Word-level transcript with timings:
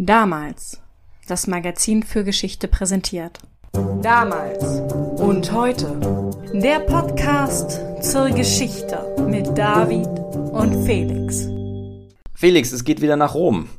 Damals. 0.00 0.80
Das 1.26 1.48
Magazin 1.48 2.04
für 2.04 2.22
Geschichte 2.22 2.68
präsentiert. 2.68 3.40
Damals 4.00 4.64
und 5.20 5.50
heute. 5.50 6.40
Der 6.54 6.78
Podcast 6.78 7.80
zur 8.00 8.30
Geschichte 8.30 9.16
mit 9.28 9.58
David 9.58 10.06
und 10.52 10.86
Felix. 10.86 11.48
Felix, 12.32 12.70
es 12.70 12.84
geht 12.84 13.00
wieder 13.00 13.16
nach 13.16 13.34
Rom. 13.34 13.70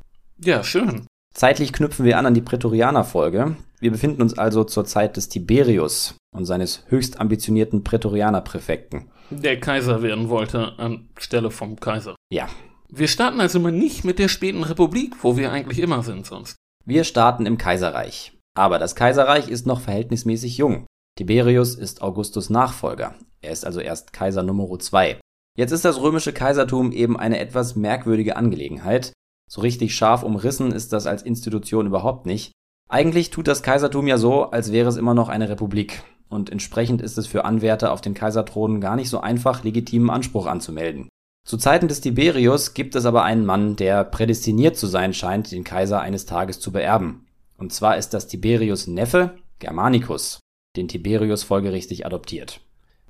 Ja, 0.43 0.61
schön. 0.61 1.07
Zeitlich 1.33 1.71
knüpfen 1.71 2.03
wir 2.03 2.17
an 2.17 2.25
an 2.25 2.33
die 2.33 2.41
Prätorianer-Folge. 2.41 3.55
Wir 3.79 3.91
befinden 3.91 4.21
uns 4.21 4.37
also 4.37 4.65
zur 4.65 4.83
Zeit 4.83 5.15
des 5.15 5.29
Tiberius 5.29 6.15
und 6.35 6.43
seines 6.43 6.83
höchst 6.89 7.21
ambitionierten 7.21 7.85
Prätorianer-Präfekten. 7.85 9.09
Der 9.29 9.57
Kaiser 9.57 10.01
werden 10.01 10.27
wollte 10.27 10.77
anstelle 10.79 11.49
vom 11.49 11.79
Kaiser. 11.79 12.17
Ja, 12.29 12.49
Wir 12.91 13.07
starten 13.07 13.39
also 13.39 13.59
mal 13.59 13.71
nicht 13.71 14.03
mit 14.03 14.17
der 14.17 14.29
späten 14.29 14.63
Republik, 14.63 15.15
wo 15.21 15.37
wir 15.37 15.51
eigentlich 15.51 15.79
immer 15.79 16.01
sind 16.01 16.25
sonst. 16.25 16.55
wir 16.85 17.03
starten 17.03 17.45
im 17.45 17.59
Kaiserreich. 17.59 18.33
Aber 18.57 18.79
das 18.79 18.95
Kaiserreich 18.95 19.47
ist 19.47 19.67
noch 19.67 19.79
verhältnismäßig 19.81 20.57
jung. 20.57 20.87
Tiberius 21.15 21.75
ist 21.75 22.01
Augustus 22.01 22.49
Nachfolger. 22.49 23.13
Er 23.41 23.51
ist 23.51 23.63
also 23.63 23.79
erst 23.79 24.11
Kaiser 24.11 24.41
Nummer 24.41 24.67
2. 24.79 25.19
Jetzt 25.55 25.71
ist 25.71 25.85
das 25.85 26.01
römische 26.01 26.33
Kaisertum 26.33 26.91
eben 26.91 27.15
eine 27.15 27.37
etwas 27.37 27.75
merkwürdige 27.75 28.35
Angelegenheit. 28.35 29.13
So 29.47 29.61
richtig 29.61 29.93
scharf 29.93 30.23
umrissen 30.23 30.71
ist 30.71 30.91
das 30.91 31.05
als 31.05 31.21
Institution 31.21 31.85
überhaupt 31.85 32.25
nicht. 32.25 32.53
Eigentlich 32.89 33.29
tut 33.29 33.47
das 33.47 33.61
Kaisertum 33.61 34.07
ja 34.07 34.17
so, 34.17 34.45
als 34.45 34.71
wäre 34.71 34.89
es 34.89 34.97
immer 34.97 35.13
noch 35.13 35.29
eine 35.29 35.47
Republik. 35.47 36.01
Und 36.27 36.49
entsprechend 36.49 37.03
ist 37.03 37.19
es 37.19 37.27
für 37.27 37.45
Anwärter 37.45 37.91
auf 37.91 38.01
den 38.01 38.15
Kaiserthron 38.15 38.81
gar 38.81 38.95
nicht 38.95 39.09
so 39.09 39.19
einfach, 39.19 39.63
legitimen 39.63 40.09
Anspruch 40.09 40.47
anzumelden. 40.47 41.07
Zu 41.43 41.57
Zeiten 41.57 41.87
des 41.87 42.01
Tiberius 42.01 42.73
gibt 42.73 42.95
es 42.95 43.05
aber 43.05 43.23
einen 43.23 43.45
Mann, 43.45 43.75
der 43.75 44.03
prädestiniert 44.03 44.77
zu 44.77 44.87
sein 44.87 45.13
scheint, 45.13 45.51
den 45.51 45.63
Kaiser 45.63 45.99
eines 46.01 46.25
Tages 46.25 46.59
zu 46.59 46.71
beerben. 46.71 47.25
Und 47.57 47.73
zwar 47.73 47.97
ist 47.97 48.13
das 48.13 48.27
Tiberius 48.27 48.87
Neffe 48.87 49.37
Germanicus, 49.59 50.39
den 50.77 50.87
Tiberius 50.87 51.43
folgerichtig 51.43 52.05
adoptiert. 52.05 52.61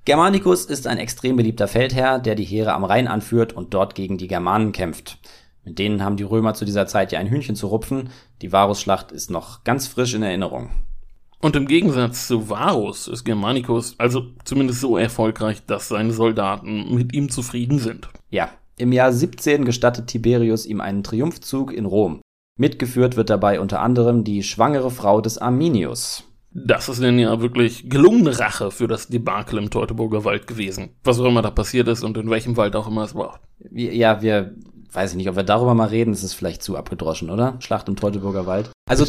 Germanicus 0.05 0.65
ist 0.65 0.87
ein 0.87 0.97
extrem 0.97 1.35
beliebter 1.35 1.67
Feldherr, 1.67 2.17
der 2.19 2.35
die 2.35 2.45
Heere 2.45 2.73
am 2.73 2.83
Rhein 2.83 3.07
anführt 3.07 3.53
und 3.53 3.73
dort 3.73 3.93
gegen 3.93 4.17
die 4.17 4.27
Germanen 4.27 4.71
kämpft. 4.71 5.19
Mit 5.63 5.77
denen 5.77 6.03
haben 6.03 6.17
die 6.17 6.23
Römer 6.23 6.55
zu 6.55 6.65
dieser 6.65 6.87
Zeit 6.87 7.11
ja 7.11 7.19
ein 7.19 7.29
Hühnchen 7.29 7.55
zu 7.55 7.67
rupfen. 7.67 8.09
Die 8.41 8.51
Varusschlacht 8.51 9.11
ist 9.11 9.29
noch 9.29 9.63
ganz 9.63 9.87
frisch 9.87 10.15
in 10.15 10.23
Erinnerung. 10.23 10.71
Und 11.41 11.55
im 11.55 11.67
Gegensatz 11.67 12.27
zu 12.27 12.49
Varus 12.49 13.07
ist 13.07 13.23
Germanicus 13.23 13.95
also 13.97 14.27
zumindest 14.43 14.81
so 14.81 14.97
erfolgreich, 14.97 15.65
dass 15.65 15.87
seine 15.87 16.11
Soldaten 16.11 16.93
mit 16.93 17.13
ihm 17.13 17.29
zufrieden 17.29 17.79
sind. 17.79 18.09
Ja, 18.29 18.49
im 18.77 18.91
Jahr 18.91 19.13
17 19.13 19.63
gestattet 19.63 20.07
Tiberius 20.07 20.65
ihm 20.65 20.81
einen 20.81 21.03
Triumphzug 21.03 21.71
in 21.73 21.85
Rom. 21.85 22.21
Mitgeführt 22.57 23.15
wird 23.15 23.29
dabei 23.29 23.61
unter 23.61 23.81
anderem 23.81 24.25
die 24.25 24.43
schwangere 24.43 24.91
Frau 24.91 25.21
des 25.21 25.37
Arminius. 25.37 26.25
Das 26.51 26.89
ist 26.89 27.01
denn 27.01 27.19
ja 27.19 27.39
wirklich 27.41 27.89
gelungene 27.89 28.37
Rache 28.37 28.71
für 28.71 28.87
das 28.87 29.07
Debakel 29.07 29.59
im 29.59 29.69
Teutoburger 29.69 30.25
Wald 30.25 30.47
gewesen. 30.47 30.89
Was 31.03 31.19
auch 31.19 31.25
immer 31.25 31.41
da 31.41 31.51
passiert 31.51 31.87
ist 31.87 32.03
und 32.03 32.17
in 32.17 32.29
welchem 32.29 32.57
Wald 32.57 32.75
auch 32.75 32.87
immer 32.87 33.03
es 33.03 33.15
war. 33.15 33.39
Ja, 33.71 34.21
wir, 34.21 34.55
weiß 34.91 35.11
ich 35.11 35.17
nicht, 35.17 35.29
ob 35.29 35.35
wir 35.35 35.43
darüber 35.43 35.73
mal 35.73 35.87
reden, 35.87 36.11
das 36.11 36.23
ist 36.23 36.33
vielleicht 36.33 36.63
zu 36.63 36.75
abgedroschen, 36.75 37.29
oder? 37.29 37.55
Schlacht 37.59 37.87
im 37.87 37.95
Teutoburger 37.95 38.45
Wald. 38.45 38.71
Also, 38.89 39.05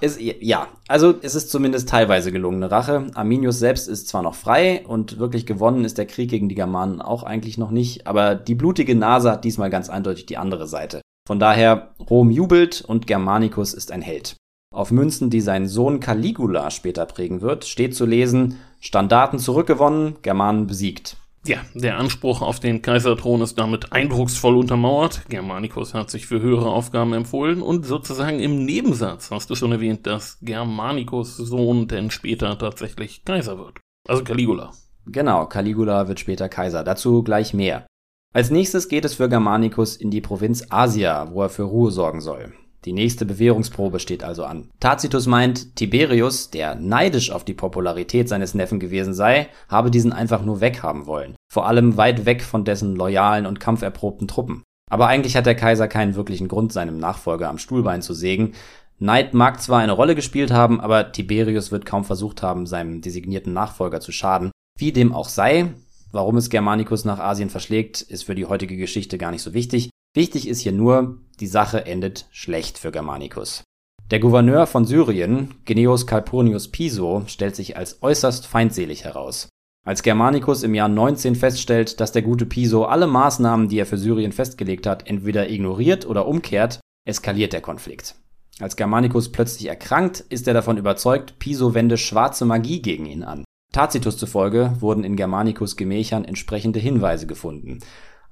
es, 0.00 0.18
ja, 0.20 0.68
also 0.88 1.14
es 1.22 1.34
ist 1.34 1.50
zumindest 1.50 1.88
teilweise 1.88 2.32
gelungene 2.32 2.70
Rache. 2.70 3.06
Arminius 3.14 3.58
selbst 3.58 3.88
ist 3.88 4.08
zwar 4.08 4.22
noch 4.22 4.34
frei 4.34 4.84
und 4.86 5.18
wirklich 5.18 5.46
gewonnen 5.46 5.84
ist 5.84 5.98
der 5.98 6.06
Krieg 6.06 6.28
gegen 6.28 6.48
die 6.48 6.56
Germanen 6.56 7.00
auch 7.00 7.22
eigentlich 7.22 7.56
noch 7.56 7.70
nicht, 7.70 8.06
aber 8.06 8.34
die 8.34 8.56
blutige 8.56 8.96
Nase 8.96 9.30
hat 9.30 9.44
diesmal 9.44 9.70
ganz 9.70 9.88
eindeutig 9.88 10.26
die 10.26 10.36
andere 10.36 10.66
Seite. 10.66 11.00
Von 11.26 11.38
daher, 11.38 11.94
Rom 12.10 12.30
jubelt 12.30 12.82
und 12.82 13.06
Germanicus 13.06 13.72
ist 13.72 13.92
ein 13.92 14.02
Held. 14.02 14.36
Auf 14.74 14.90
Münzen, 14.90 15.30
die 15.30 15.40
sein 15.40 15.68
Sohn 15.68 16.00
Caligula 16.00 16.70
später 16.70 17.06
prägen 17.06 17.40
wird, 17.40 17.64
steht 17.64 17.94
zu 17.94 18.04
lesen, 18.04 18.58
Standarten 18.80 19.38
zurückgewonnen, 19.38 20.16
Germanen 20.22 20.66
besiegt. 20.66 21.16
Ja, 21.46 21.58
der 21.74 21.98
Anspruch 21.98 22.40
auf 22.40 22.58
den 22.58 22.80
Kaiserthron 22.80 23.42
ist 23.42 23.58
damit 23.58 23.92
eindrucksvoll 23.92 24.56
untermauert. 24.56 25.28
Germanicus 25.28 25.92
hat 25.92 26.10
sich 26.10 26.26
für 26.26 26.40
höhere 26.40 26.70
Aufgaben 26.70 27.12
empfohlen 27.12 27.60
und 27.60 27.84
sozusagen 27.84 28.40
im 28.40 28.64
Nebensatz 28.64 29.30
hast 29.30 29.50
du 29.50 29.54
schon 29.54 29.72
erwähnt, 29.72 30.06
dass 30.06 30.38
Germanicus 30.40 31.36
Sohn 31.36 31.86
denn 31.86 32.10
später 32.10 32.58
tatsächlich 32.58 33.26
Kaiser 33.26 33.58
wird. 33.58 33.78
Also 34.08 34.24
Caligula. 34.24 34.72
Genau, 35.04 35.44
Caligula 35.44 36.08
wird 36.08 36.18
später 36.18 36.48
Kaiser. 36.48 36.82
Dazu 36.82 37.22
gleich 37.22 37.52
mehr. 37.52 37.86
Als 38.32 38.50
nächstes 38.50 38.88
geht 38.88 39.04
es 39.04 39.14
für 39.14 39.28
Germanicus 39.28 39.96
in 39.96 40.10
die 40.10 40.22
Provinz 40.22 40.66
Asia, 40.70 41.30
wo 41.30 41.42
er 41.42 41.50
für 41.50 41.64
Ruhe 41.64 41.90
sorgen 41.90 42.22
soll. 42.22 42.54
Die 42.84 42.92
nächste 42.92 43.24
Bewährungsprobe 43.24 43.98
steht 43.98 44.22
also 44.22 44.44
an. 44.44 44.68
Tacitus 44.78 45.26
meint, 45.26 45.74
Tiberius, 45.76 46.50
der 46.50 46.74
neidisch 46.74 47.30
auf 47.30 47.44
die 47.44 47.54
Popularität 47.54 48.28
seines 48.28 48.54
Neffen 48.54 48.78
gewesen 48.78 49.14
sei, 49.14 49.48
habe 49.68 49.90
diesen 49.90 50.12
einfach 50.12 50.44
nur 50.44 50.60
weghaben 50.60 51.06
wollen. 51.06 51.34
Vor 51.50 51.66
allem 51.66 51.96
weit 51.96 52.26
weg 52.26 52.42
von 52.42 52.64
dessen 52.64 52.94
loyalen 52.94 53.46
und 53.46 53.60
kampferprobten 53.60 54.28
Truppen. 54.28 54.62
Aber 54.90 55.06
eigentlich 55.06 55.36
hat 55.36 55.46
der 55.46 55.54
Kaiser 55.54 55.88
keinen 55.88 56.14
wirklichen 56.14 56.48
Grund, 56.48 56.72
seinem 56.72 56.98
Nachfolger 56.98 57.48
am 57.48 57.58
Stuhlbein 57.58 58.02
zu 58.02 58.12
sägen. 58.12 58.52
Neid 58.98 59.32
mag 59.34 59.60
zwar 59.62 59.80
eine 59.80 59.92
Rolle 59.92 60.14
gespielt 60.14 60.50
haben, 60.50 60.80
aber 60.80 61.10
Tiberius 61.10 61.72
wird 61.72 61.86
kaum 61.86 62.04
versucht 62.04 62.42
haben, 62.42 62.66
seinem 62.66 63.00
designierten 63.00 63.52
Nachfolger 63.52 64.00
zu 64.00 64.12
schaden. 64.12 64.50
Wie 64.78 64.92
dem 64.92 65.14
auch 65.14 65.28
sei, 65.28 65.72
warum 66.12 66.36
es 66.36 66.50
Germanicus 66.50 67.04
nach 67.04 67.18
Asien 67.18 67.50
verschlägt, 67.50 68.02
ist 68.02 68.24
für 68.24 68.34
die 68.34 68.46
heutige 68.46 68.76
Geschichte 68.76 69.18
gar 69.18 69.30
nicht 69.30 69.42
so 69.42 69.54
wichtig. 69.54 69.90
Wichtig 70.14 70.46
ist 70.46 70.60
hier 70.60 70.72
nur, 70.72 71.18
die 71.40 71.46
Sache 71.46 71.86
endet 71.86 72.26
schlecht 72.30 72.78
für 72.78 72.92
Germanicus. 72.92 73.62
Der 74.10 74.20
Gouverneur 74.20 74.66
von 74.66 74.84
Syrien, 74.84 75.54
Gnaeus 75.64 76.06
Calpurnius 76.06 76.70
Piso, 76.70 77.22
stellt 77.26 77.56
sich 77.56 77.76
als 77.76 78.02
äußerst 78.02 78.46
feindselig 78.46 79.04
heraus. 79.04 79.48
Als 79.86 80.02
Germanicus 80.02 80.62
im 80.62 80.74
Jahr 80.74 80.88
19 80.88 81.34
feststellt, 81.34 82.00
dass 82.00 82.12
der 82.12 82.22
gute 82.22 82.46
Piso 82.46 82.84
alle 82.84 83.06
Maßnahmen, 83.06 83.68
die 83.68 83.78
er 83.78 83.86
für 83.86 83.98
Syrien 83.98 84.32
festgelegt 84.32 84.86
hat, 84.86 85.06
entweder 85.08 85.50
ignoriert 85.50 86.06
oder 86.06 86.26
umkehrt, 86.26 86.80
eskaliert 87.06 87.52
der 87.52 87.60
Konflikt. 87.60 88.14
Als 88.60 88.76
Germanicus 88.76 89.32
plötzlich 89.32 89.68
erkrankt, 89.68 90.20
ist 90.20 90.46
er 90.46 90.54
davon 90.54 90.78
überzeugt, 90.78 91.38
Piso 91.38 91.74
wende 91.74 91.98
schwarze 91.98 92.44
Magie 92.44 92.80
gegen 92.80 93.04
ihn 93.04 93.24
an. 93.24 93.44
Tacitus 93.72 94.16
zufolge 94.16 94.72
wurden 94.78 95.02
in 95.02 95.16
Germanicus 95.16 95.76
Gemächern 95.76 96.24
entsprechende 96.24 96.78
Hinweise 96.78 97.26
gefunden. 97.26 97.80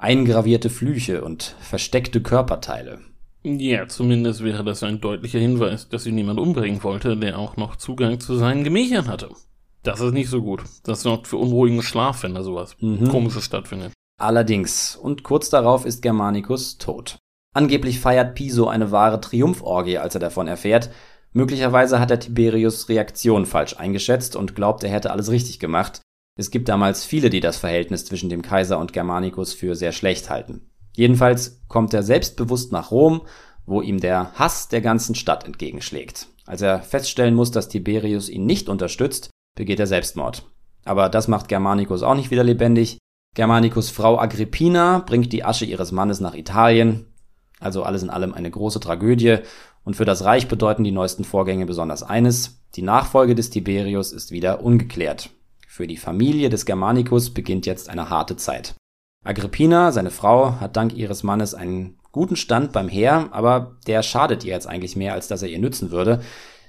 Eingravierte 0.02 0.68
Flüche 0.68 1.22
und 1.22 1.54
versteckte 1.60 2.20
Körperteile. 2.20 2.98
Ja, 3.44 3.86
zumindest 3.86 4.42
wäre 4.42 4.64
das 4.64 4.82
ein 4.82 5.00
deutlicher 5.00 5.38
Hinweis, 5.38 5.88
dass 5.88 6.06
ihn 6.06 6.16
niemand 6.16 6.40
umbringen 6.40 6.82
wollte, 6.82 7.16
der 7.16 7.38
auch 7.38 7.56
noch 7.56 7.76
Zugang 7.76 8.18
zu 8.18 8.34
seinen 8.34 8.64
Gemächern 8.64 9.06
hatte. 9.06 9.28
Das 9.84 10.00
ist 10.00 10.12
nicht 10.12 10.28
so 10.28 10.42
gut. 10.42 10.64
Das 10.82 11.02
sorgt 11.02 11.28
für 11.28 11.36
unruhigen 11.36 11.82
Schlaf, 11.82 12.24
wenn 12.24 12.34
da 12.34 12.42
sowas 12.42 12.74
Mhm. 12.80 13.10
Komisches 13.10 13.44
stattfindet. 13.44 13.92
Allerdings, 14.20 14.96
und 14.96 15.22
kurz 15.22 15.50
darauf 15.50 15.86
ist 15.86 16.02
Germanicus 16.02 16.78
tot. 16.78 17.18
Angeblich 17.54 18.00
feiert 18.00 18.34
Piso 18.34 18.66
eine 18.66 18.90
wahre 18.90 19.20
Triumpforgie, 19.20 19.98
als 19.98 20.16
er 20.16 20.20
davon 20.20 20.48
erfährt. 20.48 20.90
Möglicherweise 21.32 22.00
hat 22.00 22.10
der 22.10 22.18
Tiberius 22.18 22.88
Reaktion 22.88 23.46
falsch 23.46 23.76
eingeschätzt 23.78 24.34
und 24.34 24.56
glaubt, 24.56 24.82
er 24.82 24.90
hätte 24.90 25.12
alles 25.12 25.30
richtig 25.30 25.60
gemacht. 25.60 26.00
Es 26.34 26.50
gibt 26.50 26.68
damals 26.68 27.04
viele, 27.04 27.28
die 27.28 27.40
das 27.40 27.58
Verhältnis 27.58 28.06
zwischen 28.06 28.30
dem 28.30 28.42
Kaiser 28.42 28.78
und 28.78 28.92
Germanicus 28.92 29.52
für 29.52 29.74
sehr 29.74 29.92
schlecht 29.92 30.30
halten. 30.30 30.70
Jedenfalls 30.94 31.62
kommt 31.68 31.92
er 31.94 32.02
selbstbewusst 32.02 32.72
nach 32.72 32.90
Rom, 32.90 33.22
wo 33.66 33.82
ihm 33.82 34.00
der 34.00 34.32
Hass 34.34 34.68
der 34.68 34.80
ganzen 34.80 35.14
Stadt 35.14 35.44
entgegenschlägt. 35.44 36.28
Als 36.46 36.62
er 36.62 36.82
feststellen 36.82 37.34
muss, 37.34 37.50
dass 37.50 37.68
Tiberius 37.68 38.28
ihn 38.28 38.46
nicht 38.46 38.68
unterstützt, 38.68 39.30
begeht 39.56 39.80
er 39.80 39.86
Selbstmord. 39.86 40.50
Aber 40.84 41.08
das 41.08 41.28
macht 41.28 41.48
Germanicus 41.48 42.02
auch 42.02 42.14
nicht 42.14 42.30
wieder 42.30 42.44
lebendig. 42.44 42.98
Germanicus 43.34 43.90
Frau 43.90 44.18
Agrippina 44.18 44.98
bringt 44.98 45.32
die 45.32 45.44
Asche 45.44 45.64
ihres 45.64 45.92
Mannes 45.92 46.20
nach 46.20 46.34
Italien. 46.34 47.06
Also 47.60 47.84
alles 47.84 48.02
in 48.02 48.10
allem 48.10 48.34
eine 48.34 48.50
große 48.50 48.80
Tragödie. 48.80 49.38
Und 49.84 49.96
für 49.96 50.04
das 50.04 50.24
Reich 50.24 50.48
bedeuten 50.48 50.84
die 50.84 50.90
neuesten 50.92 51.24
Vorgänge 51.24 51.66
besonders 51.66 52.02
eines. 52.02 52.62
Die 52.74 52.82
Nachfolge 52.82 53.34
des 53.34 53.50
Tiberius 53.50 54.12
ist 54.12 54.32
wieder 54.32 54.62
ungeklärt. 54.62 55.30
Für 55.74 55.86
die 55.86 55.96
Familie 55.96 56.50
des 56.50 56.66
Germanicus 56.66 57.30
beginnt 57.30 57.64
jetzt 57.64 57.88
eine 57.88 58.10
harte 58.10 58.36
Zeit. 58.36 58.74
Agrippina, 59.24 59.90
seine 59.90 60.10
Frau, 60.10 60.60
hat 60.60 60.76
dank 60.76 60.94
ihres 60.94 61.22
Mannes 61.22 61.54
einen 61.54 61.98
guten 62.12 62.36
Stand 62.36 62.72
beim 62.72 62.90
Heer, 62.90 63.30
aber 63.30 63.78
der 63.86 64.02
schadet 64.02 64.44
ihr 64.44 64.52
jetzt 64.52 64.66
eigentlich 64.66 64.96
mehr, 64.96 65.14
als 65.14 65.28
dass 65.28 65.40
er 65.40 65.48
ihr 65.48 65.58
nützen 65.58 65.90
würde. 65.90 66.20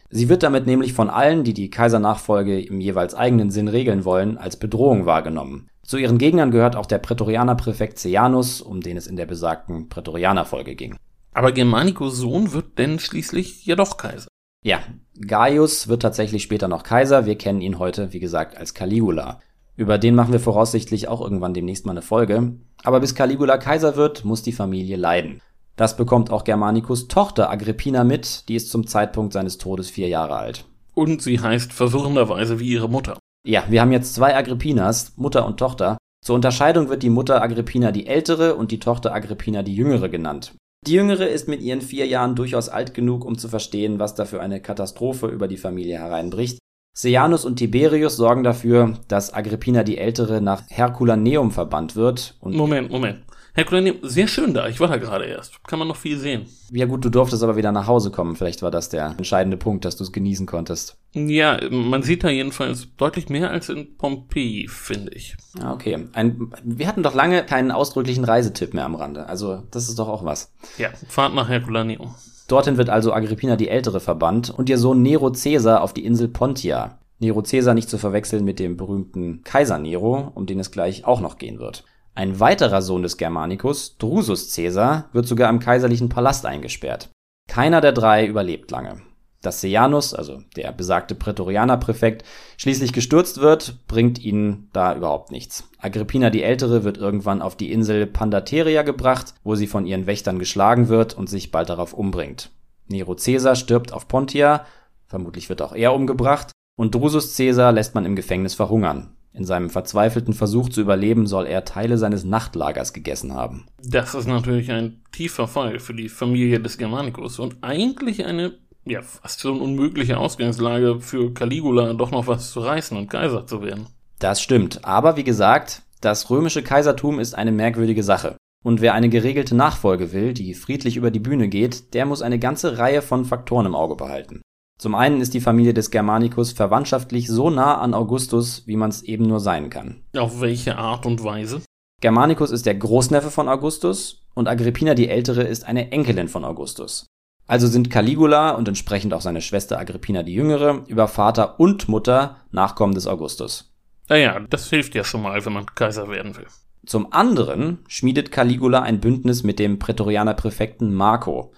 Sie 0.09 0.29
wird 0.29 0.41
damit 0.41 0.67
nämlich 0.67 0.93
von 0.93 1.09
allen, 1.09 1.43
die 1.43 1.53
die 1.53 1.69
Kaisernachfolge 1.69 2.61
im 2.61 2.79
jeweils 2.79 3.13
eigenen 3.13 3.51
Sinn 3.51 3.67
regeln 3.67 4.05
wollen, 4.05 4.37
als 4.37 4.55
Bedrohung 4.55 5.05
wahrgenommen. 5.05 5.67
Zu 5.85 5.97
ihren 5.97 6.17
Gegnern 6.17 6.51
gehört 6.51 6.77
auch 6.77 6.85
der 6.85 6.99
Prätorianerpräfekt 6.99 7.99
Sejanus, 7.99 8.61
um 8.61 8.79
den 8.79 8.95
es 8.95 9.07
in 9.07 9.17
der 9.17 9.25
besagten 9.25 9.89
Prätorianerfolge 9.89 10.75
ging. 10.75 10.95
Aber 11.33 11.51
Germanicus 11.51 12.15
Sohn 12.15 12.53
wird 12.53 12.79
denn 12.79 12.99
schließlich 12.99 13.65
ja 13.65 13.75
doch 13.75 13.97
Kaiser. 13.97 14.29
Ja, 14.63 14.79
Gaius 15.19 15.89
wird 15.89 16.01
tatsächlich 16.01 16.41
später 16.41 16.69
noch 16.69 16.83
Kaiser. 16.83 17.25
Wir 17.25 17.37
kennen 17.37 17.61
ihn 17.61 17.79
heute, 17.79 18.13
wie 18.13 18.19
gesagt, 18.19 18.57
als 18.57 18.73
Caligula. 18.73 19.41
Über 19.75 19.97
den 19.97 20.15
machen 20.15 20.31
wir 20.31 20.39
voraussichtlich 20.39 21.09
auch 21.09 21.19
irgendwann 21.19 21.53
demnächst 21.53 21.85
mal 21.85 21.91
eine 21.91 22.01
Folge. 22.01 22.53
Aber 22.83 23.01
bis 23.01 23.13
Caligula 23.13 23.57
Kaiser 23.57 23.97
wird, 23.97 24.23
muss 24.23 24.41
die 24.41 24.53
Familie 24.53 24.95
leiden. 24.95 25.41
Das 25.75 25.97
bekommt 25.97 26.31
auch 26.31 26.45
Germanicus 26.45 27.07
Tochter 27.07 27.49
Agrippina 27.49 28.03
mit, 28.03 28.47
die 28.47 28.55
ist 28.55 28.69
zum 28.69 28.87
Zeitpunkt 28.87 29.33
seines 29.33 29.57
Todes 29.57 29.89
vier 29.89 30.07
Jahre 30.07 30.37
alt. 30.37 30.65
Und 30.93 31.21
sie 31.21 31.39
heißt 31.39 31.73
verwirrenderweise 31.73 32.59
wie 32.59 32.69
ihre 32.69 32.87
Mutter. 32.87 33.17
Ja, 33.45 33.65
wir 33.67 33.81
haben 33.81 33.91
jetzt 33.91 34.13
zwei 34.13 34.35
Agrippinas, 34.35 35.13
Mutter 35.17 35.45
und 35.45 35.57
Tochter. 35.57 35.97
Zur 36.23 36.35
Unterscheidung 36.35 36.87
wird 36.87 37.03
die 37.03 37.09
Mutter 37.09 37.41
Agrippina 37.41 37.91
die 37.91 38.07
ältere 38.07 38.55
und 38.55 38.71
die 38.71 38.79
Tochter 38.79 39.13
Agrippina 39.13 39.63
die 39.63 39.75
jüngere 39.75 40.07
genannt. 40.07 40.55
Die 40.85 40.93
jüngere 40.93 41.27
ist 41.27 41.47
mit 41.47 41.61
ihren 41.61 41.81
vier 41.81 42.07
Jahren 42.07 42.35
durchaus 42.35 42.67
alt 42.67 42.93
genug, 42.93 43.23
um 43.23 43.37
zu 43.37 43.47
verstehen, 43.47 43.99
was 43.99 44.15
da 44.15 44.25
für 44.25 44.41
eine 44.41 44.61
Katastrophe 44.61 45.27
über 45.27 45.47
die 45.47 45.57
Familie 45.57 45.97
hereinbricht. 45.97 46.59
Sejanus 46.95 47.45
und 47.45 47.55
Tiberius 47.55 48.17
sorgen 48.17 48.43
dafür, 48.43 48.99
dass 49.07 49.33
Agrippina 49.33 49.83
die 49.83 49.97
Ältere 49.97 50.41
nach 50.41 50.63
Herculaneum 50.69 51.51
verbannt 51.51 51.95
wird. 51.95 52.37
Moment, 52.41 52.91
Moment. 52.91 53.21
Herculaneum, 53.55 53.97
sehr 54.01 54.27
schön 54.27 54.55
da. 54.55 54.67
Ich 54.67 54.79
war 54.79 54.87
da 54.87 54.97
gerade 54.97 55.25
erst. 55.25 55.63
Kann 55.67 55.77
man 55.77 55.87
noch 55.87 55.95
viel 55.95 56.17
sehen. 56.17 56.47
Ja 56.71 56.87
gut, 56.87 57.05
du 57.05 57.09
durftest 57.09 57.43
aber 57.43 57.55
wieder 57.55 57.71
nach 57.71 57.85
Hause 57.85 58.09
kommen. 58.09 58.35
Vielleicht 58.35 58.63
war 58.63 58.71
das 58.71 58.89
der 58.89 59.13
entscheidende 59.17 59.57
Punkt, 59.57 59.85
dass 59.85 59.95
du 59.95 60.03
es 60.03 60.11
genießen 60.11 60.47
konntest. 60.47 60.97
Ja, 61.13 61.59
man 61.69 62.01
sieht 62.01 62.23
da 62.23 62.29
jedenfalls 62.29 62.87
deutlich 62.97 63.29
mehr 63.29 63.51
als 63.51 63.69
in 63.69 63.95
Pompeji, 63.95 64.67
finde 64.67 65.11
ich. 65.11 65.35
Ah, 65.61 65.73
okay. 65.73 66.07
Ein, 66.13 66.51
wir 66.63 66.87
hatten 66.87 67.03
doch 67.03 67.13
lange 67.13 67.43
keinen 67.45 67.69
ausdrücklichen 67.69 68.23
Reisetipp 68.23 68.73
mehr 68.73 68.85
am 68.85 68.95
Rande. 68.95 69.27
Also 69.27 69.61
das 69.69 69.87
ist 69.87 69.99
doch 69.99 70.09
auch 70.09 70.25
was. 70.25 70.51
Ja, 70.79 70.89
Fahrt 71.07 71.35
nach 71.35 71.47
Herculaneum. 71.47 72.15
Dorthin 72.47 72.77
wird 72.77 72.89
also 72.89 73.13
Agrippina 73.13 73.55
die 73.55 73.69
Ältere 73.69 73.99
verbannt 73.99 74.49
und 74.49 74.67
ihr 74.67 74.79
Sohn 74.79 75.03
Nero 75.03 75.31
Caesar 75.31 75.81
auf 75.83 75.93
die 75.93 76.05
Insel 76.05 76.27
Pontia. 76.27 76.97
Nero 77.19 77.41
Caesar 77.43 77.75
nicht 77.75 77.89
zu 77.89 77.99
verwechseln 77.99 78.43
mit 78.43 78.59
dem 78.59 78.77
berühmten 78.77 79.43
Kaiser 79.43 79.77
Nero, 79.77 80.31
um 80.33 80.47
den 80.47 80.59
es 80.59 80.71
gleich 80.71 81.05
auch 81.05 81.21
noch 81.21 81.37
gehen 81.37 81.59
wird. 81.59 81.85
Ein 82.15 82.39
weiterer 82.39 82.83
Sohn 82.83 83.01
des 83.01 83.17
Germanicus, 83.17 83.97
Drusus 83.97 84.53
Caesar, 84.53 85.09
wird 85.13 85.27
sogar 85.27 85.49
im 85.49 85.59
kaiserlichen 85.59 86.09
Palast 86.09 86.45
eingesperrt. 86.45 87.09
Keiner 87.49 87.81
der 87.81 87.91
drei 87.91 88.27
überlebt 88.27 88.69
lange. 88.69 89.01
Dass 89.41 89.59
Sejanus, 89.59 90.13
also 90.13 90.41
der 90.55 90.71
besagte 90.71 91.15
Prätorianerpräfekt, 91.15 92.23
schließlich 92.57 92.93
gestürzt 92.93 93.41
wird, 93.41 93.85
bringt 93.87 94.23
ihnen 94.23 94.69
da 94.73 94.95
überhaupt 94.95 95.31
nichts. 95.31 95.67
Agrippina 95.79 96.29
die 96.29 96.43
Ältere 96.43 96.83
wird 96.83 96.97
irgendwann 96.97 97.41
auf 97.41 97.57
die 97.57 97.71
Insel 97.71 98.05
Pandateria 98.05 98.83
gebracht, 98.83 99.33
wo 99.43 99.55
sie 99.55 99.67
von 99.67 99.85
ihren 99.85 100.05
Wächtern 100.05 100.39
geschlagen 100.39 100.87
wird 100.87 101.17
und 101.17 101.29
sich 101.29 101.51
bald 101.51 101.69
darauf 101.69 101.93
umbringt. 101.93 102.51
Nero 102.87 103.15
Caesar 103.15 103.55
stirbt 103.55 103.91
auf 103.91 104.07
Pontia, 104.07 104.65
vermutlich 105.07 105.49
wird 105.49 105.61
auch 105.61 105.73
er 105.73 105.93
umgebracht, 105.93 106.51
und 106.77 106.95
Drusus 106.95 107.35
Caesar 107.35 107.71
lässt 107.71 107.95
man 107.95 108.05
im 108.05 108.15
Gefängnis 108.15 108.53
verhungern. 108.53 109.15
In 109.33 109.45
seinem 109.45 109.71
verzweifelten 109.71 110.33
Versuch 110.33 110.69
zu 110.69 110.81
überleben, 110.81 111.25
soll 111.25 111.47
er 111.47 111.65
Teile 111.65 111.97
seines 111.97 112.23
Nachtlagers 112.23 112.93
gegessen 112.93 113.33
haben. 113.33 113.65
Das 113.83 114.13
ist 114.13 114.27
natürlich 114.27 114.71
ein 114.71 115.01
tiefer 115.11 115.47
Fall 115.47 115.79
für 115.79 115.95
die 115.95 116.09
Familie 116.09 116.59
des 116.59 116.77
Germanicus 116.77 117.39
und 117.39 117.57
eigentlich 117.61 118.25
eine, 118.25 118.53
ja, 118.85 119.01
fast 119.01 119.41
schon 119.41 119.59
unmögliche 119.59 120.19
Ausgangslage 120.19 120.99
für 120.99 121.33
Caligula, 121.33 121.93
doch 121.93 122.11
noch 122.11 122.27
was 122.27 122.51
zu 122.51 122.59
reißen 122.59 122.95
und 122.95 123.09
Kaiser 123.09 123.47
zu 123.47 123.63
werden. 123.63 123.87
Das 124.19 124.39
stimmt, 124.39 124.85
aber 124.85 125.17
wie 125.17 125.23
gesagt, 125.23 125.81
das 125.99 126.29
römische 126.29 126.61
Kaisertum 126.61 127.19
ist 127.19 127.33
eine 127.33 127.51
merkwürdige 127.51 128.03
Sache. 128.03 128.37
Und 128.63 128.81
wer 128.81 128.93
eine 128.93 129.09
geregelte 129.09 129.55
Nachfolge 129.55 130.13
will, 130.13 130.33
die 130.33 130.53
friedlich 130.53 130.95
über 130.95 131.11
die 131.11 131.19
Bühne 131.19 131.49
geht, 131.49 131.93
der 131.93 132.05
muss 132.05 132.21
eine 132.21 132.39
ganze 132.39 132.77
Reihe 132.77 133.01
von 133.01 133.25
Faktoren 133.25 133.65
im 133.65 133.75
Auge 133.75 133.95
behalten. 133.95 134.41
Zum 134.83 134.95
einen 134.95 135.21
ist 135.21 135.33
die 135.33 135.39
Familie 135.39 135.73
des 135.73 135.91
Germanicus 135.91 136.51
verwandtschaftlich 136.51 137.29
so 137.29 137.49
nah 137.49 137.77
an 137.77 137.93
Augustus, 137.93 138.63
wie 138.65 138.75
man 138.75 138.89
es 138.89 139.01
eben 139.01 139.23
nur 139.23 139.39
sein 139.39 139.69
kann. 139.69 140.03
Auf 140.13 140.41
welche 140.41 140.77
Art 140.77 141.05
und 141.05 141.23
Weise? 141.23 141.61
Germanicus 142.01 142.51
ist 142.51 142.65
der 142.65 142.75
Großneffe 142.75 143.31
von 143.31 143.47
Augustus 143.47 144.25
und 144.33 144.49
Agrippina 144.49 144.93
die 144.93 145.07
Ältere 145.07 145.43
ist 145.43 145.63
eine 145.63 145.93
Enkelin 145.93 146.27
von 146.27 146.43
Augustus. 146.43 147.05
Also 147.47 147.67
sind 147.67 147.91
Caligula 147.91 148.51
und 148.51 148.67
entsprechend 148.67 149.13
auch 149.13 149.21
seine 149.21 149.39
Schwester 149.39 149.79
Agrippina 149.79 150.21
die 150.21 150.33
Jüngere 150.33 150.83
über 150.87 151.07
Vater 151.07 151.61
und 151.61 151.87
Mutter 151.87 152.35
Nachkommen 152.51 152.93
des 152.93 153.07
Augustus. 153.07 153.73
Naja, 154.09 154.37
das 154.49 154.69
hilft 154.69 154.95
ja 154.95 155.05
schon 155.05 155.21
mal, 155.21 155.45
wenn 155.45 155.53
man 155.53 155.65
Kaiser 155.65 156.09
werden 156.09 156.35
will. 156.35 156.47
Zum 156.85 157.13
anderen 157.13 157.79
schmiedet 157.87 158.33
Caligula 158.33 158.81
ein 158.81 158.99
Bündnis 158.99 159.43
mit 159.43 159.59
dem 159.59 159.79
Prätorianerpräfekten 159.79 160.93
Marco, 160.93 161.53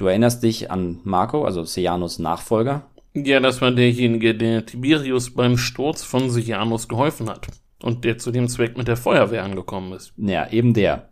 Du 0.00 0.06
erinnerst 0.06 0.42
dich 0.42 0.70
an 0.70 1.00
Marco, 1.04 1.44
also 1.44 1.62
Sejanus 1.62 2.18
Nachfolger? 2.18 2.84
Ja, 3.12 3.38
das 3.38 3.60
war 3.60 3.70
derjenige, 3.70 4.34
der 4.34 4.64
Tiberius 4.64 5.34
beim 5.34 5.58
Sturz 5.58 6.02
von 6.02 6.30
Sejanus 6.30 6.88
geholfen 6.88 7.28
hat 7.28 7.48
und 7.82 8.02
der 8.06 8.16
zu 8.16 8.30
dem 8.30 8.48
Zweck 8.48 8.78
mit 8.78 8.88
der 8.88 8.96
Feuerwehr 8.96 9.44
angekommen 9.44 9.92
ist. 9.92 10.14
Ja, 10.16 10.48
eben 10.48 10.72
der. 10.72 11.10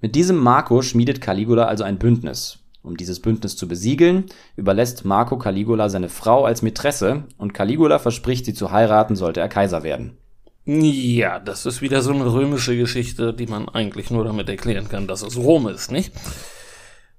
Mit 0.00 0.16
diesem 0.16 0.36
Marco 0.36 0.82
schmiedet 0.82 1.20
Caligula 1.20 1.66
also 1.66 1.84
ein 1.84 2.00
Bündnis. 2.00 2.58
Um 2.82 2.96
dieses 2.96 3.20
Bündnis 3.20 3.56
zu 3.56 3.68
besiegeln, 3.68 4.24
überlässt 4.56 5.04
Marco 5.04 5.38
Caligula 5.38 5.88
seine 5.88 6.08
Frau 6.08 6.44
als 6.44 6.60
Mätresse 6.60 7.22
und 7.38 7.54
Caligula 7.54 8.00
verspricht, 8.00 8.46
sie 8.46 8.54
zu 8.54 8.72
heiraten, 8.72 9.14
sollte 9.14 9.38
er 9.38 9.48
Kaiser 9.48 9.84
werden. 9.84 10.18
Ja, 10.64 11.38
das 11.38 11.66
ist 11.66 11.82
wieder 11.82 12.02
so 12.02 12.10
eine 12.10 12.32
römische 12.32 12.76
Geschichte, 12.76 13.32
die 13.32 13.46
man 13.46 13.68
eigentlich 13.68 14.10
nur 14.10 14.24
damit 14.24 14.48
erklären 14.48 14.88
kann, 14.88 15.06
dass 15.06 15.22
es 15.22 15.36
Rom 15.36 15.68
ist, 15.68 15.92
nicht? 15.92 16.12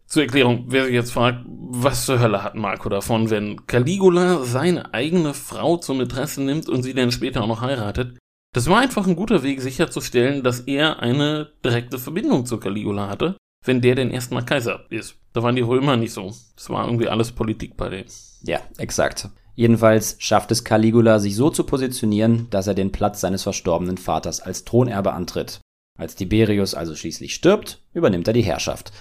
Zur 0.07 0.23
Erklärung, 0.23 0.65
wer 0.67 0.85
sich 0.85 0.93
jetzt 0.93 1.11
fragt, 1.11 1.45
was 1.47 2.05
zur 2.05 2.19
Hölle 2.19 2.43
hat 2.43 2.55
Marco 2.55 2.89
davon, 2.89 3.29
wenn 3.29 3.65
Caligula 3.65 4.43
seine 4.43 4.93
eigene 4.93 5.33
Frau 5.33 5.77
zur 5.77 5.95
Mätresse 5.95 6.43
nimmt 6.43 6.69
und 6.69 6.83
sie 6.83 6.93
dann 6.93 7.11
später 7.11 7.43
auch 7.43 7.47
noch 7.47 7.61
heiratet? 7.61 8.17
Das 8.53 8.69
war 8.69 8.79
einfach 8.79 9.07
ein 9.07 9.15
guter 9.15 9.43
Weg 9.43 9.61
sicherzustellen, 9.61 10.43
dass 10.43 10.61
er 10.61 10.99
eine 10.99 11.49
direkte 11.65 11.97
Verbindung 11.97 12.45
zu 12.45 12.57
Caligula 12.57 13.09
hatte, 13.09 13.35
wenn 13.65 13.81
der 13.81 13.95
denn 13.95 14.11
erstmal 14.11 14.45
Kaiser 14.45 14.85
ist. 14.89 15.17
Da 15.33 15.43
waren 15.43 15.55
die 15.55 15.61
Römer 15.61 15.97
nicht 15.97 16.13
so. 16.13 16.33
Das 16.55 16.69
war 16.69 16.85
irgendwie 16.85 17.09
alles 17.09 17.33
Politik 17.33 17.75
bei 17.75 17.89
denen. 17.89 18.09
Ja, 18.43 18.61
exakt. 18.77 19.29
Jedenfalls 19.55 20.17
schafft 20.19 20.51
es 20.51 20.63
Caligula, 20.63 21.19
sich 21.19 21.35
so 21.35 21.49
zu 21.49 21.63
positionieren, 21.63 22.47
dass 22.49 22.67
er 22.67 22.73
den 22.73 22.91
Platz 22.91 23.21
seines 23.21 23.43
verstorbenen 23.43 23.97
Vaters 23.97 24.39
als 24.39 24.65
Thronerbe 24.65 25.13
antritt. 25.13 25.59
Als 25.97 26.15
Tiberius 26.15 26.75
also 26.75 26.95
schließlich 26.95 27.33
stirbt, 27.33 27.81
übernimmt 27.93 28.27
er 28.27 28.33
die 28.33 28.43
Herrschaft. 28.43 28.91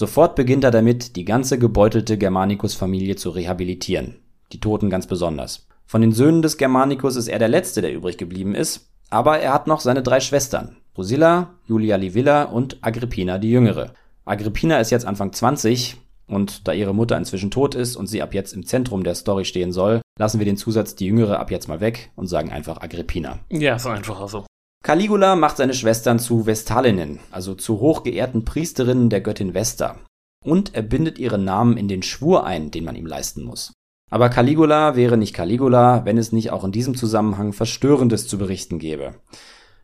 Sofort 0.00 0.34
beginnt 0.34 0.64
er 0.64 0.70
damit, 0.70 1.14
die 1.16 1.26
ganze 1.26 1.58
gebeutelte 1.58 2.16
Germanicus-Familie 2.16 3.16
zu 3.16 3.28
rehabilitieren. 3.28 4.16
Die 4.50 4.58
Toten 4.58 4.88
ganz 4.88 5.06
besonders. 5.06 5.68
Von 5.84 6.00
den 6.00 6.12
Söhnen 6.12 6.40
des 6.40 6.56
Germanicus 6.56 7.16
ist 7.16 7.28
er 7.28 7.38
der 7.38 7.50
letzte, 7.50 7.82
der 7.82 7.92
übrig 7.92 8.16
geblieben 8.16 8.54
ist, 8.54 8.88
aber 9.10 9.40
er 9.40 9.52
hat 9.52 9.66
noch 9.66 9.80
seine 9.80 10.02
drei 10.02 10.20
Schwestern. 10.20 10.78
Drusilla, 10.94 11.50
Julia 11.66 11.96
Livilla 11.96 12.44
und 12.44 12.78
Agrippina 12.80 13.36
die 13.36 13.50
Jüngere. 13.50 13.92
Agrippina 14.24 14.80
ist 14.80 14.90
jetzt 14.90 15.04
Anfang 15.04 15.34
20 15.34 15.98
und 16.26 16.66
da 16.66 16.72
ihre 16.72 16.94
Mutter 16.94 17.18
inzwischen 17.18 17.50
tot 17.50 17.74
ist 17.74 17.94
und 17.96 18.06
sie 18.06 18.22
ab 18.22 18.32
jetzt 18.32 18.54
im 18.54 18.64
Zentrum 18.64 19.04
der 19.04 19.14
Story 19.14 19.44
stehen 19.44 19.70
soll, 19.70 20.00
lassen 20.18 20.38
wir 20.38 20.46
den 20.46 20.56
Zusatz 20.56 20.94
die 20.94 21.08
Jüngere 21.08 21.38
ab 21.38 21.50
jetzt 21.50 21.68
mal 21.68 21.80
weg 21.80 22.10
und 22.16 22.26
sagen 22.26 22.50
einfach 22.50 22.80
Agrippina. 22.80 23.40
Ja, 23.50 23.76
ist 23.76 23.86
einfacher 23.86 24.28
so. 24.28 24.46
Caligula 24.82 25.36
macht 25.36 25.58
seine 25.58 25.74
Schwestern 25.74 26.18
zu 26.18 26.46
Vestalinnen, 26.46 27.20
also 27.30 27.54
zu 27.54 27.80
hochgeehrten 27.80 28.44
Priesterinnen 28.44 29.10
der 29.10 29.20
Göttin 29.20 29.52
Vesta. 29.52 29.96
Und 30.42 30.74
er 30.74 30.82
bindet 30.82 31.18
ihre 31.18 31.38
Namen 31.38 31.76
in 31.76 31.86
den 31.86 32.02
Schwur 32.02 32.46
ein, 32.46 32.70
den 32.70 32.84
man 32.84 32.96
ihm 32.96 33.06
leisten 33.06 33.44
muss. 33.44 33.74
Aber 34.10 34.30
Caligula 34.30 34.96
wäre 34.96 35.18
nicht 35.18 35.34
Caligula, 35.34 36.04
wenn 36.06 36.16
es 36.16 36.32
nicht 36.32 36.50
auch 36.50 36.64
in 36.64 36.72
diesem 36.72 36.96
Zusammenhang 36.96 37.52
Verstörendes 37.52 38.26
zu 38.26 38.38
berichten 38.38 38.78
gäbe. 38.78 39.14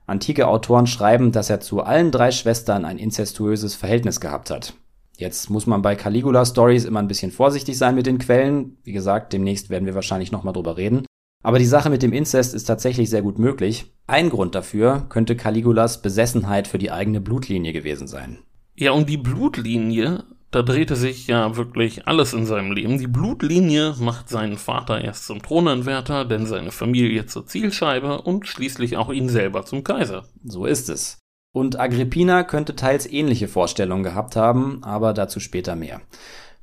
Antike 0.06 0.48
Autoren 0.48 0.86
schreiben, 0.86 1.30
dass 1.30 1.50
er 1.50 1.60
zu 1.60 1.82
allen 1.82 2.10
drei 2.10 2.30
Schwestern 2.30 2.84
ein 2.84 2.98
inzestuöses 2.98 3.74
Verhältnis 3.74 4.20
gehabt 4.20 4.50
hat. 4.50 4.74
Jetzt 5.18 5.50
muss 5.50 5.66
man 5.66 5.82
bei 5.82 5.94
Caligula 5.94 6.44
Stories 6.44 6.84
immer 6.84 7.00
ein 7.00 7.08
bisschen 7.08 7.32
vorsichtig 7.32 7.76
sein 7.76 7.94
mit 7.94 8.06
den 8.06 8.18
Quellen. 8.18 8.78
Wie 8.82 8.92
gesagt, 8.92 9.32
demnächst 9.32 9.68
werden 9.68 9.86
wir 9.86 9.94
wahrscheinlich 9.94 10.32
nochmal 10.32 10.54
drüber 10.54 10.76
reden. 10.76 11.04
Aber 11.42 11.58
die 11.58 11.64
Sache 11.64 11.90
mit 11.90 12.02
dem 12.02 12.12
Inzest 12.12 12.54
ist 12.54 12.64
tatsächlich 12.64 13.08
sehr 13.08 13.22
gut 13.22 13.38
möglich. 13.38 13.92
Ein 14.06 14.30
Grund 14.30 14.54
dafür 14.54 15.06
könnte 15.08 15.36
Caligulas 15.36 16.02
Besessenheit 16.02 16.68
für 16.68 16.78
die 16.78 16.90
eigene 16.90 17.20
Blutlinie 17.20 17.72
gewesen 17.72 18.08
sein. 18.08 18.38
Ja, 18.74 18.92
und 18.92 19.08
die 19.08 19.16
Blutlinie, 19.16 20.24
da 20.50 20.62
drehte 20.62 20.96
sich 20.96 21.26
ja 21.26 21.56
wirklich 21.56 22.06
alles 22.06 22.32
in 22.32 22.46
seinem 22.46 22.72
Leben. 22.72 22.98
Die 22.98 23.06
Blutlinie 23.06 23.94
macht 23.98 24.28
seinen 24.28 24.58
Vater 24.58 25.00
erst 25.00 25.26
zum 25.26 25.40
Thronanwärter, 25.40 26.24
denn 26.24 26.46
seine 26.46 26.72
Familie 26.72 27.26
zur 27.26 27.46
Zielscheibe 27.46 28.22
und 28.22 28.46
schließlich 28.46 28.96
auch 28.96 29.12
ihn 29.12 29.28
selber 29.28 29.64
zum 29.64 29.82
Kaiser. 29.82 30.24
So 30.44 30.66
ist 30.66 30.88
es. 30.88 31.18
Und 31.52 31.80
Agrippina 31.80 32.42
könnte 32.42 32.76
teils 32.76 33.10
ähnliche 33.10 33.48
Vorstellungen 33.48 34.02
gehabt 34.02 34.36
haben, 34.36 34.84
aber 34.84 35.14
dazu 35.14 35.40
später 35.40 35.74
mehr. 35.74 36.02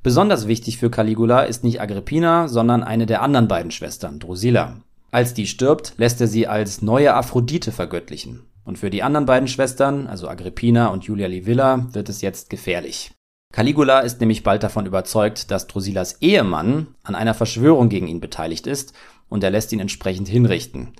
Besonders 0.04 0.46
wichtig 0.46 0.76
für 0.76 0.90
Caligula 0.90 1.44
ist 1.44 1.64
nicht 1.64 1.80
Agrippina, 1.80 2.46
sondern 2.46 2.82
eine 2.82 3.06
der 3.06 3.22
anderen 3.22 3.48
beiden 3.48 3.70
Schwestern, 3.70 4.18
Drusilla. 4.18 4.76
Als 5.10 5.32
die 5.32 5.46
stirbt, 5.46 5.94
lässt 5.96 6.20
er 6.20 6.26
sie 6.26 6.46
als 6.46 6.82
neue 6.82 7.14
Aphrodite 7.14 7.72
vergöttlichen. 7.72 8.42
Und 8.66 8.76
für 8.76 8.90
die 8.90 9.02
anderen 9.02 9.24
beiden 9.24 9.48
Schwestern, 9.48 10.06
also 10.06 10.28
Agrippina 10.28 10.88
und 10.88 11.04
Julia 11.04 11.26
Livilla, 11.26 11.86
wird 11.94 12.10
es 12.10 12.20
jetzt 12.20 12.50
gefährlich. 12.50 13.12
Caligula 13.50 14.00
ist 14.00 14.20
nämlich 14.20 14.42
bald 14.42 14.62
davon 14.62 14.84
überzeugt, 14.84 15.50
dass 15.50 15.68
Drusillas 15.68 16.20
Ehemann 16.20 16.88
an 17.02 17.14
einer 17.14 17.32
Verschwörung 17.32 17.88
gegen 17.88 18.06
ihn 18.06 18.20
beteiligt 18.20 18.66
ist 18.66 18.92
und 19.30 19.42
er 19.42 19.50
lässt 19.50 19.72
ihn 19.72 19.80
entsprechend 19.80 20.28
hinrichten. 20.28 20.92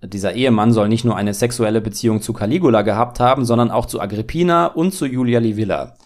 Dieser 0.00 0.34
Ehemann 0.34 0.72
soll 0.72 0.88
nicht 0.88 1.04
nur 1.04 1.16
eine 1.16 1.34
sexuelle 1.34 1.80
Beziehung 1.80 2.22
zu 2.22 2.32
Caligula 2.32 2.82
gehabt 2.82 3.18
haben, 3.18 3.44
sondern 3.44 3.72
auch 3.72 3.86
zu 3.86 4.00
Agrippina 4.00 4.66
und 4.66 4.94
zu 4.94 5.06
Julia 5.06 5.40
Livilla. 5.40 5.96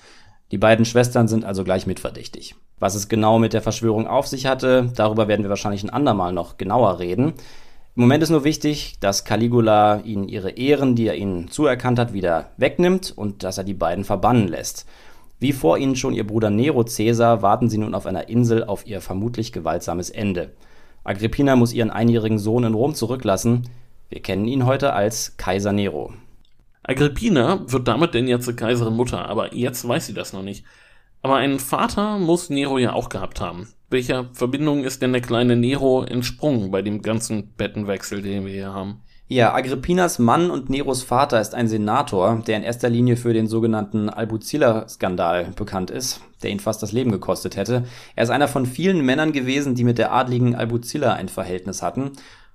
Die 0.52 0.58
beiden 0.58 0.84
Schwestern 0.84 1.28
sind 1.28 1.46
also 1.46 1.64
gleich 1.64 1.86
mitverdächtig. 1.86 2.54
Was 2.78 2.94
es 2.94 3.08
genau 3.08 3.38
mit 3.38 3.54
der 3.54 3.62
Verschwörung 3.62 4.06
auf 4.06 4.28
sich 4.28 4.46
hatte, 4.46 4.90
darüber 4.94 5.26
werden 5.26 5.42
wir 5.42 5.48
wahrscheinlich 5.48 5.82
ein 5.82 5.90
andermal 5.90 6.34
noch 6.34 6.58
genauer 6.58 6.98
reden. 6.98 7.32
Im 7.96 8.02
Moment 8.02 8.22
ist 8.22 8.28
nur 8.28 8.44
wichtig, 8.44 8.98
dass 9.00 9.24
Caligula 9.24 10.00
ihnen 10.04 10.28
ihre 10.28 10.50
Ehren, 10.50 10.94
die 10.94 11.06
er 11.06 11.16
ihnen 11.16 11.48
zuerkannt 11.48 11.98
hat, 11.98 12.12
wieder 12.12 12.50
wegnimmt 12.58 13.14
und 13.16 13.42
dass 13.44 13.56
er 13.56 13.64
die 13.64 13.72
beiden 13.72 14.04
verbannen 14.04 14.46
lässt. 14.46 14.86
Wie 15.38 15.52
vor 15.52 15.78
ihnen 15.78 15.96
schon 15.96 16.14
ihr 16.14 16.26
Bruder 16.26 16.50
Nero 16.50 16.84
Caesar 16.84 17.40
warten 17.40 17.70
sie 17.70 17.78
nun 17.78 17.94
auf 17.94 18.04
einer 18.04 18.28
Insel 18.28 18.62
auf 18.62 18.86
ihr 18.86 19.00
vermutlich 19.00 19.52
gewaltsames 19.52 20.10
Ende. 20.10 20.50
Agrippina 21.02 21.56
muss 21.56 21.72
ihren 21.72 21.90
einjährigen 21.90 22.38
Sohn 22.38 22.64
in 22.64 22.74
Rom 22.74 22.94
zurücklassen. 22.94 23.68
Wir 24.10 24.20
kennen 24.20 24.46
ihn 24.46 24.66
heute 24.66 24.92
als 24.92 25.36
Kaiser 25.38 25.72
Nero. 25.72 26.12
Agrippina 26.82 27.60
wird 27.66 27.86
damit 27.86 28.14
denn 28.14 28.26
jetzt 28.26 28.44
zur 28.44 28.56
Kaiserin 28.56 28.94
Mutter, 28.94 29.26
aber 29.28 29.54
jetzt 29.54 29.86
weiß 29.86 30.06
sie 30.06 30.14
das 30.14 30.32
noch 30.32 30.42
nicht. 30.42 30.64
Aber 31.22 31.36
einen 31.36 31.60
Vater 31.60 32.18
muss 32.18 32.50
Nero 32.50 32.78
ja 32.78 32.92
auch 32.92 33.08
gehabt 33.08 33.40
haben. 33.40 33.68
Welcher 33.90 34.30
Verbindung 34.32 34.84
ist 34.84 35.02
denn 35.02 35.12
der 35.12 35.22
kleine 35.22 35.54
Nero 35.54 36.02
entsprungen 36.02 36.70
bei 36.70 36.82
dem 36.82 37.02
ganzen 37.02 37.52
Bettenwechsel, 37.52 38.22
den 38.22 38.44
wir 38.46 38.52
hier 38.52 38.72
haben? 38.72 39.02
Ja, 39.28 39.54
Agrippinas 39.54 40.18
Mann 40.18 40.50
und 40.50 40.68
Neros 40.68 41.02
Vater 41.02 41.40
ist 41.40 41.54
ein 41.54 41.66
Senator, 41.66 42.42
der 42.46 42.58
in 42.58 42.62
erster 42.62 42.90
Linie 42.90 43.16
für 43.16 43.32
den 43.32 43.46
sogenannten 43.46 44.10
Albuzilla-Skandal 44.10 45.52
bekannt 45.56 45.90
ist, 45.90 46.20
der 46.42 46.50
ihn 46.50 46.60
fast 46.60 46.82
das 46.82 46.92
Leben 46.92 47.10
gekostet 47.10 47.56
hätte. 47.56 47.84
Er 48.14 48.24
ist 48.24 48.30
einer 48.30 48.48
von 48.48 48.66
vielen 48.66 49.00
Männern 49.00 49.32
gewesen, 49.32 49.74
die 49.74 49.84
mit 49.84 49.96
der 49.96 50.12
adligen 50.12 50.54
Albuzilla 50.54 51.14
ein 51.14 51.30
Verhältnis 51.30 51.80
hatten. 51.80 52.12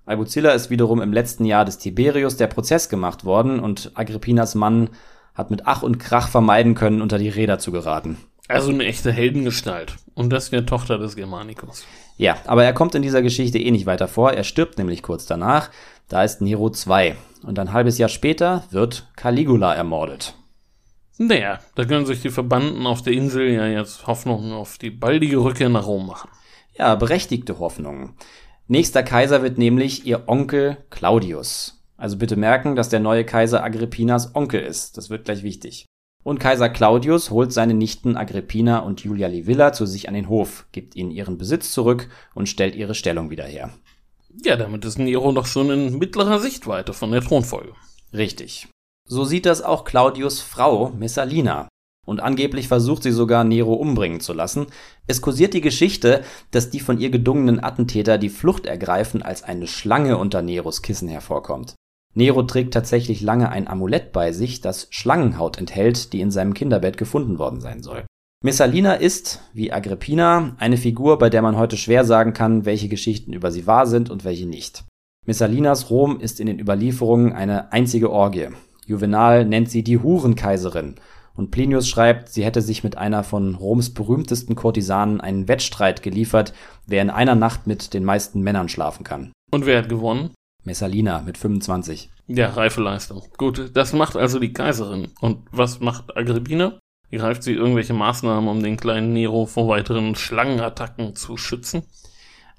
Albuzilla 0.07 0.51
ist 0.51 0.69
wiederum 0.69 1.01
im 1.01 1.11
letzten 1.11 1.43
Jahr 1.43 1.65
des 1.65 1.79
Tiberius 1.79 2.37
der 2.37 2.47
Prozess 2.47 2.87
gemacht 2.87 3.25
worden 3.25 3.59
und 3.59 3.91
Agrippinas 3.93 4.55
Mann 4.55 4.89
hat 5.35 5.51
mit 5.51 5.63
Ach 5.65 5.83
und 5.83 5.99
Krach 5.99 6.29
vermeiden 6.29 6.75
können, 6.75 7.01
unter 7.01 7.17
die 7.17 7.27
Räder 7.27 7.59
zu 7.59 7.73
geraten. 7.73 8.17
Also 8.47 8.71
eine 8.71 8.85
echte 8.85 9.11
Heldengestalt. 9.11 9.97
Und 10.15 10.31
das 10.31 10.53
wäre 10.53 10.65
Tochter 10.65 10.97
des 10.97 11.17
Germanicus. 11.17 11.85
Ja, 12.15 12.37
aber 12.45 12.63
er 12.63 12.71
kommt 12.71 12.95
in 12.95 13.01
dieser 13.01 13.21
Geschichte 13.21 13.59
eh 13.59 13.69
nicht 13.69 13.85
weiter 13.85 14.07
vor. 14.07 14.31
Er 14.31 14.45
stirbt 14.45 14.77
nämlich 14.77 15.03
kurz 15.03 15.25
danach. 15.25 15.69
Da 16.07 16.23
ist 16.23 16.39
Nero 16.41 16.69
2. 16.69 17.17
Und 17.43 17.59
ein 17.59 17.73
halbes 17.73 17.97
Jahr 17.97 18.09
später 18.09 18.63
wird 18.71 19.09
Caligula 19.17 19.73
ermordet. 19.73 20.35
Naja, 21.17 21.59
da 21.75 21.83
können 21.83 22.05
sich 22.05 22.21
die 22.21 22.29
Verbannten 22.29 22.87
auf 22.87 23.01
der 23.01 23.11
Insel 23.11 23.49
ja 23.49 23.67
jetzt 23.67 24.07
Hoffnungen 24.07 24.53
auf 24.53 24.77
die 24.77 24.91
baldige 24.91 25.37
Rückkehr 25.37 25.67
nach 25.67 25.85
Rom 25.85 26.07
machen. 26.07 26.29
Ja, 26.77 26.95
berechtigte 26.95 27.59
Hoffnungen. 27.59 28.13
Nächster 28.69 29.01
Kaiser 29.01 29.43
wird 29.43 29.57
nämlich 29.57 30.05
ihr 30.05 30.27
Onkel 30.27 30.77
Claudius. 30.89 31.81
Also 31.95 32.17
bitte 32.17 32.35
merken, 32.35 32.75
dass 32.75 32.89
der 32.89 32.99
neue 32.99 33.23
Kaiser 33.23 33.63
Agrippinas 33.63 34.35
Onkel 34.35 34.61
ist. 34.61 34.97
Das 34.97 35.09
wird 35.09 35.23
gleich 35.23 35.41
wichtig. 35.41 35.85
Und 36.23 36.39
Kaiser 36.39 36.67
Claudius 36.67 37.31
holt 37.31 37.53
seine 37.53 37.73
Nichten 37.73 38.17
Agrippina 38.17 38.79
und 38.79 39.01
Julia 39.01 39.29
Livilla 39.29 39.71
zu 39.71 39.85
sich 39.85 40.09
an 40.09 40.13
den 40.13 40.27
Hof, 40.27 40.65
gibt 40.73 40.97
ihnen 40.97 41.11
ihren 41.11 41.37
Besitz 41.37 41.71
zurück 41.71 42.09
und 42.35 42.49
stellt 42.49 42.75
ihre 42.75 42.95
Stellung 42.95 43.29
wieder 43.29 43.45
her. 43.45 43.69
Ja, 44.43 44.57
damit 44.57 44.83
ist 44.83 44.99
Nero 44.99 45.31
doch 45.31 45.45
schon 45.45 45.71
in 45.71 45.97
mittlerer 45.97 46.39
Sichtweite 46.39 46.91
von 46.91 47.11
der 47.11 47.21
Thronfolge. 47.21 47.71
Richtig. 48.11 48.67
So 49.07 49.23
sieht 49.23 49.45
das 49.45 49.61
auch 49.61 49.85
Claudius 49.85 50.41
Frau 50.41 50.89
Messalina. 50.89 51.69
Und 52.07 52.21
angeblich 52.21 52.69
versucht 52.69 53.03
sie 53.03 53.11
sogar 53.11 53.43
Nero 53.43 53.73
umbringen 53.73 54.21
zu 54.21 54.31
lassen. 54.31 54.67
Es 55.07 55.21
kursiert 55.21 55.53
die 55.53 55.61
Geschichte, 55.61 56.21
dass 56.51 56.69
die 56.69 56.79
von 56.79 56.99
ihr 56.99 57.09
gedungenen 57.09 57.61
Attentäter 57.61 58.17
die 58.17 58.29
Flucht 58.29 58.65
ergreifen, 58.65 59.21
als 59.21 59.43
eine 59.43 59.67
Schlange 59.67 60.17
unter 60.17 60.41
Neros 60.41 60.81
Kissen 60.81 61.09
hervorkommt. 61.09 61.75
Nero 62.15 62.43
trägt 62.43 62.73
tatsächlich 62.73 63.19
lange 63.19 63.49
ein 63.49 63.67
Amulett 63.67 64.13
bei 64.13 64.31
sich, 64.31 64.61
das 64.61 64.87
Schlangenhaut 64.89 65.57
enthält, 65.57 66.13
die 66.13 66.21
in 66.21 66.31
seinem 66.31 66.53
Kinderbett 66.53 66.97
gefunden 66.97 67.39
worden 67.39 67.59
sein 67.59 67.83
soll. 67.83 68.05
Messalina 68.41 68.93
ist, 68.93 69.41
wie 69.51 69.73
Agrippina, 69.73 70.55
eine 70.59 70.77
Figur, 70.77 71.17
bei 71.17 71.29
der 71.29 71.41
man 71.41 71.57
heute 71.57 71.75
schwer 71.75 72.05
sagen 72.05 72.31
kann, 72.31 72.63
welche 72.63 72.87
Geschichten 72.87 73.33
über 73.33 73.51
sie 73.51 73.67
wahr 73.67 73.85
sind 73.85 74.09
und 74.09 74.23
welche 74.23 74.47
nicht. 74.47 74.85
Messalinas 75.25 75.89
Rom 75.89 76.21
ist 76.21 76.39
in 76.39 76.47
den 76.47 76.57
Überlieferungen 76.57 77.33
eine 77.33 77.73
einzige 77.73 78.09
Orgie. 78.09 78.47
Juvenal 78.85 79.43
nennt 79.43 79.69
sie 79.69 79.83
die 79.83 79.99
Hurenkaiserin 79.99 80.95
und 81.37 81.51
Plinius 81.51 81.87
schreibt, 81.87 82.29
sie 82.29 82.43
hätte 82.43 82.61
sich 82.61 82.83
mit 82.83 82.97
einer 82.97 83.23
von 83.23 83.55
Roms 83.55 83.93
berühmtesten 83.93 84.55
Kurtisanen 84.55 85.21
einen 85.21 85.47
Wettstreit 85.47 86.01
geliefert, 86.01 86.53
wer 86.87 87.01
in 87.01 87.09
einer 87.09 87.35
Nacht 87.35 87.67
mit 87.67 87.93
den 87.93 88.03
meisten 88.03 88.41
Männern 88.41 88.67
schlafen 88.67 89.03
kann. 89.03 89.31
Und 89.51 89.65
wer 89.65 89.77
hat 89.77 89.87
gewonnen? 89.87 90.31
Messalina 90.63 91.21
mit 91.21 91.37
25. 91.37 92.09
Ja, 92.27 92.49
reife 92.49 92.81
Leistung. 92.81 93.23
Gut, 93.37 93.71
das 93.73 93.93
macht 93.93 94.17
also 94.17 94.39
die 94.39 94.51
Kaiserin. 94.51 95.09
Und 95.21 95.47
was 95.51 95.79
macht 95.79 96.17
Agrippina? 96.17 96.79
Greift 97.09 97.43
sie 97.43 97.53
irgendwelche 97.53 97.93
Maßnahmen, 97.93 98.49
um 98.49 98.61
den 98.61 98.75
kleinen 98.75 99.13
Nero 99.13 99.45
vor 99.45 99.69
weiteren 99.69 100.15
Schlangenattacken 100.15 101.15
zu 101.15 101.37
schützen? 101.37 101.83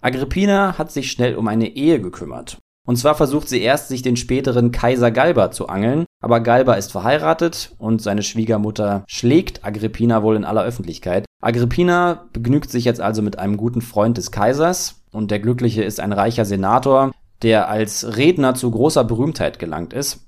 Agrippina 0.00 0.78
hat 0.78 0.90
sich 0.90 1.10
schnell 1.10 1.36
um 1.36 1.48
eine 1.48 1.68
Ehe 1.68 2.00
gekümmert. 2.00 2.58
Und 2.86 2.96
zwar 2.96 3.14
versucht 3.14 3.48
sie 3.48 3.60
erst, 3.60 3.88
sich 3.88 4.00
den 4.00 4.16
späteren 4.16 4.70
Kaiser 4.70 5.10
Galba 5.10 5.50
zu 5.50 5.68
angeln, 5.68 6.06
aber 6.20 6.40
Galba 6.40 6.74
ist 6.74 6.92
verheiratet 6.92 7.74
und 7.78 8.02
seine 8.02 8.22
Schwiegermutter 8.22 9.04
schlägt 9.06 9.64
Agrippina 9.64 10.22
wohl 10.22 10.36
in 10.36 10.44
aller 10.44 10.64
Öffentlichkeit. 10.64 11.24
Agrippina 11.40 12.28
begnügt 12.32 12.70
sich 12.70 12.84
jetzt 12.84 13.00
also 13.00 13.22
mit 13.22 13.38
einem 13.38 13.56
guten 13.56 13.80
Freund 13.80 14.16
des 14.16 14.32
Kaisers 14.32 15.02
und 15.12 15.30
der 15.30 15.38
Glückliche 15.38 15.84
ist 15.84 16.00
ein 16.00 16.12
reicher 16.12 16.44
Senator, 16.44 17.12
der 17.42 17.68
als 17.68 18.16
Redner 18.16 18.54
zu 18.54 18.70
großer 18.70 19.04
Berühmtheit 19.04 19.58
gelangt 19.58 19.92
ist. 19.92 20.26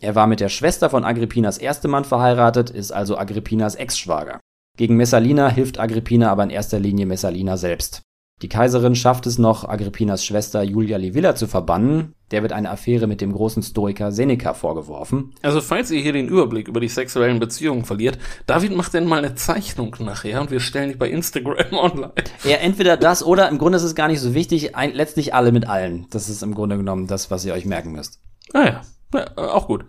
Er 0.00 0.14
war 0.14 0.26
mit 0.26 0.40
der 0.40 0.48
Schwester 0.48 0.90
von 0.90 1.04
Agrippinas 1.04 1.58
Erstemann 1.58 2.04
verheiratet, 2.04 2.70
ist 2.70 2.90
also 2.90 3.18
Agrippinas 3.18 3.74
Ex-Schwager. 3.74 4.40
Gegen 4.76 4.96
Messalina 4.96 5.48
hilft 5.48 5.78
Agrippina 5.78 6.30
aber 6.30 6.44
in 6.44 6.50
erster 6.50 6.78
Linie 6.78 7.06
Messalina 7.06 7.56
selbst. 7.56 8.02
Die 8.42 8.48
Kaiserin 8.48 8.94
schafft 8.94 9.26
es 9.26 9.38
noch, 9.38 9.68
Agrippinas 9.68 10.24
Schwester 10.24 10.62
Julia 10.62 10.96
Livilla 10.96 11.34
zu 11.34 11.46
verbannen. 11.46 12.14
Der 12.30 12.40
wird 12.40 12.52
eine 12.52 12.70
Affäre 12.70 13.06
mit 13.06 13.20
dem 13.20 13.32
großen 13.32 13.62
Stoiker 13.62 14.12
Seneca 14.12 14.54
vorgeworfen. 14.54 15.34
Also 15.42 15.60
falls 15.60 15.90
ihr 15.90 16.00
hier 16.00 16.14
den 16.14 16.28
Überblick 16.28 16.66
über 16.66 16.80
die 16.80 16.88
sexuellen 16.88 17.38
Beziehungen 17.38 17.84
verliert, 17.84 18.18
David 18.46 18.74
macht 18.74 18.94
denn 18.94 19.04
mal 19.04 19.18
eine 19.18 19.34
Zeichnung 19.34 19.94
nachher 20.00 20.40
und 20.40 20.50
wir 20.50 20.60
stellen 20.60 20.88
die 20.90 20.96
bei 20.96 21.10
Instagram 21.10 21.72
online. 21.72 22.12
Ja, 22.44 22.56
entweder 22.56 22.96
das 22.96 23.22
oder 23.22 23.48
im 23.50 23.58
Grunde 23.58 23.76
ist 23.76 23.84
es 23.84 23.94
gar 23.94 24.08
nicht 24.08 24.20
so 24.20 24.32
wichtig, 24.32 24.74
ein, 24.74 24.94
letztlich 24.94 25.34
alle 25.34 25.52
mit 25.52 25.68
allen. 25.68 26.06
Das 26.10 26.30
ist 26.30 26.42
im 26.42 26.54
Grunde 26.54 26.78
genommen 26.78 27.08
das, 27.08 27.30
was 27.30 27.44
ihr 27.44 27.52
euch 27.52 27.66
merken 27.66 27.92
müsst. 27.92 28.20
Ah 28.54 28.64
ja, 28.64 28.80
ja 29.12 29.36
auch 29.36 29.66
gut. 29.66 29.84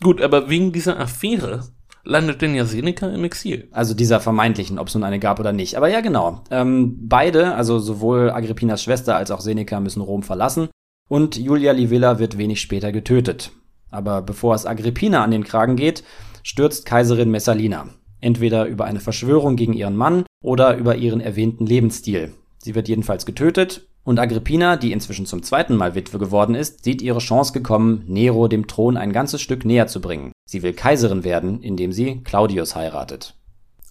Gut, 0.00 0.22
aber 0.22 0.48
wegen 0.48 0.72
dieser 0.72 1.00
Affäre 1.00 1.64
landet 2.04 2.42
denn 2.42 2.54
ja 2.54 2.64
Seneca 2.64 3.08
im 3.08 3.24
Exil. 3.24 3.68
Also 3.70 3.94
dieser 3.94 4.20
vermeintlichen, 4.20 4.78
ob 4.78 4.88
es 4.88 4.94
nun 4.94 5.04
eine 5.04 5.18
gab 5.18 5.40
oder 5.40 5.52
nicht. 5.52 5.76
Aber 5.76 5.88
ja, 5.88 6.00
genau. 6.00 6.42
Ähm, 6.50 7.08
beide, 7.08 7.54
also 7.54 7.78
sowohl 7.78 8.30
Agrippinas 8.30 8.82
Schwester 8.82 9.16
als 9.16 9.30
auch 9.30 9.40
Seneca 9.40 9.80
müssen 9.80 10.02
Rom 10.02 10.22
verlassen 10.22 10.68
und 11.08 11.36
Julia 11.36 11.72
Livilla 11.72 12.18
wird 12.18 12.38
wenig 12.38 12.60
später 12.60 12.92
getötet. 12.92 13.52
Aber 13.90 14.22
bevor 14.22 14.54
es 14.54 14.66
Agrippina 14.66 15.22
an 15.22 15.30
den 15.30 15.44
Kragen 15.44 15.76
geht, 15.76 16.02
stürzt 16.42 16.86
Kaiserin 16.86 17.30
Messalina. 17.30 17.88
Entweder 18.20 18.66
über 18.66 18.84
eine 18.84 19.00
Verschwörung 19.00 19.56
gegen 19.56 19.74
ihren 19.74 19.96
Mann 19.96 20.24
oder 20.42 20.76
über 20.76 20.96
ihren 20.96 21.20
erwähnten 21.20 21.66
Lebensstil. 21.66 22.32
Sie 22.62 22.76
wird 22.76 22.88
jedenfalls 22.88 23.26
getötet 23.26 23.88
und 24.04 24.20
Agrippina, 24.20 24.76
die 24.76 24.92
inzwischen 24.92 25.26
zum 25.26 25.42
zweiten 25.42 25.76
Mal 25.76 25.96
Witwe 25.96 26.18
geworden 26.18 26.54
ist, 26.54 26.84
sieht 26.84 27.02
ihre 27.02 27.18
Chance 27.18 27.52
gekommen, 27.52 28.04
Nero 28.06 28.46
dem 28.46 28.68
Thron 28.68 28.96
ein 28.96 29.12
ganzes 29.12 29.40
Stück 29.40 29.64
näher 29.64 29.88
zu 29.88 30.00
bringen. 30.00 30.32
Sie 30.48 30.62
will 30.62 30.72
Kaiserin 30.72 31.24
werden, 31.24 31.60
indem 31.60 31.92
sie 31.92 32.20
Claudius 32.22 32.76
heiratet. 32.76 33.34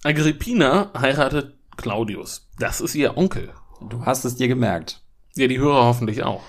Agrippina 0.02 0.90
heiratet 0.98 1.54
Claudius. 1.76 2.48
Das 2.58 2.80
ist 2.80 2.94
ihr 2.94 3.16
Onkel. 3.16 3.50
Du 3.88 4.06
hast 4.06 4.24
es 4.24 4.36
dir 4.36 4.48
gemerkt. 4.48 5.02
Ja, 5.34 5.46
die 5.48 5.58
Hörer 5.58 5.84
hoffentlich 5.84 6.22
auch. 6.22 6.42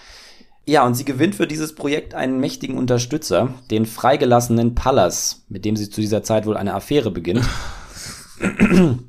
Ja, 0.65 0.85
und 0.85 0.95
sie 0.95 1.03
gewinnt 1.03 1.35
für 1.35 1.47
dieses 1.47 1.75
Projekt 1.75 2.13
einen 2.13 2.39
mächtigen 2.39 2.77
Unterstützer, 2.77 3.53
den 3.69 3.85
freigelassenen 3.85 4.75
Pallas, 4.75 5.43
mit 5.49 5.65
dem 5.65 5.75
sie 5.75 5.89
zu 5.89 5.99
dieser 5.99 6.23
Zeit 6.23 6.45
wohl 6.45 6.55
eine 6.55 6.73
Affäre 6.73 7.11
beginnt. 7.11 7.43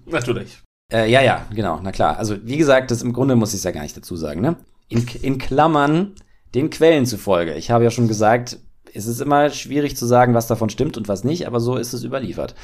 Natürlich. 0.06 0.63
Äh, 0.92 1.10
ja, 1.10 1.22
ja, 1.22 1.46
genau, 1.54 1.80
na 1.82 1.92
klar. 1.92 2.18
Also 2.18 2.36
wie 2.44 2.56
gesagt, 2.56 2.90
das 2.90 3.02
im 3.02 3.12
Grunde 3.12 3.36
muss 3.36 3.50
ich 3.50 3.58
es 3.58 3.64
ja 3.64 3.70
gar 3.70 3.82
nicht 3.82 3.96
dazu 3.96 4.16
sagen, 4.16 4.40
ne? 4.40 4.56
In, 4.88 5.06
in 5.22 5.38
Klammern 5.38 6.14
den 6.54 6.70
Quellen 6.70 7.06
zufolge. 7.06 7.54
Ich 7.54 7.70
habe 7.70 7.84
ja 7.84 7.90
schon 7.90 8.06
gesagt, 8.06 8.58
es 8.94 9.06
ist 9.06 9.20
immer 9.20 9.50
schwierig 9.50 9.96
zu 9.96 10.06
sagen, 10.06 10.34
was 10.34 10.46
davon 10.46 10.70
stimmt 10.70 10.96
und 10.96 11.08
was 11.08 11.24
nicht, 11.24 11.46
aber 11.46 11.58
so 11.58 11.76
ist 11.76 11.92
es 11.92 12.04
überliefert. 12.04 12.54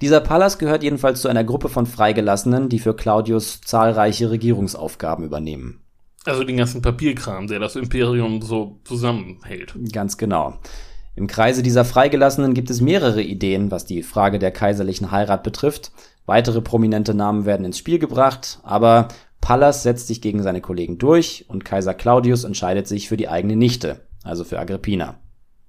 Dieser 0.00 0.20
Pallas 0.20 0.58
gehört 0.58 0.82
jedenfalls 0.82 1.20
zu 1.20 1.28
einer 1.28 1.44
Gruppe 1.44 1.68
von 1.68 1.86
Freigelassenen, 1.86 2.68
die 2.68 2.80
für 2.80 2.96
Claudius 2.96 3.60
zahlreiche 3.60 4.30
Regierungsaufgaben 4.30 5.24
übernehmen. 5.24 5.80
Also 6.24 6.42
den 6.42 6.56
ganzen 6.56 6.82
Papierkram, 6.82 7.46
der 7.46 7.60
das 7.60 7.76
Imperium 7.76 8.42
so 8.42 8.80
zusammenhält. 8.84 9.74
Ganz 9.92 10.18
genau. 10.18 10.58
Im 11.14 11.28
Kreise 11.28 11.62
dieser 11.62 11.84
Freigelassenen 11.84 12.52
gibt 12.52 12.68
es 12.68 12.80
mehrere 12.80 13.22
Ideen, 13.22 13.70
was 13.70 13.86
die 13.86 14.02
Frage 14.02 14.40
der 14.40 14.50
kaiserlichen 14.50 15.12
Heirat 15.12 15.44
betrifft. 15.44 15.92
Weitere 16.26 16.60
prominente 16.60 17.14
Namen 17.14 17.46
werden 17.46 17.64
ins 17.64 17.78
Spiel 17.78 17.98
gebracht, 17.98 18.58
aber 18.62 19.08
Pallas 19.40 19.84
setzt 19.84 20.08
sich 20.08 20.20
gegen 20.20 20.42
seine 20.42 20.60
Kollegen 20.60 20.98
durch 20.98 21.44
und 21.48 21.64
Kaiser 21.64 21.94
Claudius 21.94 22.44
entscheidet 22.44 22.88
sich 22.88 23.08
für 23.08 23.16
die 23.16 23.28
eigene 23.28 23.54
Nichte, 23.54 24.00
also 24.24 24.42
für 24.42 24.58
Agrippina. 24.58 25.20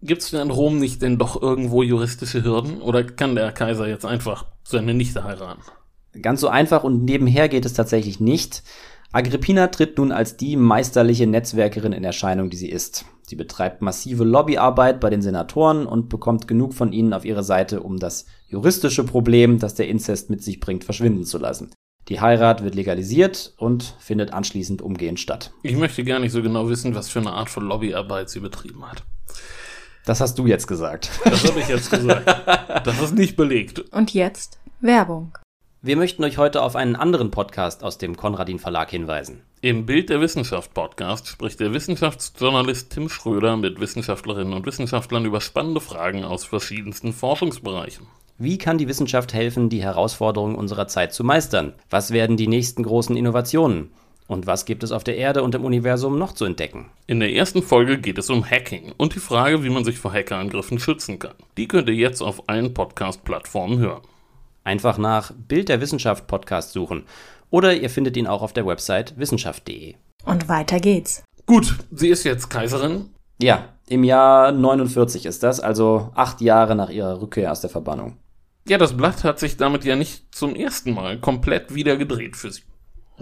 Gibt 0.02 0.22
es 0.22 0.32
denn 0.32 0.42
in 0.42 0.52
Rom 0.52 0.80
nicht 0.80 1.02
denn 1.02 1.18
doch 1.18 1.42
irgendwo 1.42 1.84
juristische 1.84 2.44
Hürden? 2.44 2.82
Oder 2.82 3.04
kann 3.04 3.36
der 3.36 3.52
Kaiser 3.52 3.88
jetzt 3.88 4.06
einfach 4.06 4.46
seine 4.64 4.94
Nichte 4.94 5.24
heiraten? 5.24 5.62
Ganz 6.22 6.42
so 6.42 6.48
einfach 6.48 6.84
und 6.84 7.04
nebenher 7.04 7.50
geht 7.50 7.66
es 7.66 7.74
tatsächlich 7.74 8.20
nicht. 8.20 8.64
Agrippina 9.18 9.66
tritt 9.66 9.98
nun 9.98 10.12
als 10.12 10.38
die 10.38 10.56
meisterliche 10.56 11.26
Netzwerkerin 11.26 11.92
in 11.92 12.04
Erscheinung, 12.04 12.52
die 12.52 12.58
sie 12.58 12.70
ist. 12.70 13.06
Sie 13.24 13.36
betreibt 13.36 13.82
massive 13.82 14.24
Lobbyarbeit 14.24 15.00
bei 15.00 15.10
den 15.10 15.24
Senatoren 15.24 15.88
und 15.88 16.08
bekommt 16.08 16.48
genug 16.48 16.76
von 16.76 16.94
ihnen 16.94 17.14
auf 17.14 17.26
ihre 17.26 17.44
Seite, 17.44 17.82
um 17.82 17.98
das 17.98 18.28
juristische 18.48 19.04
Problem, 19.04 19.58
das 19.58 19.74
der 19.74 19.88
Inzest 19.88 20.30
mit 20.30 20.44
sich 20.44 20.60
bringt, 20.60 20.84
verschwinden 20.84 21.26
zu 21.26 21.40
lassen. 21.40 21.72
Die 22.10 22.22
Heirat 22.22 22.64
wird 22.64 22.76
legalisiert 22.76 23.56
und 23.58 23.96
findet 23.98 24.34
anschließend 24.34 24.84
umgehend 24.84 25.20
statt. 25.20 25.52
Ich 25.64 25.76
möchte 25.76 26.04
gar 26.04 26.20
nicht 26.20 26.32
so 26.32 26.44
genau 26.44 26.70
wissen, 26.70 26.94
was 26.94 27.10
für 27.10 27.18
eine 27.18 27.34
Art 27.34 27.50
von 27.50 27.66
Lobbyarbeit 27.66 28.30
sie 28.30 28.40
betrieben 28.40 28.86
hat. 28.88 29.02
Das 30.06 30.22
hast 30.22 30.38
du 30.38 30.46
jetzt 30.46 30.68
gesagt. 30.68 31.10
Das 31.24 31.44
habe 31.44 31.60
ich 31.60 31.68
jetzt 31.70 31.90
gesagt. 31.90 32.24
Das 32.86 33.02
ist 33.02 33.16
nicht 33.16 33.36
belegt. 33.36 33.80
Und 33.92 34.14
jetzt 34.14 34.60
Werbung. 34.80 35.34
Wir 35.84 35.96
möchten 35.96 36.24
euch 36.24 36.40
heute 36.40 36.64
auf 36.64 36.76
einen 36.76 36.96
anderen 36.96 37.30
Podcast 37.30 37.84
aus 37.84 38.00
dem 38.00 38.18
Konradin 38.18 38.58
Verlag 38.58 38.90
hinweisen. 38.90 39.42
Im 39.62 39.86
Bild 39.86 40.10
der 40.10 40.20
Wissenschaft 40.20 40.74
Podcast 40.74 41.28
spricht 41.28 41.60
der 41.60 41.72
Wissenschaftsjournalist 41.72 42.92
Tim 42.92 43.10
Schröder 43.10 43.58
mit 43.58 43.80
Wissenschaftlerinnen 43.80 44.54
und 44.54 44.66
Wissenschaftlern 44.66 45.26
über 45.26 45.40
spannende 45.40 45.80
Fragen 45.80 46.24
aus 46.24 46.46
verschiedensten 46.46 47.14
Forschungsbereichen. 47.14 48.08
Wie 48.40 48.58
kann 48.58 48.80
die 48.80 48.88
Wissenschaft 48.88 49.36
helfen, 49.36 49.70
die 49.70 49.84
Herausforderungen 49.84 50.56
unserer 50.56 50.88
Zeit 50.88 51.14
zu 51.14 51.24
meistern? 51.24 51.74
Was 51.92 52.10
werden 52.10 52.38
die 52.38 52.48
nächsten 52.48 52.82
großen 52.82 53.16
Innovationen? 53.16 53.92
Und 54.28 54.48
was 54.48 54.66
gibt 54.66 54.82
es 54.82 54.92
auf 54.92 55.04
der 55.04 55.18
Erde 55.18 55.44
und 55.44 55.54
im 55.54 55.64
Universum 55.64 56.18
noch 56.18 56.34
zu 56.34 56.46
entdecken? 56.46 56.88
In 57.06 57.20
der 57.20 57.34
ersten 57.34 57.62
Folge 57.62 58.00
geht 58.00 58.18
es 58.18 58.32
um 58.32 58.44
Hacking 58.44 58.94
und 58.98 59.14
die 59.14 59.20
Frage, 59.20 59.64
wie 59.64 59.70
man 59.70 59.86
sich 59.86 60.00
vor 60.00 60.12
Hackerangriffen 60.12 60.80
schützen 60.80 61.20
kann. 61.20 61.36
Die 61.56 61.68
könnt 61.68 61.88
ihr 61.88 61.94
jetzt 61.94 62.24
auf 62.24 62.50
allen 62.50 62.74
Podcast-Plattformen 62.74 63.78
hören. 63.78 64.02
Einfach 64.68 64.98
nach 64.98 65.32
Bild 65.32 65.70
der 65.70 65.80
Wissenschaft 65.80 66.28
Podcast 66.28 66.74
suchen 66.74 67.06
oder 67.50 67.74
ihr 67.74 67.90
findet 67.90 68.18
ihn 68.18 68.28
auch 68.28 68.42
auf 68.42 68.52
der 68.52 68.66
Website 68.66 69.18
wissenschaft.de. 69.18 69.96
Und 70.26 70.50
weiter 70.50 70.82
geht's. 70.82 71.24
Gut, 71.46 71.78
sie 71.90 72.10
ist 72.10 72.26
jetzt 72.26 72.50
Kaiserin. 72.50 73.12
Ja, 73.42 73.70
im 73.88 74.04
Jahr 74.04 74.52
49 74.52 75.26
ist 75.26 75.42
das, 75.42 75.62
also 75.62 76.12
acht 76.16 76.42
Jahre 76.42 76.76
nach 76.76 76.90
ihrer 76.90 77.22
Rückkehr 77.22 77.50
aus 77.50 77.62
der 77.62 77.70
Verbannung. 77.70 78.18
Ja, 78.68 78.78
das 78.78 78.98
Blatt 78.98 79.24
hat 79.24 79.40
sich 79.40 79.56
damit 79.56 79.86
ja 79.86 79.96
nicht 79.96 80.36
zum 80.36 80.54
ersten 80.54 80.94
Mal 80.94 81.18
komplett 81.18 81.74
wieder 81.74 81.96
gedreht 81.96 82.36
für 82.36 82.52
sie. 82.52 82.64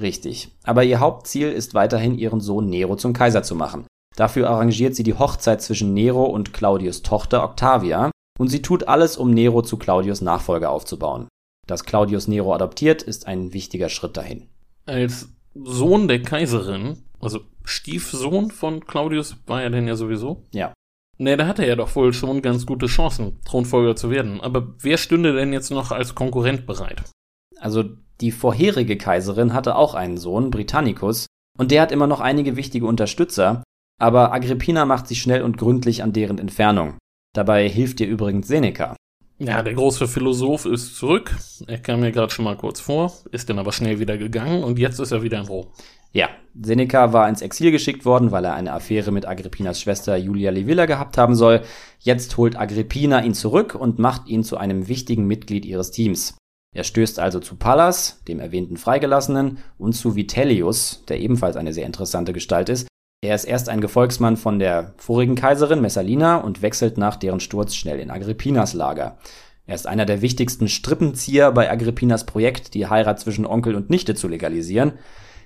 Richtig. 0.02 0.50
Aber 0.64 0.84
ihr 0.84 1.00
Hauptziel 1.00 1.52
ist 1.52 1.76
weiterhin, 1.76 2.18
ihren 2.18 2.42
Sohn 2.42 2.72
Nero 2.72 2.96
zum 2.96 3.14
Kaiser 3.14 3.44
zu 3.44 3.54
machen. 3.54 3.86
Dafür 4.16 4.50
arrangiert 4.50 4.96
sie 4.96 5.04
die 5.04 5.14
Hochzeit 5.14 5.62
zwischen 5.62 5.94
Nero 5.94 6.24
und 6.24 6.54
Claudius 6.54 7.04
Tochter 7.04 7.44
Octavia 7.44 8.10
und 8.40 8.48
sie 8.48 8.64
tut 8.64 8.88
alles, 8.88 9.16
um 9.16 9.30
Nero 9.30 9.62
zu 9.62 9.78
Claudius 9.78 10.22
Nachfolger 10.22 10.72
aufzubauen. 10.72 11.28
Dass 11.68 11.84
Claudius 11.84 12.28
Nero 12.28 12.54
adoptiert, 12.54 13.02
ist 13.02 13.28
ein 13.28 13.54
wichtiger 13.54 13.90
Schritt 13.90 14.18
dahin. 14.18 14.48
Als 14.86 15.30
Sohn 15.54 16.08
der 16.08 16.22
Kaiserin, 16.22 17.04
also 17.20 17.40
Stiefsohn 17.64 18.52
von 18.52 18.86
Claudius 18.86 19.38
war 19.48 19.64
er 19.64 19.70
denn 19.70 19.88
ja 19.88 19.96
sowieso? 19.96 20.44
Ja. 20.52 20.74
Ne, 21.18 21.38
da 21.38 21.48
hatte 21.48 21.66
er 21.66 21.76
doch 21.76 21.96
wohl 21.96 22.14
schon 22.14 22.42
ganz 22.42 22.66
gute 22.66 22.88
Chancen, 22.88 23.40
Thronfolger 23.46 23.96
zu 23.96 24.12
werden. 24.12 24.42
Aber 24.42 24.76
wer 24.80 24.98
stünde 24.98 25.34
denn 25.34 25.54
jetzt 25.54 25.72
noch 25.72 25.92
als 25.92 26.14
Konkurrent 26.14 26.66
bereit? 26.66 27.04
Also 27.58 27.84
die 28.22 28.32
vorherige 28.32 28.98
Kaiserin 28.98 29.54
hatte 29.54 29.76
auch 29.76 29.94
einen 29.94 30.18
Sohn, 30.18 30.52
Britannicus, 30.52 31.26
und 31.58 31.72
der 31.72 31.82
hat 31.82 31.92
immer 31.92 32.08
noch 32.08 32.20
einige 32.20 32.58
wichtige 32.58 32.86
Unterstützer, 32.86 33.64
aber 34.00 34.34
Agrippina 34.34 34.86
macht 34.86 35.08
sich 35.08 35.22
schnell 35.22 35.42
und 35.42 35.58
gründlich 35.58 36.04
an 36.04 36.12
deren 36.14 36.38
Entfernung. 36.38 36.98
Dabei 37.34 37.68
hilft 37.70 38.02
ihr 38.02 38.08
übrigens 38.08 38.48
Seneca. 38.48 38.96
Ja, 39.38 39.62
der 39.62 39.74
große 39.74 40.08
Philosoph 40.08 40.66
ist 40.66 40.96
zurück. 40.96 41.36
Er 41.68 41.78
kam 41.78 42.00
mir 42.00 42.14
gerade 42.14 42.32
schon 42.32 42.46
mal 42.46 42.56
kurz 42.56 42.80
vor, 42.80 43.12
ist 43.32 43.50
dann 43.50 43.60
aber 43.60 43.74
schnell 43.74 44.00
wieder 44.00 44.18
gegangen 44.18 44.64
und 44.64 44.80
jetzt 44.80 45.00
ist 45.00 45.12
er 45.12 45.24
wieder 45.24 45.40
in 45.40 45.48
Rom. 45.48 45.68
Ja, 46.14 46.30
Seneca 46.54 47.12
war 47.12 47.28
ins 47.28 47.42
Exil 47.42 47.72
geschickt 47.72 48.06
worden, 48.06 48.32
weil 48.32 48.46
er 48.46 48.54
eine 48.54 48.72
Affäre 48.72 49.12
mit 49.12 49.28
Agrippinas 49.28 49.82
Schwester 49.82 50.16
Julia 50.16 50.52
Livilla 50.52 50.86
gehabt 50.86 51.18
haben 51.18 51.36
soll. 51.36 51.64
Jetzt 52.00 52.38
holt 52.38 52.58
Agrippina 52.58 53.22
ihn 53.26 53.34
zurück 53.34 53.76
und 53.76 54.00
macht 54.00 54.28
ihn 54.28 54.44
zu 54.44 54.56
einem 54.56 54.88
wichtigen 54.88 55.28
Mitglied 55.28 55.66
ihres 55.66 55.92
Teams. 55.92 56.38
Er 56.74 56.86
stößt 56.86 57.20
also 57.20 57.42
zu 57.42 57.58
Pallas, 57.58 58.22
dem 58.30 58.40
erwähnten 58.40 58.78
Freigelassenen, 58.78 59.58
und 59.78 59.94
zu 59.94 60.16
Vitellius, 60.16 61.04
der 61.10 61.20
ebenfalls 61.20 61.58
eine 61.58 61.74
sehr 61.74 61.86
interessante 61.86 62.32
Gestalt 62.32 62.70
ist. 62.70 62.88
Er 63.26 63.34
ist 63.34 63.46
erst 63.46 63.70
ein 63.70 63.82
Gefolgsmann 63.82 64.38
von 64.38 64.60
der 64.60 64.94
vorigen 64.98 65.34
Kaiserin 65.34 65.82
Messalina 65.82 66.38
und 66.38 66.62
wechselt 66.62 67.00
nach 67.00 67.16
deren 67.16 67.40
Sturz 67.40 67.74
schnell 67.74 68.00
in 68.00 68.12
Agrippinas 68.12 68.76
Lager. 68.76 69.18
Er 69.66 69.74
ist 69.74 69.88
einer 69.88 70.06
der 70.06 70.22
wichtigsten 70.22 70.68
Strippenzieher 70.68 71.52
bei 71.52 71.72
Agrippinas 71.72 72.28
Projekt, 72.28 72.76
die 72.76 72.86
Heirat 72.86 73.20
zwischen 73.20 73.48
Onkel 73.48 73.74
und 73.74 73.90
Nichte 73.90 74.14
zu 74.14 74.28
legalisieren. 74.28 74.94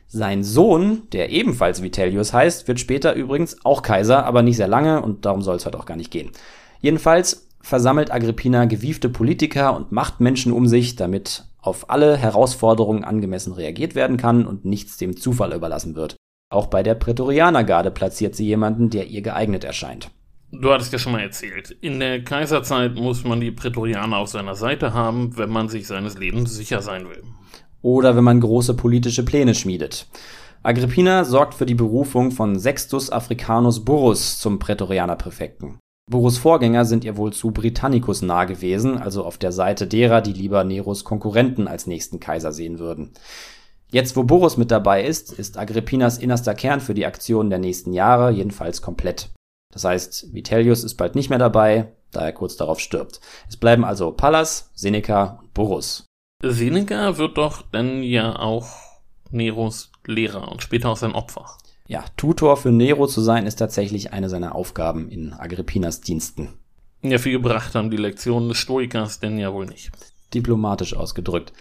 Sein 0.10 0.44
Sohn, 0.44 1.04
der 1.14 1.30
ebenfalls 1.30 1.82
Vitellius 1.82 2.34
heißt, 2.34 2.68
wird 2.68 2.82
später 2.82 3.14
übrigens 3.14 3.64
auch 3.64 3.82
Kaiser, 3.82 4.26
aber 4.26 4.42
nicht 4.42 4.58
sehr 4.58 4.68
lange 4.68 5.02
und 5.02 5.26
darum 5.26 5.42
soll 5.42 5.56
es 5.56 5.66
heute 5.66 5.80
auch 5.80 5.86
gar 5.86 5.96
nicht 5.96 6.12
gehen. 6.12 6.32
Jedenfalls 6.82 7.48
versammelt 7.62 8.12
Agrippina 8.12 8.66
gewiefte 8.66 9.08
Politiker 9.08 9.74
und 9.74 9.94
Machtmenschen 9.94 10.52
um 10.52 10.68
sich, 10.68 10.98
damit 10.98 11.46
auf 11.62 11.90
alle 11.90 12.18
Herausforderungen 12.18 13.06
angemessen 13.06 13.54
reagiert 13.54 13.96
werden 13.96 14.18
kann 14.18 14.46
und 14.46 14.66
nichts 14.66 14.98
dem 14.98 15.16
Zufall 15.16 15.54
überlassen 15.54 15.96
wird. 15.96 16.18
Auch 16.52 16.66
bei 16.66 16.82
der 16.82 16.96
Prätorianergarde 16.96 17.92
platziert 17.92 18.36
sie 18.36 18.46
jemanden, 18.46 18.90
der 18.90 19.08
ihr 19.08 19.22
geeignet 19.22 19.64
erscheint. 19.64 20.10
Du 20.52 20.72
hattest 20.72 20.92
ja 20.92 20.98
schon 20.98 21.12
mal 21.12 21.22
erzählt, 21.22 21.70
in 21.80 22.00
der 22.00 22.24
Kaiserzeit 22.24 22.96
muss 22.96 23.24
man 23.24 23.40
die 23.40 23.52
Prätorianer 23.52 24.18
auf 24.18 24.30
seiner 24.30 24.56
Seite 24.56 24.96
haben, 24.96 25.38
wenn 25.38 25.52
man 25.52 25.70
sich 25.70 25.86
seines 25.86 26.18
Lebens 26.18 26.56
sicher 26.56 26.82
sein 26.82 27.08
will. 27.08 27.24
Oder 27.84 28.16
wenn 28.16 28.24
man 28.24 28.42
große 28.42 28.74
politische 28.74 29.24
Pläne 29.24 29.54
schmiedet. 29.54 30.08
Agrippina 30.64 31.24
sorgt 31.24 31.54
für 31.54 31.68
die 31.68 31.76
Berufung 31.76 32.32
von 32.32 32.60
Sextus 32.60 33.12
Africanus 33.12 33.86
Burrus 33.86 34.40
zum 34.40 34.58
Prätorianerpräfekten. 34.58 35.78
Burus 36.10 36.40
Vorgänger 36.40 36.84
sind 36.86 37.06
ihr 37.06 37.16
wohl 37.16 37.32
zu 37.32 37.52
Britannicus 37.52 38.24
nah 38.24 38.46
gewesen, 38.46 38.98
also 38.98 39.24
auf 39.24 39.38
der 39.38 39.52
Seite 39.52 39.86
derer, 39.86 40.22
die 40.22 40.34
lieber 40.34 40.64
Neros 40.64 41.04
Konkurrenten 41.04 41.68
als 41.68 41.86
nächsten 41.86 42.20
Kaiser 42.20 42.52
sehen 42.52 42.80
würden. 42.80 43.12
Jetzt, 43.92 44.16
wo 44.16 44.24
Burus 44.24 44.58
mit 44.58 44.70
dabei 44.70 45.04
ist, 45.04 45.34
ist 45.34 45.58
Agrippinas 45.58 46.20
innerster 46.20 46.54
Kern 46.54 46.80
für 46.80 46.94
die 46.94 47.06
Aktionen 47.06 47.50
der 47.50 47.60
nächsten 47.60 47.92
Jahre 47.92 48.30
jedenfalls 48.30 48.82
komplett. 48.82 49.30
Das 49.74 49.84
heißt, 49.84 50.34
Vitellius 50.34 50.84
ist 50.84 50.96
bald 50.96 51.16
nicht 51.16 51.30
mehr 51.30 51.40
dabei, 51.40 51.92
da 52.12 52.22
er 52.22 52.34
kurz 52.34 52.56
darauf 52.56 52.80
stirbt. 52.80 53.20
Es 53.48 53.58
bleiben 53.58 53.84
also 53.84 54.12
Pallas, 54.12 54.72
Seneca 54.76 55.40
und 55.42 55.54
Burrus. 55.54 56.06
Seneca 56.44 57.18
wird 57.18 57.38
doch 57.38 57.64
dann 57.72 58.04
ja 58.04 58.38
auch 58.38 58.68
Neros 59.32 59.92
Lehrer 60.06 60.52
und 60.52 60.64
später 60.64 60.90
auch 60.90 60.98
sein 60.98 61.14
Opfer. 61.14 61.46
Ja, 61.88 62.06
Tutor 62.18 62.58
für 62.58 62.72
Nero 62.72 63.08
zu 63.08 63.22
sein, 63.22 63.48
ist 63.48 63.56
tatsächlich 63.56 64.14
eine 64.14 64.30
seiner 64.30 64.54
Aufgaben 64.56 65.10
in 65.10 65.34
Agrippinas 65.34 66.02
Diensten. 66.02 66.54
Ja, 67.02 67.18
viel 67.18 67.34
gebracht 67.34 67.76
haben 67.76 67.90
die 67.90 67.98
Lektionen 67.98 68.50
des 68.50 68.60
Stoikers 68.60 69.20
denn 69.20 69.40
ja 69.40 69.54
wohl 69.54 69.66
nicht. 69.66 69.92
Diplomatisch 70.34 70.96
ausgedrückt. 70.96 71.54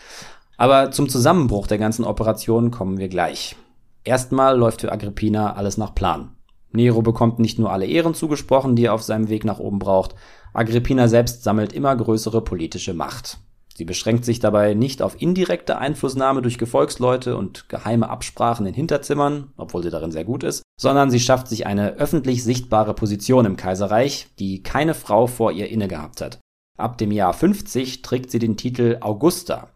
Aber 0.58 0.90
zum 0.90 1.08
Zusammenbruch 1.08 1.68
der 1.68 1.78
ganzen 1.78 2.04
Operation 2.04 2.70
kommen 2.70 2.98
wir 2.98 3.08
gleich. 3.08 3.56
Erstmal 4.04 4.58
läuft 4.58 4.82
für 4.82 4.92
Agrippina 4.92 5.54
alles 5.54 5.78
nach 5.78 5.94
Plan. 5.94 6.32
Nero 6.72 7.00
bekommt 7.00 7.38
nicht 7.38 7.58
nur 7.58 7.72
alle 7.72 7.86
Ehren 7.86 8.12
zugesprochen, 8.12 8.76
die 8.76 8.86
er 8.86 8.94
auf 8.94 9.02
seinem 9.02 9.28
Weg 9.28 9.44
nach 9.44 9.60
oben 9.60 9.78
braucht, 9.78 10.14
Agrippina 10.52 11.08
selbst 11.08 11.44
sammelt 11.44 11.72
immer 11.72 11.94
größere 11.94 12.42
politische 12.42 12.92
Macht. 12.92 13.38
Sie 13.76 13.84
beschränkt 13.84 14.24
sich 14.24 14.40
dabei 14.40 14.74
nicht 14.74 15.02
auf 15.02 15.22
indirekte 15.22 15.78
Einflussnahme 15.78 16.42
durch 16.42 16.58
Gefolgsleute 16.58 17.36
und 17.36 17.68
geheime 17.68 18.10
Absprachen 18.10 18.66
in 18.66 18.74
Hinterzimmern, 18.74 19.52
obwohl 19.56 19.84
sie 19.84 19.90
darin 19.90 20.10
sehr 20.10 20.24
gut 20.24 20.42
ist, 20.42 20.64
sondern 20.80 21.12
sie 21.12 21.20
schafft 21.20 21.46
sich 21.46 21.66
eine 21.66 21.92
öffentlich 21.92 22.42
sichtbare 22.42 22.94
Position 22.94 23.44
im 23.44 23.56
Kaiserreich, 23.56 24.26
die 24.40 24.64
keine 24.64 24.94
Frau 24.94 25.28
vor 25.28 25.52
ihr 25.52 25.68
inne 25.68 25.86
gehabt 25.86 26.20
hat. 26.20 26.40
Ab 26.76 26.98
dem 26.98 27.12
Jahr 27.12 27.32
50 27.32 28.02
trägt 28.02 28.32
sie 28.32 28.40
den 28.40 28.56
Titel 28.56 28.98
Augusta, 29.00 29.68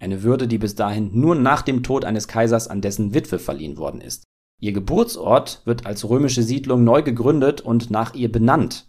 eine 0.00 0.22
Würde, 0.22 0.48
die 0.48 0.58
bis 0.58 0.74
dahin 0.74 1.10
nur 1.12 1.34
nach 1.34 1.62
dem 1.62 1.82
Tod 1.82 2.04
eines 2.04 2.26
Kaisers 2.26 2.68
an 2.68 2.80
dessen 2.80 3.14
Witwe 3.14 3.38
verliehen 3.38 3.76
worden 3.76 4.00
ist. 4.00 4.24
Ihr 4.60 4.72
Geburtsort 4.72 5.62
wird 5.64 5.86
als 5.86 6.08
römische 6.08 6.42
Siedlung 6.42 6.84
neu 6.84 7.02
gegründet 7.02 7.60
und 7.60 7.90
nach 7.90 8.14
ihr 8.14 8.30
benannt. 8.30 8.86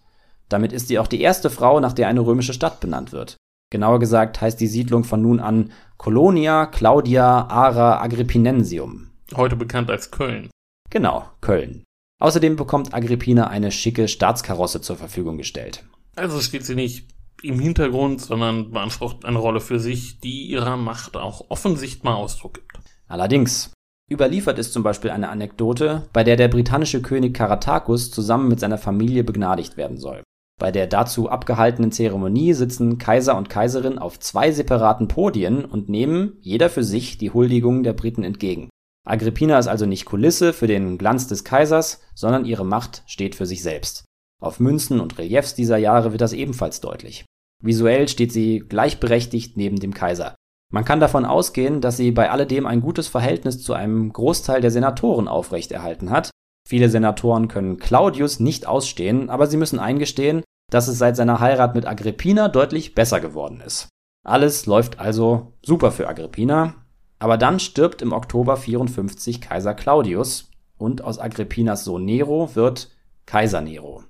Damit 0.50 0.74
ist 0.74 0.88
sie 0.88 1.00
auch 1.00 1.08
die 1.08 1.22
erste 1.22 1.50
Frau, 1.50 1.80
nach 1.80 1.94
der 1.94 2.08
eine 2.08 2.26
römische 2.26 2.54
Stadt 2.54 2.80
benannt 2.80 3.12
wird. 3.12 3.38
Genauer 3.72 4.00
gesagt 4.00 4.42
heißt 4.42 4.60
die 4.60 4.68
Siedlung 4.68 5.06
von 5.06 5.22
nun 5.22 5.40
an 5.40 5.72
Colonia 5.98 6.66
Claudia 6.66 7.48
Ara 7.48 8.02
Agrippinensium. 8.02 9.12
Heute 9.34 9.56
bekannt 9.56 9.90
als 9.90 10.12
Köln. 10.12 10.50
Genau, 10.90 11.26
Köln. 11.40 11.84
Außerdem 12.20 12.58
bekommt 12.58 12.94
Agrippina 12.94 13.48
eine 13.48 13.72
schicke 13.72 14.10
Staatskarosse 14.10 14.82
zur 14.82 14.98
Verfügung 14.98 15.38
gestellt. 15.38 15.86
Also 16.16 16.42
steht 16.42 16.66
sie 16.66 16.76
nicht 16.76 17.08
im 17.44 17.60
Hintergrund, 17.60 18.22
sondern 18.22 18.72
beansprucht 18.72 19.26
eine 19.26 19.38
Rolle 19.38 19.60
für 19.60 19.80
sich, 19.80 20.20
die 20.20 20.48
ihrer 20.48 20.78
Macht 20.78 21.18
auch 21.18 21.46
offensichtbar 21.50 22.16
Ausdruck 22.16 22.56
gibt. 22.56 22.80
Allerdings. 23.08 23.72
Überliefert 24.10 24.60
ist 24.60 24.74
zum 24.74 24.84
Beispiel 24.84 25.12
eine 25.12 25.30
Anekdote, 25.30 26.10
bei 26.12 26.24
der 26.24 26.36
der 26.36 26.50
britannische 26.50 27.02
König 27.02 27.34
Caratacus 27.34 28.12
zusammen 28.12 28.50
mit 28.50 28.60
seiner 28.60 28.78
Familie 28.78 29.24
begnadigt 29.24 29.78
werden 29.78 29.98
soll. 29.98 30.22
Bei 30.60 30.72
der 30.72 30.86
dazu 30.86 31.30
abgehaltenen 31.30 31.92
Zeremonie 31.92 32.54
sitzen 32.54 32.98
Kaiser 32.98 33.38
und 33.38 33.50
Kaiserin 33.50 33.98
auf 33.98 34.20
zwei 34.20 34.52
separaten 34.52 35.08
Podien 35.08 35.66
und 35.66 35.90
nehmen, 35.90 36.38
jeder 36.42 36.70
für 36.70 36.84
sich, 36.84 37.18
die 37.18 37.32
Huldigung 37.32 37.84
der 37.84 37.94
Briten 37.94 38.24
entgegen. 38.24 38.70
Agrippina 39.08 39.58
ist 39.58 39.68
also 39.68 39.86
nicht 39.86 40.06
Kulisse 40.06 40.54
für 40.54 40.68
den 40.68 40.98
Glanz 40.98 41.28
des 41.28 41.44
Kaisers, 41.44 42.02
sondern 42.14 42.46
ihre 42.46 42.66
Macht 42.66 43.04
steht 43.08 43.34
für 43.34 43.48
sich 43.48 43.64
selbst. 43.64 44.06
Auf 44.40 44.60
Münzen 44.60 45.00
und 45.00 45.18
Reliefs 45.18 45.56
dieser 45.56 45.78
Jahre 45.78 46.12
wird 46.12 46.22
das 46.22 46.34
ebenfalls 46.34 46.82
deutlich. 46.82 47.26
Visuell 47.62 48.08
steht 48.08 48.32
sie 48.32 48.60
gleichberechtigt 48.60 49.58
neben 49.58 49.80
dem 49.80 49.94
Kaiser. 49.94 50.36
Man 50.72 50.86
kann 50.86 51.00
davon 51.00 51.26
ausgehen, 51.26 51.82
dass 51.82 51.98
sie 51.98 52.12
bei 52.12 52.32
alledem 52.32 52.66
ein 52.66 52.82
gutes 52.82 53.08
Verhältnis 53.08 53.62
zu 53.62 53.74
einem 53.74 54.12
Großteil 54.14 54.62
der 54.62 54.72
Senatoren 54.72 55.28
aufrechterhalten 55.28 56.10
hat. 56.10 56.32
Viele 56.68 56.90
Senatoren 56.90 57.48
können 57.48 57.78
Claudius 57.78 58.40
nicht 58.40 58.66
ausstehen, 58.66 59.30
aber 59.30 59.48
sie 59.48 59.58
müssen 59.58 59.80
eingestehen, 59.80 60.44
dass 60.72 60.88
es 60.88 60.98
seit 60.98 61.18
seiner 61.18 61.40
Heirat 61.42 61.76
mit 61.76 61.86
Agrippina 61.86 62.48
deutlich 62.48 62.96
besser 62.96 63.20
geworden 63.20 63.62
ist. 63.66 63.90
Alles 64.24 64.66
läuft 64.66 65.00
also 65.00 65.54
super 65.62 65.92
für 65.92 66.08
Agrippina, 66.08 66.76
aber 67.20 67.38
dann 67.38 67.60
stirbt 67.60 68.02
im 68.02 68.14
Oktober 68.14 68.56
54 68.56 69.42
Kaiser 69.42 69.74
Claudius 69.74 70.50
und 70.78 71.04
aus 71.04 71.20
Agrippinas 71.20 71.84
Sohn 71.84 72.06
Nero 72.06 72.56
wird 72.56 72.90
Kaiser 73.26 73.62
Nero. 73.62 74.04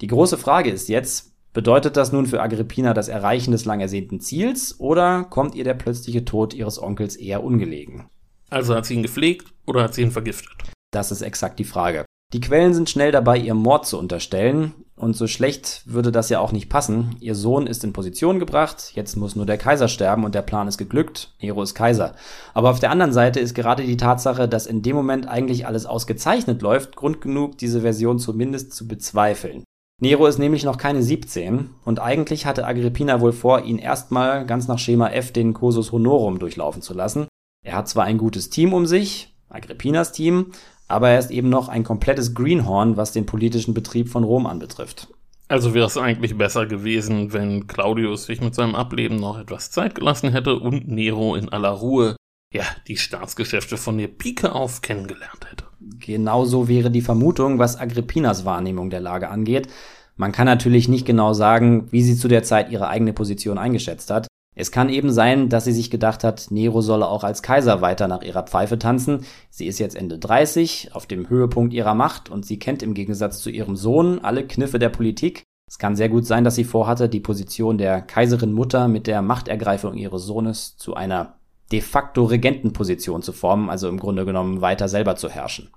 Die 0.00 0.06
große 0.06 0.38
Frage 0.38 0.70
ist 0.70 0.88
jetzt, 0.88 1.33
bedeutet 1.54 1.96
das 1.96 2.12
nun 2.12 2.26
für 2.26 2.42
Agrippina 2.42 2.92
das 2.92 3.08
Erreichen 3.08 3.52
des 3.52 3.64
lang 3.64 3.80
ersehnten 3.80 4.20
Ziels 4.20 4.78
oder 4.78 5.24
kommt 5.24 5.54
ihr 5.54 5.64
der 5.64 5.74
plötzliche 5.74 6.26
Tod 6.26 6.52
ihres 6.52 6.82
Onkels 6.82 7.16
eher 7.16 7.42
ungelegen? 7.42 8.10
Also 8.50 8.74
hat 8.74 8.84
sie 8.84 8.94
ihn 8.94 9.02
gepflegt 9.02 9.54
oder 9.66 9.82
hat 9.82 9.94
sie 9.94 10.02
ihn 10.02 10.10
vergiftet? 10.10 10.52
Das 10.92 11.10
ist 11.10 11.22
exakt 11.22 11.58
die 11.58 11.64
Frage. 11.64 12.04
Die 12.34 12.40
Quellen 12.40 12.74
sind 12.74 12.90
schnell 12.90 13.12
dabei, 13.12 13.38
ihr 13.38 13.54
Mord 13.54 13.86
zu 13.86 13.98
unterstellen, 13.98 14.74
und 14.96 15.16
so 15.16 15.26
schlecht 15.26 15.82
würde 15.86 16.12
das 16.12 16.30
ja 16.30 16.38
auch 16.38 16.52
nicht 16.52 16.68
passen. 16.68 17.16
Ihr 17.20 17.34
Sohn 17.34 17.66
ist 17.66 17.82
in 17.82 17.92
Position 17.92 18.38
gebracht, 18.38 18.92
jetzt 18.94 19.16
muss 19.16 19.34
nur 19.34 19.44
der 19.44 19.58
Kaiser 19.58 19.88
sterben 19.88 20.24
und 20.24 20.34
der 20.34 20.42
Plan 20.42 20.68
ist 20.68 20.78
geglückt. 20.78 21.34
Nero 21.40 21.62
ist 21.62 21.74
Kaiser. 21.74 22.14
Aber 22.54 22.70
auf 22.70 22.78
der 22.78 22.90
anderen 22.90 23.12
Seite 23.12 23.40
ist 23.40 23.54
gerade 23.54 23.82
die 23.82 23.96
Tatsache, 23.96 24.48
dass 24.48 24.66
in 24.66 24.82
dem 24.82 24.94
Moment 24.94 25.28
eigentlich 25.28 25.66
alles 25.66 25.86
ausgezeichnet 25.86 26.62
läuft, 26.62 26.94
Grund 26.94 27.20
genug, 27.20 27.58
diese 27.58 27.80
Version 27.80 28.18
zumindest 28.18 28.72
zu 28.72 28.86
bezweifeln. 28.86 29.64
Nero 30.00 30.26
ist 30.26 30.38
nämlich 30.38 30.64
noch 30.64 30.76
keine 30.76 31.02
17 31.02 31.70
und 31.84 32.00
eigentlich 32.00 32.46
hatte 32.46 32.66
Agrippina 32.66 33.20
wohl 33.20 33.32
vor, 33.32 33.62
ihn 33.62 33.78
erstmal 33.78 34.44
ganz 34.44 34.66
nach 34.66 34.78
Schema 34.78 35.08
F 35.10 35.32
den 35.32 35.54
Cursus 35.54 35.92
Honorum 35.92 36.38
durchlaufen 36.38 36.82
zu 36.82 36.94
lassen. 36.94 37.28
Er 37.64 37.76
hat 37.76 37.88
zwar 37.88 38.04
ein 38.04 38.18
gutes 38.18 38.50
Team 38.50 38.72
um 38.72 38.86
sich, 38.86 39.34
Agrippinas 39.48 40.12
Team, 40.12 40.52
aber 40.88 41.10
er 41.10 41.18
ist 41.18 41.30
eben 41.30 41.48
noch 41.48 41.68
ein 41.68 41.84
komplettes 41.84 42.34
Greenhorn, 42.34 42.96
was 42.96 43.12
den 43.12 43.24
politischen 43.24 43.72
Betrieb 43.72 44.08
von 44.08 44.24
Rom 44.24 44.46
anbetrifft. 44.46 45.08
Also 45.48 45.74
wäre 45.74 45.86
es 45.86 45.96
eigentlich 45.96 46.36
besser 46.36 46.66
gewesen, 46.66 47.32
wenn 47.32 47.66
Claudius 47.66 48.24
sich 48.24 48.40
mit 48.40 48.54
seinem 48.54 48.74
Ableben 48.74 49.16
noch 49.16 49.38
etwas 49.38 49.70
Zeit 49.70 49.94
gelassen 49.94 50.32
hätte 50.32 50.56
und 50.56 50.88
Nero 50.88 51.36
in 51.36 51.50
aller 51.50 51.70
Ruhe, 51.70 52.16
ja, 52.52 52.64
die 52.88 52.96
Staatsgeschäfte 52.96 53.76
von 53.76 53.98
der 53.98 54.08
Pike 54.08 54.52
auf 54.52 54.80
kennengelernt 54.80 55.50
hätte. 55.50 55.63
Genauso 56.04 56.68
wäre 56.68 56.90
die 56.90 57.00
Vermutung, 57.00 57.58
was 57.58 57.80
Agrippinas 57.80 58.44
Wahrnehmung 58.44 58.90
der 58.90 59.00
Lage 59.00 59.30
angeht. 59.30 59.68
Man 60.16 60.32
kann 60.32 60.44
natürlich 60.44 60.86
nicht 60.86 61.06
genau 61.06 61.32
sagen, 61.32 61.90
wie 61.92 62.02
sie 62.02 62.14
zu 62.14 62.28
der 62.28 62.42
Zeit 62.42 62.70
ihre 62.70 62.88
eigene 62.88 63.14
Position 63.14 63.56
eingeschätzt 63.56 64.10
hat. 64.10 64.26
Es 64.54 64.70
kann 64.70 64.90
eben 64.90 65.10
sein, 65.10 65.48
dass 65.48 65.64
sie 65.64 65.72
sich 65.72 65.90
gedacht 65.90 66.22
hat, 66.22 66.50
Nero 66.50 66.82
solle 66.82 67.08
auch 67.08 67.24
als 67.24 67.42
Kaiser 67.42 67.80
weiter 67.80 68.06
nach 68.06 68.22
ihrer 68.22 68.42
Pfeife 68.42 68.78
tanzen. 68.78 69.24
Sie 69.48 69.66
ist 69.66 69.78
jetzt 69.78 69.96
Ende 69.96 70.18
30, 70.18 70.90
auf 70.92 71.06
dem 71.06 71.30
Höhepunkt 71.30 71.72
ihrer 71.72 71.94
Macht 71.94 72.30
und 72.30 72.44
sie 72.44 72.58
kennt 72.58 72.82
im 72.82 72.92
Gegensatz 72.92 73.40
zu 73.40 73.48
ihrem 73.48 73.74
Sohn 73.74 74.20
alle 74.20 74.46
Kniffe 74.46 74.78
der 74.78 74.90
Politik. 74.90 75.42
Es 75.66 75.78
kann 75.78 75.96
sehr 75.96 76.10
gut 76.10 76.26
sein, 76.26 76.44
dass 76.44 76.54
sie 76.54 76.64
vorhatte, 76.64 77.08
die 77.08 77.20
Position 77.20 77.78
der 77.78 78.02
Kaiserin 78.02 78.52
Mutter 78.52 78.88
mit 78.88 79.06
der 79.06 79.22
Machtergreifung 79.22 79.94
ihres 79.94 80.24
Sohnes 80.24 80.76
zu 80.76 80.94
einer 80.94 81.38
de 81.72 81.80
facto 81.80 82.24
Regentenposition 82.24 83.22
zu 83.22 83.32
formen, 83.32 83.70
also 83.70 83.88
im 83.88 83.98
Grunde 83.98 84.26
genommen 84.26 84.60
weiter 84.60 84.86
selber 84.86 85.16
zu 85.16 85.30
herrschen. 85.30 85.70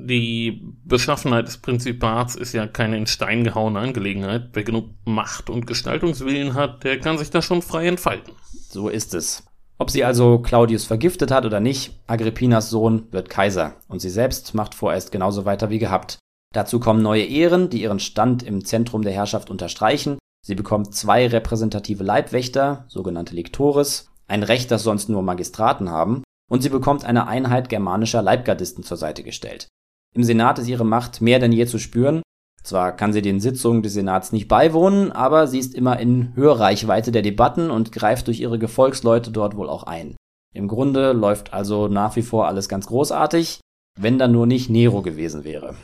Die 0.00 0.62
Beschaffenheit 0.84 1.48
des 1.48 1.58
Prinzipats 1.58 2.36
ist 2.36 2.52
ja 2.52 2.68
keine 2.68 2.96
in 2.96 3.06
Stein 3.08 3.42
gehauene 3.42 3.80
Angelegenheit. 3.80 4.50
Wer 4.52 4.62
genug 4.62 4.90
Macht 5.04 5.50
und 5.50 5.66
Gestaltungswillen 5.66 6.54
hat, 6.54 6.84
der 6.84 7.00
kann 7.00 7.18
sich 7.18 7.30
da 7.30 7.42
schon 7.42 7.62
frei 7.62 7.88
entfalten. 7.88 8.32
So 8.70 8.88
ist 8.88 9.12
es. 9.14 9.44
Ob 9.76 9.90
sie 9.90 10.04
also 10.04 10.38
Claudius 10.38 10.84
vergiftet 10.84 11.30
hat 11.30 11.44
oder 11.44 11.60
nicht, 11.60 12.00
Agrippinas 12.06 12.70
Sohn 12.70 13.12
wird 13.12 13.28
Kaiser 13.28 13.76
und 13.88 14.00
sie 14.00 14.10
selbst 14.10 14.54
macht 14.54 14.74
vorerst 14.74 15.10
genauso 15.10 15.44
weiter 15.44 15.68
wie 15.68 15.78
gehabt. 15.78 16.18
Dazu 16.54 16.80
kommen 16.80 17.02
neue 17.02 17.24
Ehren, 17.24 17.68
die 17.68 17.82
ihren 17.82 18.00
Stand 18.00 18.42
im 18.42 18.64
Zentrum 18.64 19.02
der 19.02 19.12
Herrschaft 19.12 19.50
unterstreichen. 19.50 20.18
Sie 20.46 20.54
bekommt 20.54 20.94
zwei 20.94 21.26
repräsentative 21.26 22.04
Leibwächter, 22.04 22.84
sogenannte 22.88 23.34
Lictores, 23.34 24.10
ein 24.28 24.42
Recht, 24.42 24.70
das 24.70 24.84
sonst 24.84 25.08
nur 25.08 25.22
Magistraten 25.22 25.90
haben, 25.90 26.22
und 26.48 26.62
sie 26.62 26.70
bekommt 26.70 27.04
eine 27.04 27.26
Einheit 27.26 27.68
germanischer 27.68 28.22
Leibgardisten 28.22 28.84
zur 28.84 28.96
Seite 28.96 29.22
gestellt. 29.22 29.68
Im 30.14 30.24
Senat 30.24 30.58
ist 30.58 30.68
ihre 30.68 30.86
Macht 30.86 31.20
mehr 31.20 31.38
denn 31.38 31.52
je 31.52 31.66
zu 31.66 31.78
spüren. 31.78 32.22
Zwar 32.62 32.92
kann 32.92 33.12
sie 33.12 33.22
den 33.22 33.40
Sitzungen 33.40 33.82
des 33.82 33.94
Senats 33.94 34.32
nicht 34.32 34.48
beiwohnen, 34.48 35.12
aber 35.12 35.46
sie 35.46 35.58
ist 35.58 35.74
immer 35.74 35.98
in 35.98 36.34
Hörreichweite 36.34 37.12
der 37.12 37.22
Debatten 37.22 37.70
und 37.70 37.92
greift 37.92 38.26
durch 38.26 38.40
ihre 38.40 38.58
Gefolgsleute 38.58 39.30
dort 39.30 39.56
wohl 39.56 39.68
auch 39.68 39.84
ein. 39.84 40.16
Im 40.54 40.68
Grunde 40.68 41.12
läuft 41.12 41.52
also 41.52 41.88
nach 41.88 42.16
wie 42.16 42.22
vor 42.22 42.46
alles 42.46 42.68
ganz 42.68 42.86
großartig, 42.86 43.60
wenn 43.98 44.18
da 44.18 44.28
nur 44.28 44.46
nicht 44.46 44.70
Nero 44.70 45.02
gewesen 45.02 45.44
wäre. 45.44 45.76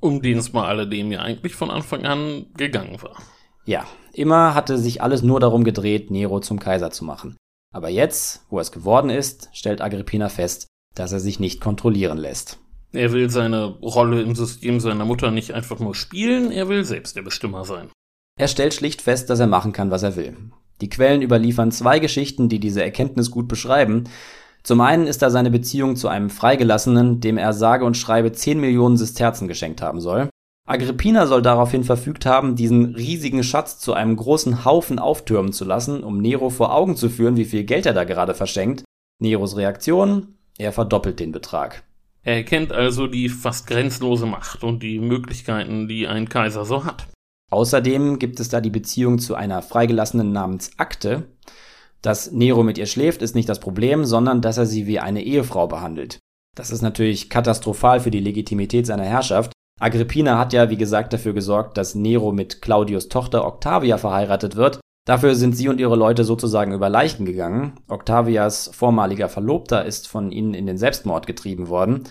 Um 0.00 0.22
den 0.22 0.38
es 0.38 0.50
bei 0.50 0.62
alledem 0.62 1.12
ja 1.12 1.20
eigentlich 1.20 1.54
von 1.54 1.70
Anfang 1.70 2.04
an 2.04 2.46
gegangen 2.56 3.02
war. 3.02 3.16
Ja, 3.66 3.86
immer 4.12 4.54
hatte 4.54 4.78
sich 4.78 5.02
alles 5.02 5.22
nur 5.22 5.40
darum 5.40 5.64
gedreht, 5.64 6.10
Nero 6.10 6.40
zum 6.40 6.58
Kaiser 6.58 6.90
zu 6.90 7.04
machen. 7.04 7.36
Aber 7.72 7.88
jetzt, 7.88 8.46
wo 8.50 8.58
es 8.58 8.72
geworden 8.72 9.10
ist, 9.10 9.48
stellt 9.52 9.80
Agrippina 9.80 10.28
fest, 10.28 10.66
dass 10.94 11.12
er 11.12 11.20
sich 11.20 11.38
nicht 11.38 11.60
kontrollieren 11.60 12.18
lässt. 12.18 12.58
Er 12.92 13.12
will 13.12 13.30
seine 13.30 13.66
Rolle 13.66 14.22
im 14.22 14.34
System 14.34 14.80
seiner 14.80 15.04
Mutter 15.04 15.30
nicht 15.30 15.52
einfach 15.52 15.78
nur 15.78 15.94
spielen, 15.94 16.50
er 16.50 16.68
will 16.68 16.84
selbst 16.84 17.16
der 17.16 17.22
Bestimmer 17.22 17.64
sein. 17.64 17.88
Er 18.38 18.48
stellt 18.48 18.74
schlicht 18.74 19.02
fest, 19.02 19.30
dass 19.30 19.38
er 19.38 19.46
machen 19.46 19.72
kann, 19.72 19.90
was 19.90 20.02
er 20.02 20.16
will. 20.16 20.36
Die 20.80 20.88
Quellen 20.88 21.22
überliefern 21.22 21.70
zwei 21.72 21.98
Geschichten, 21.98 22.48
die 22.48 22.58
diese 22.58 22.82
Erkenntnis 22.82 23.30
gut 23.30 23.48
beschreiben. 23.48 24.04
Zum 24.62 24.80
einen 24.80 25.06
ist 25.06 25.22
da 25.22 25.30
seine 25.30 25.50
Beziehung 25.50 25.94
zu 25.94 26.08
einem 26.08 26.30
Freigelassenen, 26.30 27.20
dem 27.20 27.38
er 27.38 27.52
sage 27.52 27.84
und 27.84 27.96
schreibe 27.96 28.32
10 28.32 28.58
Millionen 28.60 28.96
Sesterzen 28.96 29.46
geschenkt 29.46 29.82
haben 29.82 30.00
soll. 30.00 30.28
Agrippina 30.66 31.26
soll 31.26 31.42
daraufhin 31.42 31.84
verfügt 31.84 32.26
haben, 32.26 32.56
diesen 32.56 32.94
riesigen 32.94 33.42
Schatz 33.42 33.78
zu 33.78 33.92
einem 33.92 34.16
großen 34.16 34.64
Haufen 34.64 34.98
auftürmen 34.98 35.52
zu 35.52 35.64
lassen, 35.64 36.02
um 36.02 36.18
Nero 36.18 36.50
vor 36.50 36.74
Augen 36.74 36.96
zu 36.96 37.08
führen, 37.08 37.36
wie 37.36 37.44
viel 37.44 37.64
Geld 37.64 37.86
er 37.86 37.94
da 37.94 38.04
gerade 38.04 38.34
verschenkt. 38.34 38.84
Neros 39.20 39.56
Reaktion? 39.56 40.34
Er 40.58 40.72
verdoppelt 40.72 41.20
den 41.20 41.32
Betrag. 41.32 41.82
Er 42.22 42.36
erkennt 42.36 42.72
also 42.72 43.06
die 43.06 43.28
fast 43.28 43.66
grenzenlose 43.66 44.26
Macht 44.26 44.62
und 44.62 44.82
die 44.82 44.98
Möglichkeiten, 44.98 45.88
die 45.88 46.06
ein 46.06 46.28
Kaiser 46.28 46.64
so 46.64 46.84
hat. 46.84 47.08
Außerdem 47.50 48.18
gibt 48.18 48.40
es 48.40 48.48
da 48.48 48.60
die 48.60 48.70
Beziehung 48.70 49.18
zu 49.18 49.34
einer 49.34 49.62
Freigelassenen 49.62 50.32
namens 50.32 50.78
Akte. 50.78 51.28
Dass 52.02 52.30
Nero 52.30 52.62
mit 52.62 52.78
ihr 52.78 52.86
schläft, 52.86 53.22
ist 53.22 53.34
nicht 53.34 53.48
das 53.48 53.60
Problem, 53.60 54.04
sondern 54.04 54.40
dass 54.40 54.58
er 54.58 54.66
sie 54.66 54.86
wie 54.86 55.00
eine 55.00 55.22
Ehefrau 55.22 55.66
behandelt. 55.66 56.18
Das 56.56 56.70
ist 56.70 56.82
natürlich 56.82 57.30
katastrophal 57.30 58.00
für 58.00 58.10
die 58.10 58.20
Legitimität 58.20 58.86
seiner 58.86 59.04
Herrschaft. 59.04 59.52
Agrippina 59.80 60.38
hat 60.38 60.52
ja, 60.52 60.70
wie 60.70 60.76
gesagt, 60.76 61.12
dafür 61.12 61.32
gesorgt, 61.32 61.76
dass 61.76 61.94
Nero 61.94 62.32
mit 62.32 62.60
Claudius 62.60 63.08
Tochter 63.08 63.46
Octavia 63.46 63.98
verheiratet 63.98 64.56
wird. 64.56 64.80
Dafür 65.10 65.34
sind 65.34 65.56
sie 65.56 65.66
und 65.66 65.80
ihre 65.80 65.96
Leute 65.96 66.22
sozusagen 66.22 66.72
über 66.72 66.88
Leichen 66.88 67.26
gegangen. 67.26 67.72
Octavias 67.88 68.70
vormaliger 68.72 69.28
Verlobter 69.28 69.84
ist 69.84 70.06
von 70.06 70.30
ihnen 70.30 70.54
in 70.54 70.68
den 70.68 70.78
Selbstmord 70.78 71.26
getrieben 71.26 71.66
worden. 71.66 72.04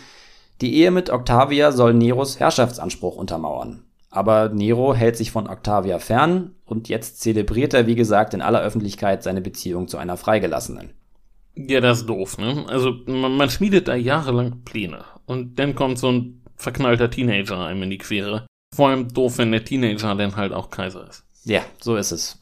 Die 0.60 0.76
Ehe 0.76 0.92
mit 0.92 1.10
Octavia 1.10 1.72
soll 1.72 1.94
Neros 1.94 2.42
Herrschaftsanspruch 2.42 3.16
untermauern. 3.16 3.84
Aber 4.10 4.50
Nero 4.50 4.94
hält 4.94 5.16
sich 5.16 5.32
von 5.32 5.48
Octavia 5.48 6.00
fern 6.00 6.56
und 6.66 6.90
jetzt 6.90 7.22
zelebriert 7.22 7.74
er, 7.74 7.88
wie 7.88 7.96
gesagt, 7.96 8.34
in 8.34 8.42
aller 8.42 8.60
Öffentlichkeit 8.60 9.24
seine 9.24 9.40
Beziehung 9.40 9.88
zu 9.88 9.98
einer 9.98 10.18
Freigelassenen. 10.18 10.90
Ja, 11.56 11.80
das 11.80 12.00
ist 12.00 12.10
doof, 12.10 12.38
ne? 12.38 12.66
Also, 12.68 12.96
man, 13.06 13.38
man 13.38 13.50
schmiedet 13.50 13.88
da 13.88 13.96
jahrelang 13.96 14.64
Pläne. 14.66 15.06
Und 15.26 15.58
dann 15.58 15.74
kommt 15.74 16.00
so 16.00 16.12
ein 16.12 16.44
verknallter 16.58 17.10
Teenager 17.10 17.66
einem 17.66 17.84
in 17.84 17.92
die 17.92 17.98
Quere. 17.98 18.46
Vor 18.76 18.90
allem 18.90 19.08
doof, 19.08 19.38
wenn 19.38 19.54
der 19.54 19.64
Teenager 19.64 20.16
dann 20.16 20.36
halt 20.36 20.52
auch 20.52 20.70
Kaiser 20.70 21.08
ist. 21.08 21.24
Ja, 21.46 21.62
so 21.80 21.96
ist 21.96 22.12
es. 22.12 22.38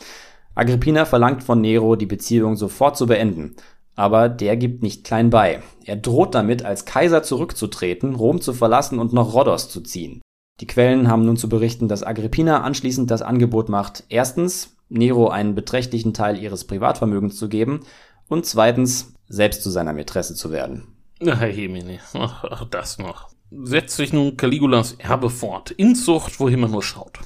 Agrippina 0.58 1.06
verlangt 1.06 1.44
von 1.44 1.62
Nero, 1.62 1.96
die 1.96 2.08
Beziehung 2.08 2.56
sofort 2.56 2.98
zu 2.98 3.06
beenden. 3.06 3.56
Aber 3.96 4.28
der 4.28 4.58
gibt 4.58 4.82
nicht 4.82 5.04
klein 5.04 5.30
bei. 5.30 5.62
Er 5.86 5.98
droht 5.98 6.34
damit, 6.34 6.66
als 6.66 6.86
Kaiser 6.86 7.22
zurückzutreten, 7.22 8.16
Rom 8.16 8.42
zu 8.42 8.54
verlassen 8.54 8.98
und 8.98 9.14
noch 9.14 9.36
Rhodos 9.36 9.70
zu 9.70 9.82
ziehen. 9.82 10.20
Die 10.60 10.66
Quellen 10.66 11.10
haben 11.10 11.26
nun 11.26 11.38
zu 11.38 11.48
berichten, 11.48 11.88
dass 11.88 12.02
Agrippina 12.02 12.62
anschließend 12.62 13.12
das 13.12 13.22
Angebot 13.22 13.70
macht, 13.70 14.06
erstens, 14.10 14.76
Nero 14.90 15.28
einen 15.28 15.54
beträchtlichen 15.54 16.16
Teil 16.16 16.40
ihres 16.42 16.66
Privatvermögens 16.66 17.38
zu 17.38 17.50
geben 17.50 17.82
und 18.28 18.48
zweitens, 18.48 19.14
selbst 19.28 19.62
zu 19.62 19.70
seiner 19.70 19.94
Mätresse 19.94 20.34
zu 20.34 20.52
werden. 20.52 20.88
Ach, 21.24 21.44
Jemine, 21.44 22.00
ach, 22.14 22.66
das 22.72 22.98
noch. 22.98 23.30
Setzt 23.52 23.96
sich 23.96 24.12
nun 24.12 24.38
Caligulas 24.38 24.94
Erbe 24.94 25.30
fort, 25.30 25.70
Inzucht, 25.70 26.40
wohin 26.40 26.62
man 26.62 26.72
nur 26.72 26.84
schaut. 26.84 27.20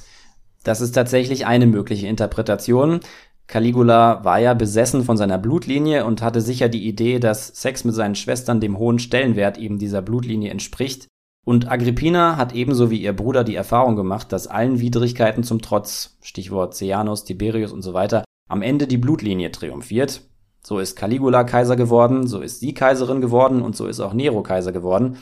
Das 0.64 0.80
ist 0.80 0.92
tatsächlich 0.92 1.46
eine 1.46 1.66
mögliche 1.66 2.06
Interpretation. 2.06 3.00
Caligula 3.46 4.24
war 4.24 4.38
ja 4.38 4.54
besessen 4.54 5.04
von 5.04 5.16
seiner 5.16 5.38
Blutlinie 5.38 6.04
und 6.06 6.22
hatte 6.22 6.40
sicher 6.40 6.68
die 6.68 6.86
Idee, 6.86 7.18
dass 7.18 7.48
Sex 7.48 7.84
mit 7.84 7.94
seinen 7.94 8.14
Schwestern 8.14 8.60
dem 8.60 8.78
hohen 8.78 8.98
Stellenwert 8.98 9.58
eben 9.58 9.78
dieser 9.78 10.00
Blutlinie 10.00 10.50
entspricht. 10.50 11.06
Und 11.44 11.70
Agrippina 11.70 12.36
hat 12.36 12.54
ebenso 12.54 12.90
wie 12.90 13.02
ihr 13.02 13.12
Bruder 13.12 13.42
die 13.42 13.56
Erfahrung 13.56 13.96
gemacht, 13.96 14.32
dass 14.32 14.46
allen 14.46 14.80
Widrigkeiten 14.80 15.42
zum 15.42 15.60
Trotz, 15.60 16.16
Stichwort 16.22 16.74
Sejanus, 16.74 17.24
Tiberius 17.24 17.72
und 17.72 17.82
so 17.82 17.94
weiter, 17.94 18.24
am 18.48 18.62
Ende 18.62 18.86
die 18.86 18.98
Blutlinie 18.98 19.50
triumphiert. 19.50 20.22
So 20.62 20.78
ist 20.78 20.94
Caligula 20.94 21.42
Kaiser 21.42 21.74
geworden, 21.74 22.28
so 22.28 22.40
ist 22.40 22.60
sie 22.60 22.74
Kaiserin 22.74 23.20
geworden 23.20 23.62
und 23.62 23.74
so 23.74 23.88
ist 23.88 23.98
auch 23.98 24.12
Nero 24.12 24.44
Kaiser 24.44 24.70
geworden. 24.70 25.16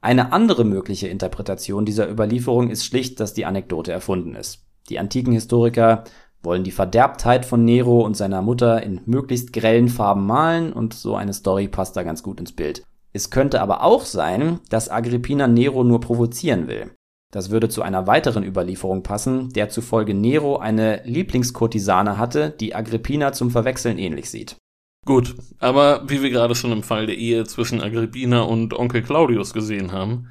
Eine 0.00 0.32
andere 0.32 0.64
mögliche 0.64 1.08
Interpretation 1.08 1.84
dieser 1.84 2.08
Überlieferung 2.10 2.70
ist 2.70 2.86
schlicht, 2.86 3.20
dass 3.20 3.34
die 3.34 3.44
Anekdote 3.44 3.92
erfunden 3.92 4.34
ist. 4.34 4.65
Die 4.88 4.98
antiken 4.98 5.32
Historiker 5.32 6.04
wollen 6.42 6.64
die 6.64 6.70
Verderbtheit 6.70 7.44
von 7.44 7.64
Nero 7.64 8.02
und 8.02 8.16
seiner 8.16 8.42
Mutter 8.42 8.82
in 8.82 9.00
möglichst 9.06 9.52
grellen 9.52 9.88
Farben 9.88 10.26
malen 10.26 10.72
und 10.72 10.94
so 10.94 11.16
eine 11.16 11.32
Story 11.32 11.68
passt 11.68 11.96
da 11.96 12.02
ganz 12.02 12.22
gut 12.22 12.40
ins 12.40 12.52
Bild. 12.52 12.84
Es 13.12 13.30
könnte 13.30 13.60
aber 13.60 13.82
auch 13.82 14.04
sein, 14.04 14.60
dass 14.68 14.90
Agrippina 14.90 15.48
Nero 15.48 15.84
nur 15.84 16.00
provozieren 16.00 16.68
will. 16.68 16.90
Das 17.32 17.50
würde 17.50 17.68
zu 17.68 17.82
einer 17.82 18.06
weiteren 18.06 18.44
Überlieferung 18.44 19.02
passen, 19.02 19.50
der 19.50 19.68
zufolge 19.68 20.14
Nero 20.14 20.58
eine 20.58 21.02
Lieblingskurtisane 21.04 22.18
hatte, 22.18 22.54
die 22.60 22.74
Agrippina 22.74 23.32
zum 23.32 23.50
Verwechseln 23.50 23.98
ähnlich 23.98 24.30
sieht. 24.30 24.56
Gut, 25.04 25.34
aber 25.58 26.08
wie 26.08 26.22
wir 26.22 26.30
gerade 26.30 26.54
schon 26.54 26.72
im 26.72 26.82
Fall 26.82 27.06
der 27.06 27.16
Ehe 27.16 27.44
zwischen 27.44 27.80
Agrippina 27.80 28.42
und 28.42 28.74
Onkel 28.74 29.02
Claudius 29.02 29.52
gesehen 29.52 29.92
haben, 29.92 30.28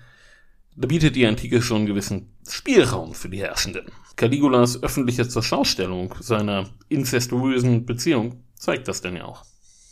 da 0.75 0.87
bietet 0.87 1.15
die 1.15 1.25
Antike 1.25 1.61
schon 1.61 1.77
einen 1.77 1.85
gewissen 1.85 2.35
Spielraum 2.47 3.13
für 3.13 3.29
die 3.29 3.39
Herrschenden. 3.39 3.85
Caligulas 4.15 4.81
öffentliche 4.83 5.27
Zurschaustellung 5.27 6.13
seiner 6.19 6.69
incestuösen 6.89 7.85
Beziehung 7.85 8.43
zeigt 8.55 8.87
das 8.87 9.01
denn 9.01 9.15
ja 9.15 9.25
auch. 9.25 9.43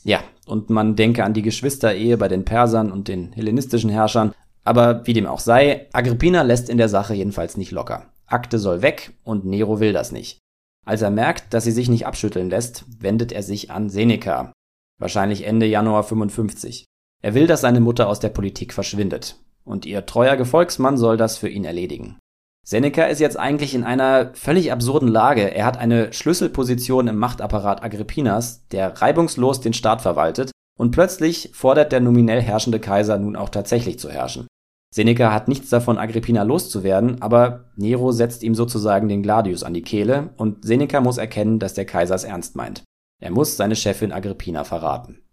Ja, 0.04 0.22
und 0.46 0.70
man 0.70 0.96
denke 0.96 1.24
an 1.24 1.34
die 1.34 1.42
Geschwisterehe 1.42 2.18
bei 2.18 2.28
den 2.28 2.44
Persern 2.44 2.92
und 2.92 3.08
den 3.08 3.32
hellenistischen 3.32 3.90
Herrschern. 3.90 4.34
Aber 4.66 5.06
wie 5.08 5.14
dem 5.14 5.26
auch 5.26 5.40
sei, 5.40 5.88
Agrippina 5.94 6.42
lässt 6.42 6.70
in 6.70 6.78
der 6.78 6.90
Sache 6.90 7.14
jedenfalls 7.14 7.58
nicht 7.58 7.72
locker. 7.72 8.12
Akte 8.26 8.60
soll 8.60 8.82
weg 8.82 9.14
und 9.24 9.46
Nero 9.46 9.80
will 9.80 9.94
das 9.94 10.12
nicht. 10.12 10.40
Als 10.86 11.02
er 11.02 11.12
merkt, 11.12 11.54
dass 11.54 11.64
sie 11.64 11.72
sich 11.72 11.90
nicht 11.90 12.06
abschütteln 12.06 12.50
lässt, 12.50 12.86
wendet 13.00 13.32
er 13.32 13.44
sich 13.44 13.72
an 13.72 13.90
Seneca. 13.90 14.52
Wahrscheinlich 15.00 15.46
Ende 15.46 15.66
Januar 15.66 16.04
55. 16.04 16.86
Er 17.22 17.34
will, 17.34 17.48
dass 17.48 17.62
seine 17.62 17.80
Mutter 17.80 18.08
aus 18.08 18.20
der 18.20 18.30
Politik 18.30 18.74
verschwindet. 18.74 19.38
Und 19.66 19.86
ihr 19.86 20.06
treuer 20.06 20.36
Gefolgsmann 20.36 20.98
soll 20.98 21.18
das 21.18 21.38
für 21.38 21.50
ihn 21.50 21.66
erledigen. 21.66 22.18
Seneca 22.66 23.06
ist 23.06 23.20
jetzt 23.20 23.38
eigentlich 23.38 23.76
in 23.76 23.84
einer 23.84 24.32
völlig 24.34 24.72
absurden 24.72 25.10
Lage. 25.10 25.54
Er 25.54 25.66
hat 25.66 25.78
eine 25.78 26.14
Schlüsselposition 26.14 27.08
im 27.08 27.18
Machtapparat 27.18 27.84
Agrippinas, 27.84 28.68
der 28.70 29.02
reibungslos 29.02 29.60
den 29.60 29.74
Staat 29.74 30.02
verwaltet, 30.02 30.52
und 30.80 30.92
plötzlich 30.92 31.52
fordert 31.54 31.92
der 31.92 32.00
nominell 32.00 32.42
herrschende 32.42 32.80
Kaiser 32.80 33.18
nun 33.18 33.36
auch 33.36 33.50
tatsächlich 33.50 34.00
zu 34.00 34.10
herrschen. 34.10 34.48
Seneca 34.94 35.34
hat 35.34 35.48
nichts 35.48 35.70
davon, 35.70 35.98
Agrippina 35.98 36.44
loszuwerden, 36.44 37.22
aber 37.22 37.66
Nero 37.76 38.12
setzt 38.12 38.44
ihm 38.44 38.56
sozusagen 38.56 39.10
den 39.10 39.24
Gladius 39.24 39.64
an 39.64 39.74
die 39.74 39.82
Kehle 39.82 40.30
und 40.38 40.64
Seneca 40.64 41.02
muss 41.02 41.18
erkennen, 41.18 41.60
dass 41.60 41.74
der 41.74 41.86
Kaiser 41.86 42.16
es 42.16 42.24
ernst 42.24 42.56
meint. 42.56 42.84
Er 43.20 43.32
muss 43.32 43.58
seine 43.58 43.76
Chefin 43.76 44.12
Agrippina 44.12 44.64
verraten. 44.64 45.24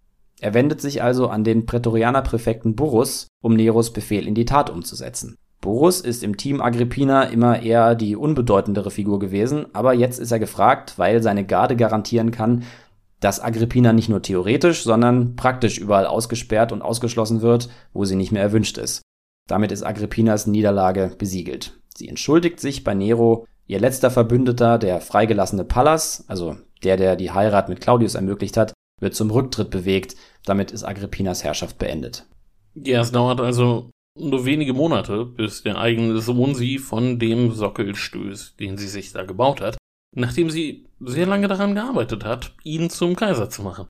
Er 0.40 0.54
wendet 0.54 0.80
sich 0.80 1.02
also 1.02 1.28
an 1.28 1.44
den 1.44 1.66
Prätorianerpräfekten 1.66 2.74
Burrus, 2.74 3.28
um 3.42 3.54
Neros 3.54 3.92
Befehl 3.92 4.26
in 4.26 4.34
die 4.34 4.46
Tat 4.46 4.70
umzusetzen. 4.70 5.36
Burrus 5.60 6.00
ist 6.00 6.24
im 6.24 6.38
Team 6.38 6.62
Agrippina 6.62 7.24
immer 7.24 7.62
eher 7.62 7.94
die 7.94 8.16
unbedeutendere 8.16 8.90
Figur 8.90 9.18
gewesen, 9.18 9.66
aber 9.74 9.92
jetzt 9.92 10.18
ist 10.18 10.32
er 10.32 10.38
gefragt, 10.38 10.94
weil 10.96 11.22
seine 11.22 11.44
Garde 11.44 11.76
garantieren 11.76 12.30
kann, 12.30 12.64
dass 13.20 13.42
Agrippina 13.42 13.92
nicht 13.92 14.08
nur 14.08 14.22
theoretisch, 14.22 14.82
sondern 14.82 15.36
praktisch 15.36 15.76
überall 15.76 16.06
ausgesperrt 16.06 16.72
und 16.72 16.80
ausgeschlossen 16.80 17.42
wird, 17.42 17.68
wo 17.92 18.06
sie 18.06 18.16
nicht 18.16 18.32
mehr 18.32 18.42
erwünscht 18.42 18.78
ist. 18.78 19.02
Damit 19.46 19.72
ist 19.72 19.82
Agrippinas 19.82 20.46
Niederlage 20.46 21.12
besiegelt. 21.18 21.78
Sie 21.94 22.08
entschuldigt 22.08 22.60
sich 22.60 22.82
bei 22.82 22.94
Nero, 22.94 23.46
ihr 23.66 23.80
letzter 23.80 24.10
Verbündeter, 24.10 24.78
der 24.78 25.02
freigelassene 25.02 25.64
Pallas, 25.64 26.24
also 26.28 26.56
der, 26.82 26.96
der 26.96 27.16
die 27.16 27.32
Heirat 27.32 27.68
mit 27.68 27.82
Claudius 27.82 28.14
ermöglicht 28.14 28.56
hat, 28.56 28.72
wird 29.00 29.14
zum 29.14 29.30
Rücktritt 29.30 29.70
bewegt, 29.70 30.16
damit 30.44 30.70
ist 30.70 30.84
Agrippinas 30.84 31.42
Herrschaft 31.44 31.78
beendet. 31.78 32.26
Ja, 32.74 33.00
es 33.00 33.12
dauert 33.12 33.40
also 33.40 33.90
nur 34.18 34.44
wenige 34.44 34.72
Monate, 34.72 35.24
bis 35.24 35.62
der 35.62 35.78
eigene 35.78 36.20
Sohn 36.20 36.54
sie 36.54 36.78
von 36.78 37.18
dem 37.18 37.52
Sockel 37.52 37.94
stößt, 37.94 38.60
den 38.60 38.76
sie 38.76 38.88
sich 38.88 39.12
da 39.12 39.24
gebaut 39.24 39.60
hat, 39.60 39.78
nachdem 40.14 40.50
sie 40.50 40.86
sehr 41.00 41.26
lange 41.26 41.48
daran 41.48 41.74
gearbeitet 41.74 42.24
hat, 42.24 42.54
ihn 42.62 42.90
zum 42.90 43.16
Kaiser 43.16 43.50
zu 43.50 43.62
machen. 43.62 43.86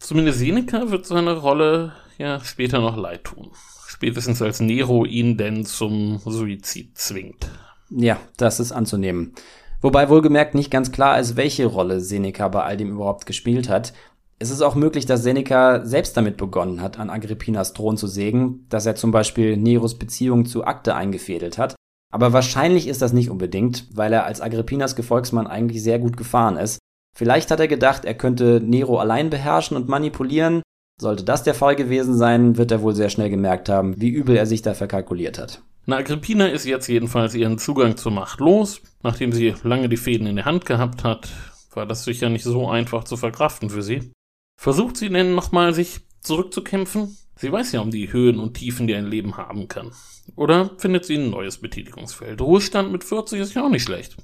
Zumindest 0.00 0.38
Seneca 0.38 0.90
wird 0.90 1.06
seine 1.06 1.36
Rolle 1.36 1.92
ja 2.18 2.40
später 2.40 2.80
noch 2.80 2.96
leid 2.96 3.24
tun. 3.24 3.52
Spätestens 3.86 4.42
als 4.42 4.60
Nero 4.60 5.04
ihn 5.04 5.36
denn 5.36 5.64
zum 5.64 6.18
Suizid 6.18 6.98
zwingt. 6.98 7.48
Ja, 7.90 8.18
das 8.36 8.60
ist 8.60 8.72
anzunehmen. 8.72 9.34
Wobei 9.80 10.08
wohlgemerkt 10.08 10.54
nicht 10.54 10.70
ganz 10.70 10.92
klar 10.92 11.20
ist, 11.20 11.36
welche 11.36 11.66
Rolle 11.66 12.00
Seneca 12.00 12.48
bei 12.48 12.62
all 12.62 12.76
dem 12.76 12.90
überhaupt 12.90 13.26
gespielt 13.26 13.68
hat. 13.68 13.92
Es 14.38 14.50
ist 14.50 14.62
auch 14.62 14.74
möglich, 14.74 15.06
dass 15.06 15.22
Seneca 15.22 15.84
selbst 15.84 16.16
damit 16.16 16.36
begonnen 16.36 16.80
hat, 16.80 16.98
an 16.98 17.10
Agrippinas 17.10 17.72
Thron 17.72 17.96
zu 17.96 18.06
sägen, 18.06 18.66
dass 18.68 18.84
er 18.84 18.96
zum 18.96 19.10
Beispiel 19.10 19.56
Neros 19.56 19.98
Beziehung 19.98 20.44
zu 20.44 20.64
Akte 20.64 20.94
eingefädelt 20.94 21.56
hat. 21.56 21.76
Aber 22.12 22.32
wahrscheinlich 22.32 22.86
ist 22.86 23.02
das 23.02 23.12
nicht 23.12 23.30
unbedingt, 23.30 23.88
weil 23.92 24.12
er 24.12 24.24
als 24.24 24.40
Agrippinas 24.40 24.96
Gefolgsmann 24.96 25.46
eigentlich 25.46 25.82
sehr 25.82 25.98
gut 25.98 26.16
gefahren 26.16 26.56
ist. 26.56 26.78
Vielleicht 27.16 27.50
hat 27.50 27.60
er 27.60 27.68
gedacht, 27.68 28.04
er 28.04 28.14
könnte 28.14 28.60
Nero 28.62 28.98
allein 28.98 29.30
beherrschen 29.30 29.76
und 29.76 29.88
manipulieren. 29.88 30.62
Sollte 31.00 31.24
das 31.24 31.42
der 31.42 31.54
Fall 31.54 31.76
gewesen 31.76 32.16
sein, 32.16 32.56
wird 32.56 32.70
er 32.70 32.82
wohl 32.82 32.94
sehr 32.94 33.10
schnell 33.10 33.30
gemerkt 33.30 33.68
haben, 33.68 34.00
wie 34.00 34.10
übel 34.10 34.36
er 34.36 34.46
sich 34.46 34.62
da 34.62 34.74
verkalkuliert 34.74 35.38
hat. 35.38 35.62
Na, 35.86 35.96
Agrippina 35.96 36.46
ist 36.46 36.66
jetzt 36.66 36.88
jedenfalls 36.88 37.34
ihren 37.34 37.58
Zugang 37.58 37.96
zur 37.96 38.12
Macht 38.12 38.40
los. 38.40 38.80
Nachdem 39.02 39.32
sie 39.32 39.54
lange 39.62 39.88
die 39.88 39.96
Fäden 39.96 40.26
in 40.26 40.36
der 40.36 40.44
Hand 40.44 40.66
gehabt 40.66 41.04
hat, 41.04 41.28
war 41.74 41.86
das 41.86 42.04
sicher 42.04 42.30
nicht 42.30 42.44
so 42.44 42.68
einfach 42.68 43.04
zu 43.04 43.16
verkraften 43.16 43.70
für 43.70 43.82
sie. 43.82 44.12
Versucht 44.56 44.96
sie 44.96 45.10
denn 45.10 45.34
nochmal, 45.34 45.74
sich 45.74 46.00
zurückzukämpfen? 46.20 47.16
Sie 47.36 47.50
weiß 47.50 47.72
ja 47.72 47.80
um 47.80 47.90
die 47.90 48.12
Höhen 48.12 48.38
und 48.38 48.54
Tiefen, 48.54 48.86
die 48.86 48.94
ein 48.94 49.06
Leben 49.06 49.36
haben 49.36 49.68
kann. 49.68 49.90
Oder 50.36 50.70
findet 50.78 51.04
sie 51.04 51.16
ein 51.16 51.30
neues 51.30 51.58
Betätigungsfeld? 51.58 52.40
Ruhestand 52.40 52.92
mit 52.92 53.04
40 53.04 53.40
ist 53.40 53.54
ja 53.54 53.64
auch 53.64 53.70
nicht 53.70 53.82
schlecht. 53.82 54.16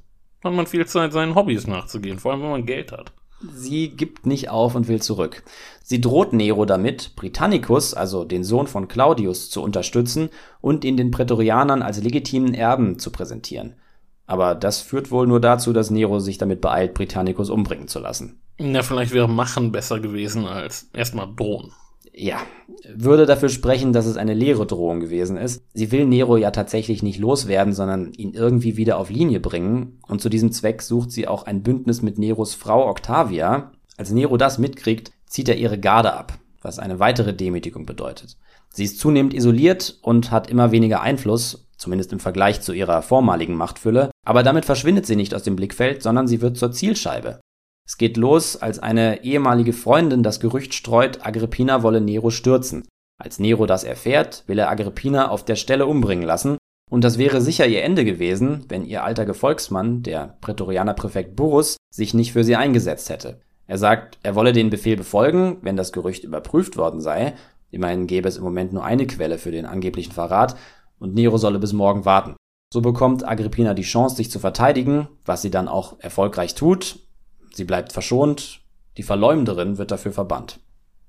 Hat 0.43 0.53
man 0.53 0.67
viel 0.67 0.87
Zeit, 0.87 1.13
seinen 1.13 1.35
Hobbys 1.35 1.67
nachzugehen, 1.67 2.19
vor 2.19 2.33
allem 2.33 2.43
wenn 2.43 2.51
man 2.51 2.67
Geld 2.67 2.93
hat. 2.93 3.13
Sie 3.55 3.89
gibt 3.89 4.27
nicht 4.27 4.51
auf 4.51 4.75
und 4.75 4.87
will 4.89 5.01
zurück. 5.01 5.43
Sie 5.83 6.01
droht 6.01 6.33
Nero 6.33 6.67
damit, 6.67 7.17
Britannicus, 7.17 7.95
also 7.95 8.25
den 8.25 8.45
Sohn 8.45 8.67
von 8.67 8.87
Claudius, 8.87 9.49
zu 9.51 9.63
unterstützen 9.63 10.29
und 10.61 10.85
ihn 10.85 10.97
den 10.97 11.11
Prätorianern 11.11 11.83
als 11.83 12.03
legitimen 12.03 12.55
Erben 12.55 12.99
zu 12.99 13.11
präsentieren. 13.11 13.77
Aber 14.27 14.55
das 14.55 14.81
führt 14.81 15.11
wohl 15.11 15.27
nur 15.27 15.41
dazu, 15.41 15.73
dass 15.73 15.91
Nero 15.91 16.21
sich 16.21 16.39
damit 16.39 16.61
beeilt, 16.61 16.95
Britannicus 16.95 17.51
umbringen 17.51 17.89
zu 17.89 17.99
lassen. 17.99 18.41
Na, 18.63 18.83
vielleicht 18.83 19.15
wäre 19.15 19.27
Machen 19.27 19.73
besser 19.73 20.01
gewesen 20.01 20.45
als 20.45 20.91
erstmal 20.93 21.27
drohen. 21.35 21.73
Ja, 22.13 22.43
würde 22.95 23.25
dafür 23.25 23.49
sprechen, 23.49 23.95
dass 23.95 24.05
es 24.05 24.19
eine 24.19 24.35
leere 24.35 24.67
Drohung 24.67 25.01
gewesen 25.01 25.39
ist. 25.39 25.63
Sie 25.73 25.91
will 25.93 26.05
Nero 26.05 26.37
ja 26.37 26.51
tatsächlich 26.51 27.03
nicht 27.03 27.19
loswerden, 27.19 27.73
sondern 27.73 28.13
ihn 28.13 28.35
irgendwie 28.35 28.77
wieder 28.77 28.99
auf 28.99 29.09
Linie 29.09 29.41
bringen. 29.41 29.99
Und 30.07 30.21
zu 30.21 30.29
diesem 30.29 30.53
Zweck 30.53 30.83
sucht 30.83 31.11
sie 31.11 31.27
auch 31.27 31.45
ein 31.45 31.63
Bündnis 31.63 32.03
mit 32.03 32.19
Neros 32.19 32.55
Frau 32.55 32.87
Octavia. 32.87 33.73
Als 33.97 34.11
Nero 34.11 34.37
das 34.37 34.59
mitkriegt, 34.59 35.13
zieht 35.25 35.49
er 35.49 35.57
ihre 35.57 35.79
Garde 35.79 36.13
ab, 36.13 36.39
was 36.61 36.79
eine 36.79 36.99
weitere 36.99 37.33
Demütigung 37.33 37.87
bedeutet. 37.87 38.37
Sie 38.69 38.85
ist 38.85 38.99
zunehmend 38.99 39.33
isoliert 39.33 39.99
und 40.03 40.31
hat 40.31 40.51
immer 40.51 40.71
weniger 40.71 41.01
Einfluss, 41.01 41.67
zumindest 41.79 42.13
im 42.13 42.21
Vergleich 42.21 42.61
zu 42.61 42.75
ihrer 42.75 43.01
vormaligen 43.01 43.57
Machtfülle, 43.57 44.11
aber 44.27 44.43
damit 44.43 44.67
verschwindet 44.67 45.07
sie 45.07 45.17
nicht 45.17 45.35
aus 45.35 45.45
dem 45.45 45.57
Blickfeld, 45.57 46.03
sondern 46.03 46.29
sie 46.29 46.43
wird 46.43 46.59
zur 46.59 46.73
Zielscheibe. 46.73 47.41
Es 47.91 47.99
geht 47.99 48.17
los, 48.17 48.55
als 48.57 48.79
eine 48.79 49.25
ehemalige 49.25 49.73
Freundin 49.73 50.23
das 50.23 50.39
Gerücht 50.39 50.75
streut, 50.75 51.27
Agrippina 51.27 51.83
wolle 51.83 52.01
Nero 52.01 52.31
stürzen. 52.31 52.87
Als 53.19 53.41
Nero 53.41 53.67
das 53.67 53.83
erfährt, 53.83 54.45
will 54.47 54.61
er 54.61 54.71
Agrippina 54.71 55.29
auf 55.29 55.45
der 55.45 55.57
Stelle 55.57 55.87
umbringen 55.87 56.25
lassen, 56.25 56.57
und 56.89 57.03
das 57.03 57.19
wäre 57.19 57.41
sicher 57.41 57.67
ihr 57.67 57.83
Ende 57.83 58.05
gewesen, 58.05 58.65
wenn 58.69 58.85
ihr 58.85 59.03
alter 59.03 59.27
Gefolgsmann, 59.27 60.05
der 60.05 60.37
Prätorianerpräfekt 60.41 61.35
Burrus, 61.35 61.79
sich 61.93 62.15
nicht 62.15 62.33
für 62.33 62.45
sie 62.45 62.55
eingesetzt 62.55 63.11
hätte. 63.11 63.41
Er 63.67 63.77
sagt, 63.77 64.21
er 64.23 64.37
wolle 64.37 64.53
den 64.53 64.71
Befehl 64.71 64.97
befolgen, 64.97 65.57
wenn 65.63 65.77
das 65.77 65.91
Gerücht 65.91 66.23
überprüft 66.23 66.77
worden 66.77 67.01
sei, 67.01 67.35
immerhin 67.73 68.07
gäbe 68.07 68.29
es 68.29 68.37
im 68.37 68.45
Moment 68.45 68.73
nur 68.73 68.85
eine 68.85 69.09
Quelle 69.09 69.37
für 69.37 69.51
den 69.51 69.67
angeblichen 69.67 70.13
Verrat, 70.13 70.55
und 71.01 71.15
Nero 71.15 71.39
solle 71.39 71.59
bis 71.59 71.73
morgen 71.73 72.05
warten. 72.05 72.37
So 72.73 72.83
bekommt 72.83 73.27
Agrippina 73.27 73.75
die 73.75 73.83
Chance, 73.83 74.15
sich 74.15 74.31
zu 74.31 74.39
verteidigen, 74.39 75.09
was 75.25 75.43
sie 75.43 75.51
dann 75.51 75.67
auch 75.67 75.99
erfolgreich 75.99 76.55
tut, 76.55 77.01
Sie 77.61 77.67
bleibt 77.67 77.93
verschont, 77.93 78.63
die 78.97 79.03
Verleumderin 79.03 79.77
wird 79.77 79.91
dafür 79.91 80.13
verbannt. 80.13 80.61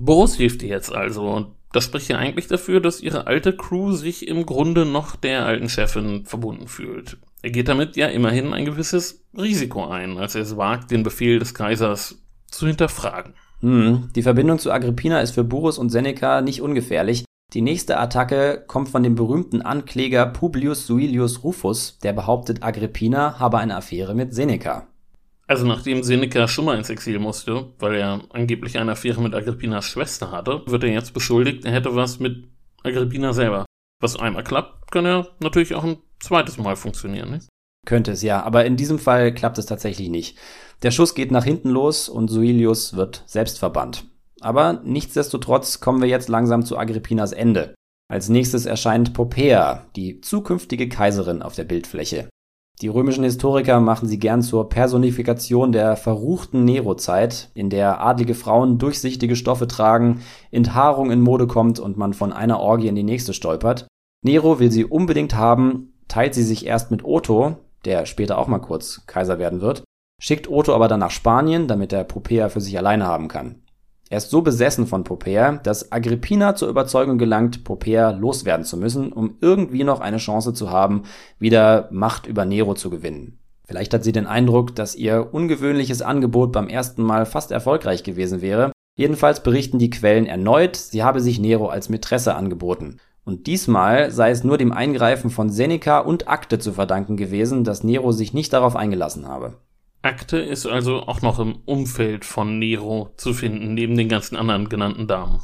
Boris 0.04 0.36
hilft 0.36 0.62
ihr 0.64 0.68
jetzt 0.68 0.94
also 0.94 1.22
und 1.30 1.56
das 1.72 1.86
spricht 1.86 2.10
ja 2.10 2.18
eigentlich 2.18 2.48
dafür, 2.48 2.82
dass 2.82 3.00
ihre 3.00 3.26
alte 3.26 3.56
Crew 3.56 3.94
sich 3.94 4.28
im 4.28 4.46
Grunde 4.46 4.86
noch 4.86 5.16
der 5.16 5.46
alten 5.46 5.70
Chefin 5.70 6.26
verbunden 6.26 6.68
fühlt. 6.68 7.20
Er 7.42 7.52
geht 7.52 7.70
damit 7.70 7.96
ja 7.96 8.08
immerhin 8.08 8.52
ein 8.52 8.66
gewisses 8.66 9.24
Risiko 9.34 9.88
ein, 9.88 10.18
als 10.18 10.36
er 10.36 10.42
es 10.42 10.58
wagt, 10.58 10.92
den 10.92 11.04
Befehl 11.04 11.40
des 11.40 11.54
Kaisers 11.54 12.22
zu 12.48 12.68
hinterfragen. 12.68 13.34
Hm, 13.62 14.10
die 14.14 14.24
Verbindung 14.24 14.60
zu 14.60 14.74
Agrippina 14.74 15.22
ist 15.22 15.32
für 15.32 15.46
Burrus 15.46 15.78
und 15.78 15.88
Seneca 15.88 16.42
nicht 16.42 16.62
ungefährlich. 16.62 17.24
Die 17.54 17.62
nächste 17.62 17.98
Attacke 17.98 18.62
kommt 18.68 18.90
von 18.90 19.04
dem 19.04 19.16
berühmten 19.16 19.62
Ankläger 19.62 20.26
Publius 20.26 20.86
Suilius 20.86 21.46
Rufus, 21.46 21.98
der 22.00 22.12
behauptet, 22.12 22.62
Agrippina 22.62 23.40
habe 23.40 23.60
eine 23.60 23.78
Affäre 23.78 24.16
mit 24.16 24.34
Seneca. 24.34 24.91
Also 25.52 25.68
nachdem 25.68 26.02
Seneca 26.02 26.48
schon 26.48 26.64
mal 26.64 26.78
ins 26.78 26.90
Exil 26.90 27.20
musste, 27.20 27.74
weil 27.78 27.96
er 27.96 28.22
angeblich 28.30 28.80
eine 28.80 28.94
Affäre 28.94 29.22
mit 29.22 29.36
Agrippinas 29.36 29.84
Schwester 29.84 30.32
hatte, 30.32 30.62
wird 30.66 30.86
er 30.86 30.92
jetzt 30.92 31.14
beschuldigt, 31.14 31.66
er 31.66 31.74
hätte 31.74 31.94
was 31.94 32.22
mit 32.22 32.48
Agrippina 32.84 33.34
selber. 33.34 33.66
Was 34.00 34.16
einmal 34.16 34.46
klappt, 34.46 34.90
kann 34.94 35.06
er 35.06 35.28
natürlich 35.42 35.76
auch 35.76 35.84
ein 35.84 35.98
zweites 36.22 36.58
Mal 36.58 36.78
funktionieren, 36.78 37.32
nicht? 37.32 37.50
Könnte 37.86 38.14
es 38.14 38.22
ja, 38.22 38.42
aber 38.42 38.64
in 38.64 38.78
diesem 38.78 38.98
Fall 38.98 39.34
klappt 39.34 39.58
es 39.58 39.66
tatsächlich 39.66 40.08
nicht. 40.08 40.38
Der 40.84 40.92
Schuss 40.92 41.16
geht 41.16 41.34
nach 41.34 41.44
hinten 41.44 41.72
los 41.72 42.08
und 42.08 42.30
Suilius 42.30 42.96
wird 42.96 43.24
selbst 43.26 43.60
verbannt. 43.60 44.06
Aber 44.40 44.80
nichtsdestotrotz 44.86 45.82
kommen 45.82 46.02
wir 46.02 46.08
jetzt 46.08 46.30
langsam 46.30 46.64
zu 46.64 46.78
Agrippinas 46.78 47.34
Ende. 47.34 47.76
Als 48.10 48.30
nächstes 48.30 48.66
erscheint 48.66 49.14
Popea, 49.14 49.86
die 49.98 50.22
zukünftige 50.22 50.88
Kaiserin 50.88 51.42
auf 51.42 51.56
der 51.56 51.66
Bildfläche. 51.66 52.30
Die 52.82 52.88
römischen 52.88 53.24
Historiker 53.24 53.80
machen 53.80 54.08
sie 54.08 54.18
gern 54.18 54.42
zur 54.42 54.68
Personifikation 54.68 55.72
der 55.72 55.96
verruchten 55.96 56.66
Nero-Zeit, 56.66 57.52
in 57.54 57.70
der 57.70 58.02
adlige 58.02 58.34
Frauen 58.34 58.80
durchsichtige 58.80 59.36
Stoffe 59.36 59.68
tragen, 59.68 60.22
Enthaarung 60.50 61.12
in 61.12 61.22
Mode 61.22 61.46
kommt 61.46 61.80
und 61.80 61.98
man 61.98 62.14
von 62.14 62.34
einer 62.34 62.60
Orgie 62.60 62.88
in 62.88 62.96
die 62.96 63.04
nächste 63.04 63.36
stolpert. 63.36 63.88
Nero 64.26 64.60
will 64.60 64.72
sie 64.72 64.86
unbedingt 64.86 65.36
haben, 65.36 65.94
teilt 66.08 66.34
sie 66.34 66.44
sich 66.44 66.66
erst 66.66 66.90
mit 66.90 67.06
Otto, 67.06 67.58
der 67.86 68.08
später 68.08 68.40
auch 68.40 68.48
mal 68.48 68.60
kurz 68.60 69.06
Kaiser 69.06 69.38
werden 69.38 69.62
wird, 69.62 69.84
schickt 70.20 70.50
Otto 70.50 70.74
aber 70.74 70.88
dann 70.88 71.02
nach 71.02 71.12
Spanien, 71.12 71.68
damit 71.68 71.94
er 71.94 72.04
Popea 72.04 72.50
für 72.50 72.62
sich 72.62 72.76
alleine 72.80 73.06
haben 73.06 73.28
kann. 73.28 73.62
Er 74.12 74.18
ist 74.18 74.30
so 74.30 74.42
besessen 74.42 74.88
von 74.88 75.06
Popea, 75.06 75.54
dass 75.64 75.94
Agrippina 75.94 76.54
zur 76.54 76.68
Überzeugung 76.68 77.18
gelangt, 77.18 77.64
Popea 77.64 78.12
loswerden 78.12 78.66
zu 78.66 78.76
müssen, 78.76 79.14
um 79.14 79.38
irgendwie 79.40 79.86
noch 79.86 80.02
eine 80.02 80.18
Chance 80.18 80.54
zu 80.54 80.70
haben, 80.70 81.04
wieder 81.40 81.88
Macht 81.92 82.28
über 82.28 82.44
Nero 82.44 82.74
zu 82.74 82.90
gewinnen. 82.90 83.40
Vielleicht 83.64 83.94
hat 83.94 84.04
sie 84.04 84.12
den 84.12 84.28
Eindruck, 84.28 84.76
dass 84.76 84.96
ihr 84.96 85.34
ungewöhnliches 85.34 86.02
Angebot 86.02 86.52
beim 86.52 86.68
ersten 86.68 87.04
Mal 87.04 87.26
fast 87.26 87.52
erfolgreich 87.52 88.04
gewesen 88.04 88.42
wäre. 88.42 88.74
Jedenfalls 88.98 89.44
berichten 89.44 89.80
die 89.80 89.90
Quellen 89.90 90.26
erneut, 90.26 90.76
sie 90.76 91.04
habe 91.04 91.22
sich 91.22 91.40
Nero 91.40 91.70
als 91.70 91.88
Mätresse 91.88 92.36
angeboten. 92.36 92.98
Und 93.24 93.48
diesmal 93.48 94.12
sei 94.12 94.32
es 94.32 94.44
nur 94.44 94.58
dem 94.58 94.74
Eingreifen 94.74 95.30
von 95.30 95.50
Seneca 95.50 96.00
und 96.00 96.28
Akte 96.28 96.60
zu 96.60 96.74
verdanken 96.74 97.16
gewesen, 97.16 97.64
dass 97.64 97.86
Nero 97.86 98.12
sich 98.12 98.34
nicht 98.34 98.52
darauf 98.52 98.76
eingelassen 98.76 99.26
habe. 99.26 99.54
Akte 100.04 100.38
ist 100.40 100.66
also 100.66 101.04
auch 101.04 101.22
noch 101.22 101.40
im 101.40 101.60
Umfeld 101.66 102.26
von 102.26 102.58
Nero 102.58 103.14
zu 103.18 103.34
finden, 103.34 103.76
neben 103.76 103.96
den 103.96 104.10
ganzen 104.10 104.36
anderen 104.36 104.68
genannten 104.68 105.08
Damen. 105.08 105.42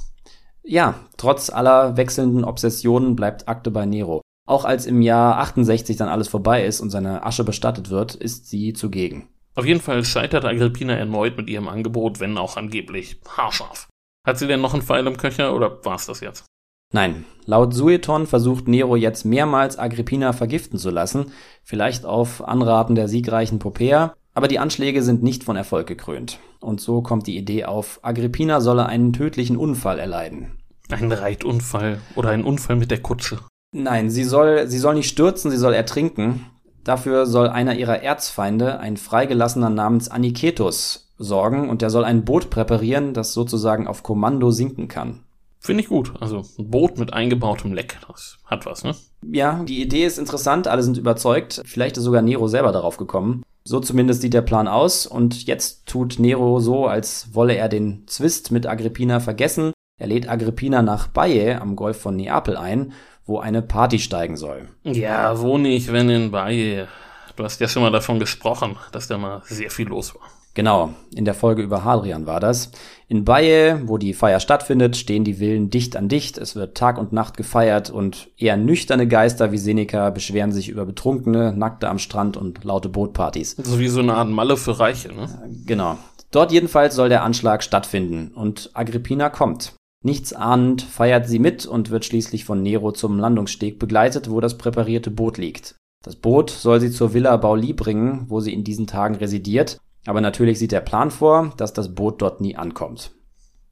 Ja, 0.64 0.96
trotz 1.18 1.50
aller 1.50 1.96
wechselnden 1.96 2.44
Obsessionen 2.44 3.16
bleibt 3.16 3.48
Akte 3.48 3.72
bei 3.72 3.86
Nero. 3.86 4.22
Auch 4.48 4.66
als 4.66 4.86
im 4.86 5.02
Jahr 5.02 5.38
68 5.38 5.98
dann 5.98 6.10
alles 6.10 6.28
vorbei 6.28 6.66
ist 6.66 6.82
und 6.82 6.90
seine 6.90 7.24
Asche 7.24 7.44
bestattet 7.44 7.90
wird, 7.90 8.16
ist 8.16 8.50
sie 8.50 8.74
zugegen. 8.74 9.30
Auf 9.56 9.66
jeden 9.66 9.82
Fall 9.82 10.04
scheitert 10.04 10.46
Agrippina 10.46 10.94
erneut 10.94 11.38
mit 11.38 11.50
ihrem 11.50 11.68
Angebot, 11.68 12.20
wenn 12.20 12.38
auch 12.38 12.58
angeblich 12.58 13.22
haarscharf. 13.28 13.88
Hat 14.26 14.38
sie 14.38 14.48
denn 14.48 14.62
noch 14.62 14.74
einen 14.74 14.84
Pfeil 14.84 15.06
im 15.06 15.18
Köcher 15.18 15.56
oder 15.56 15.84
war's 15.86 16.06
das 16.06 16.20
jetzt? 16.20 16.46
Nein, 16.94 17.26
laut 17.46 17.74
Sueton 17.74 18.28
versucht 18.28 18.68
Nero 18.68 18.96
jetzt 18.96 19.26
mehrmals 19.26 19.78
Agrippina 19.78 20.32
vergiften 20.32 20.80
zu 20.80 20.90
lassen, 20.90 21.32
vielleicht 21.64 22.06
auf 22.06 22.48
Anraten 22.48 22.96
der 22.96 23.10
siegreichen 23.10 23.60
Popea, 23.60 24.16
aber 24.38 24.48
die 24.48 24.60
Anschläge 24.60 25.02
sind 25.02 25.24
nicht 25.24 25.44
von 25.44 25.56
Erfolg 25.56 25.88
gekrönt. 25.88 26.38
Und 26.60 26.80
so 26.80 27.02
kommt 27.02 27.26
die 27.26 27.38
Idee 27.38 27.66
auf, 27.66 28.00
Agrippina 28.04 28.62
solle 28.62 28.86
einen 28.86 29.12
tödlichen 29.12 29.58
Unfall 29.58 29.98
erleiden. 29.98 30.60
Ein 30.92 31.12
Reitunfall 31.12 31.98
oder 32.14 32.30
ein 32.30 32.44
Unfall 32.44 32.76
mit 32.76 32.92
der 32.92 33.02
Kutsche. 33.02 33.40
Nein, 33.74 34.12
sie 34.12 34.24
soll, 34.24 34.68
sie 34.68 34.78
soll 34.78 34.94
nicht 34.94 35.10
stürzen, 35.10 35.50
sie 35.50 35.58
soll 35.58 35.74
ertrinken. 35.74 36.46
Dafür 36.84 37.26
soll 37.26 37.50
einer 37.50 37.78
ihrer 37.78 38.04
Erzfeinde, 38.04 38.80
ein 38.80 38.98
Freigelassener 38.98 39.72
namens 39.72 40.08
Aniketus, 40.08 41.12
sorgen 41.18 41.68
und 41.68 41.82
der 41.82 41.90
soll 41.90 42.04
ein 42.06 42.24
Boot 42.24 42.52
präparieren, 42.52 43.16
das 43.16 43.34
sozusagen 43.34 43.88
auf 43.88 44.04
Kommando 44.04 44.52
sinken 44.52 44.88
kann. 44.88 45.24
Finde 45.60 45.82
ich 45.82 45.90
gut. 45.90 46.14
Also 46.20 46.44
ein 46.60 46.70
Boot 46.70 47.00
mit 47.00 47.12
eingebautem 47.12 47.74
Leck, 47.74 47.98
das 48.08 48.38
hat 48.46 48.68
was, 48.68 48.84
ne? 48.84 48.94
Ja, 49.24 49.64
die 49.64 49.82
Idee 49.82 50.06
ist 50.06 50.20
interessant, 50.20 50.68
alle 50.68 50.84
sind 50.84 51.00
überzeugt. 51.00 51.64
Vielleicht 51.66 51.98
ist 51.98 52.04
sogar 52.04 52.22
Nero 52.22 52.48
selber 52.48 52.72
darauf 52.72 52.98
gekommen. 52.98 53.44
So 53.68 53.82
zumindest 53.82 54.22
sieht 54.22 54.34
der 54.34 54.44
Plan 54.44 54.70
aus 54.70 55.06
und 55.06 55.46
jetzt 55.46 55.88
tut 55.88 56.20
Nero 56.20 56.62
so, 56.62 56.88
als 56.88 57.36
wolle 57.36 57.54
er 57.58 57.68
den 57.68 58.08
Zwist 58.08 58.50
mit 58.50 58.66
Agrippina 58.66 59.20
vergessen. 59.20 59.74
Er 60.00 60.08
lädt 60.08 60.30
Agrippina 60.30 60.82
nach 60.82 61.08
Baie 61.08 61.60
am 61.60 61.76
Golf 61.76 62.00
von 62.00 62.16
Neapel 62.16 62.56
ein, 62.56 62.94
wo 63.26 63.40
eine 63.40 63.62
Party 63.62 64.00
steigen 64.00 64.38
soll. 64.38 64.70
Ja, 64.84 65.42
wo 65.42 65.58
nicht, 65.58 65.92
wenn 65.92 66.10
in 66.10 66.32
Baie. 66.32 66.88
Du 67.36 67.44
hast 67.44 67.60
ja 67.60 67.68
schon 67.68 67.82
mal 67.82 67.92
davon 67.92 68.20
gesprochen, 68.20 68.78
dass 68.94 69.10
da 69.10 69.18
mal 69.18 69.42
sehr 69.44 69.70
viel 69.70 69.90
los 69.90 70.16
war. 70.16 70.22
Genau, 70.58 70.96
in 71.14 71.24
der 71.24 71.36
Folge 71.36 71.62
über 71.62 71.84
Hadrian 71.84 72.26
war 72.26 72.40
das. 72.40 72.72
In 73.08 73.26
Baie, 73.26 73.80
wo 73.86 74.00
die 74.00 74.16
Feier 74.16 74.40
stattfindet, 74.40 74.98
stehen 74.98 75.24
die 75.24 75.36
Villen 75.36 75.70
dicht 75.70 75.96
an 75.96 76.10
dicht. 76.10 76.40
Es 76.40 76.56
wird 76.56 76.76
Tag 76.76 76.98
und 76.98 77.14
Nacht 77.14 77.38
gefeiert 77.38 77.92
und 77.92 78.30
eher 78.38 78.58
nüchterne 78.58 79.08
Geister 79.08 79.52
wie 79.52 79.60
Seneca 79.60 80.10
beschweren 80.10 80.52
sich 80.52 80.70
über 80.70 80.88
Betrunkene, 80.88 81.54
Nackte 81.54 81.88
am 81.88 82.00
Strand 82.00 82.38
und 82.38 82.64
laute 82.64 82.90
Bootpartys. 82.90 83.56
So 83.62 83.78
wie 83.78 83.88
so 83.88 84.00
eine 84.00 84.16
Art 84.16 84.30
Malle 84.30 84.58
für 84.58 84.80
Reiche, 84.80 85.10
ne? 85.10 85.30
Genau. 85.68 86.00
Dort 86.32 86.52
jedenfalls 86.52 86.96
soll 86.96 87.10
der 87.10 87.22
Anschlag 87.22 87.62
stattfinden 87.62 88.32
und 88.34 88.72
Agrippina 88.74 89.30
kommt. 89.30 89.76
Nichts 90.04 90.34
ahnend 90.34 90.82
feiert 90.82 91.28
sie 91.28 91.38
mit 91.38 91.68
und 91.68 91.92
wird 91.92 92.04
schließlich 92.04 92.46
von 92.46 92.64
Nero 92.64 92.92
zum 92.94 93.20
Landungssteg 93.20 93.78
begleitet, 93.78 94.32
wo 94.32 94.42
das 94.42 94.58
präparierte 94.58 95.12
Boot 95.12 95.38
liegt. 95.38 95.76
Das 96.04 96.16
Boot 96.16 96.50
soll 96.50 96.80
sie 96.80 96.90
zur 96.90 97.14
Villa 97.14 97.38
Bauli 97.38 97.74
bringen, 97.74 98.26
wo 98.28 98.40
sie 98.40 98.54
in 98.54 98.64
diesen 98.64 98.88
Tagen 98.88 99.14
residiert 99.14 99.78
aber 100.08 100.22
natürlich 100.22 100.58
sieht 100.58 100.72
der 100.72 100.80
Plan 100.80 101.12
vor, 101.12 101.54
dass 101.58 101.74
das 101.74 101.94
Boot 101.94 102.22
dort 102.22 102.40
nie 102.40 102.56
ankommt. 102.56 103.12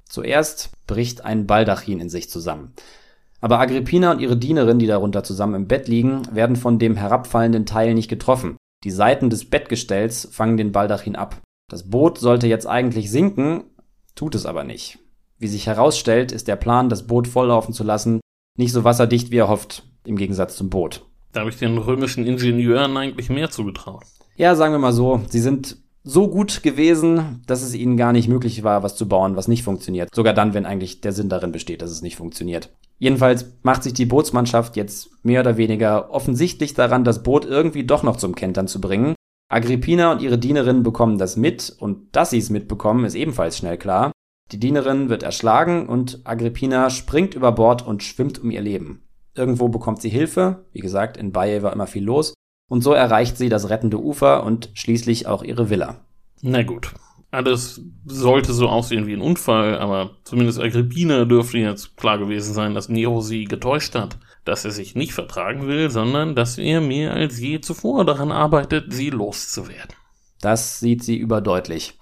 Zuerst 0.04 0.70
bricht 0.86 1.24
ein 1.24 1.48
Baldachin 1.48 2.02
in 2.02 2.10
sich 2.10 2.30
zusammen. 2.30 2.74
Aber 3.40 3.60
Agrippina 3.60 4.12
und 4.12 4.20
ihre 4.20 4.36
Dienerin, 4.36 4.78
die 4.78 4.86
darunter 4.86 5.24
zusammen 5.24 5.56
im 5.56 5.68
Bett 5.68 5.88
liegen, 5.88 6.24
werden 6.36 6.58
von 6.58 6.78
dem 6.78 6.98
herabfallenden 6.98 7.66
Teil 7.66 7.94
nicht 7.94 8.10
getroffen. 8.10 8.58
Die 8.84 8.92
Seiten 8.92 9.30
des 9.30 9.50
Bettgestells 9.50 10.28
fangen 10.30 10.58
den 10.58 10.74
Baldachin 10.74 11.16
ab. 11.16 11.42
Das 11.70 11.90
Boot 11.90 12.18
sollte 12.18 12.48
jetzt 12.48 12.68
eigentlich 12.68 13.10
sinken, 13.10 13.64
tut 14.14 14.36
es 14.36 14.46
aber 14.46 14.66
nicht. 14.66 15.00
Wie 15.38 15.48
sich 15.48 15.68
herausstellt, 15.68 16.34
ist 16.34 16.50
der 16.50 16.58
Plan, 16.58 16.90
das 16.90 17.08
Boot 17.08 17.30
volllaufen 17.30 17.74
zu 17.74 17.86
lassen, 17.86 18.20
nicht 18.58 18.74
so 18.74 18.84
wasserdicht, 18.84 19.32
wie 19.32 19.38
er 19.38 19.48
hofft, 19.48 19.84
im 20.06 20.18
Gegensatz 20.18 20.58
zum 20.58 20.70
Boot. 20.70 21.06
Da 21.32 21.40
habe 21.42 21.50
ich 21.50 21.58
den 21.58 21.78
römischen 21.78 22.26
Ingenieuren 22.26 22.98
eigentlich 22.98 23.30
mehr 23.30 23.50
zugetraut. 23.50 24.04
Ja, 24.36 24.56
sagen 24.56 24.74
wir 24.74 24.80
mal 24.80 24.92
so, 24.92 25.22
sie 25.30 25.40
sind 25.40 25.85
so 26.06 26.30
gut 26.30 26.62
gewesen, 26.62 27.42
dass 27.48 27.64
es 27.64 27.74
ihnen 27.74 27.98
gar 27.98 28.14
nicht 28.14 28.30
möglich 28.30 28.64
war, 28.64 28.84
was 28.84 28.96
zu 28.96 29.08
bauen, 29.08 29.36
was 29.36 29.48
nicht 29.48 29.64
funktioniert. 29.64 30.14
Sogar 30.14 30.34
dann, 30.34 30.54
wenn 30.54 30.68
eigentlich 30.68 31.02
der 31.02 31.12
Sinn 31.12 31.30
darin 31.30 31.52
besteht, 31.52 31.82
dass 31.82 31.90
es 31.90 32.04
nicht 32.04 32.16
funktioniert. 32.16 32.70
Jedenfalls 33.00 33.58
macht 33.64 33.84
sich 33.84 33.94
die 33.94 34.06
Bootsmannschaft 34.06 34.78
jetzt 34.78 35.10
mehr 35.26 35.42
oder 35.42 35.58
weniger 35.58 36.12
offensichtlich 36.12 36.76
daran, 36.76 37.04
das 37.04 37.24
Boot 37.24 37.44
irgendwie 37.44 37.84
doch 37.84 38.04
noch 38.04 38.18
zum 38.18 38.36
Kentern 38.36 38.68
zu 38.68 38.80
bringen. 38.80 39.16
Agrippina 39.52 40.12
und 40.12 40.22
ihre 40.22 40.38
Dienerin 40.38 40.84
bekommen 40.84 41.18
das 41.18 41.38
mit 41.38 41.76
und 41.80 42.16
dass 42.16 42.30
sie 42.30 42.38
es 42.38 42.50
mitbekommen, 42.50 43.04
ist 43.04 43.16
ebenfalls 43.16 43.58
schnell 43.58 43.78
klar. 43.78 44.12
Die 44.52 44.60
Dienerin 44.60 45.10
wird 45.10 45.24
erschlagen 45.24 45.88
und 45.88 46.22
Agrippina 46.24 46.92
springt 46.92 47.34
über 47.34 47.52
Bord 47.52 47.86
und 47.86 48.04
schwimmt 48.04 48.40
um 48.40 48.52
ihr 48.52 48.62
Leben. 48.62 49.08
Irgendwo 49.34 49.70
bekommt 49.70 50.02
sie 50.02 50.10
Hilfe, 50.10 50.66
wie 50.72 50.80
gesagt, 50.80 51.18
in 51.18 51.32
Baye 51.32 51.64
war 51.64 51.74
immer 51.74 51.88
viel 51.88 52.04
los, 52.04 52.34
und 52.68 52.82
so 52.82 52.94
erreicht 52.94 53.38
sie 53.38 53.50
das 53.50 53.70
rettende 53.70 54.02
Ufer 54.02 54.44
und 54.44 54.70
schließlich 54.74 55.28
auch 55.28 55.44
ihre 55.44 55.70
Villa. 55.70 56.02
Na 56.42 56.64
gut. 56.64 56.94
Alles 57.32 57.82
sollte 58.06 58.54
so 58.54 58.70
aussehen 58.70 59.08
wie 59.08 59.14
ein 59.14 59.22
Unfall, 59.22 59.78
aber 59.78 60.12
zumindest 60.24 60.60
Agrippina 60.60 61.26
dürfte 61.26 61.58
jetzt 61.58 61.98
klar 61.98 62.18
gewesen 62.18 62.54
sein, 62.54 62.74
dass 62.74 62.88
Nero 62.88 63.20
sie 63.22 63.44
getäuscht 63.44 63.94
hat. 63.96 64.18
Dass 64.46 64.64
er 64.64 64.72
sich 64.72 64.96
nicht 64.96 65.14
vertragen 65.14 65.68
will, 65.68 65.90
sondern 65.90 66.36
dass 66.36 66.58
er 66.58 66.80
mehr 66.80 67.14
als 67.14 67.40
je 67.40 67.60
zuvor 67.60 68.06
daran 68.06 68.32
arbeitet, 68.32 68.94
sie 68.94 69.10
loszuwerden. 69.10 69.96
Das 70.40 70.80
sieht 70.80 71.04
sie 71.04 71.18
überdeutlich. 71.18 71.98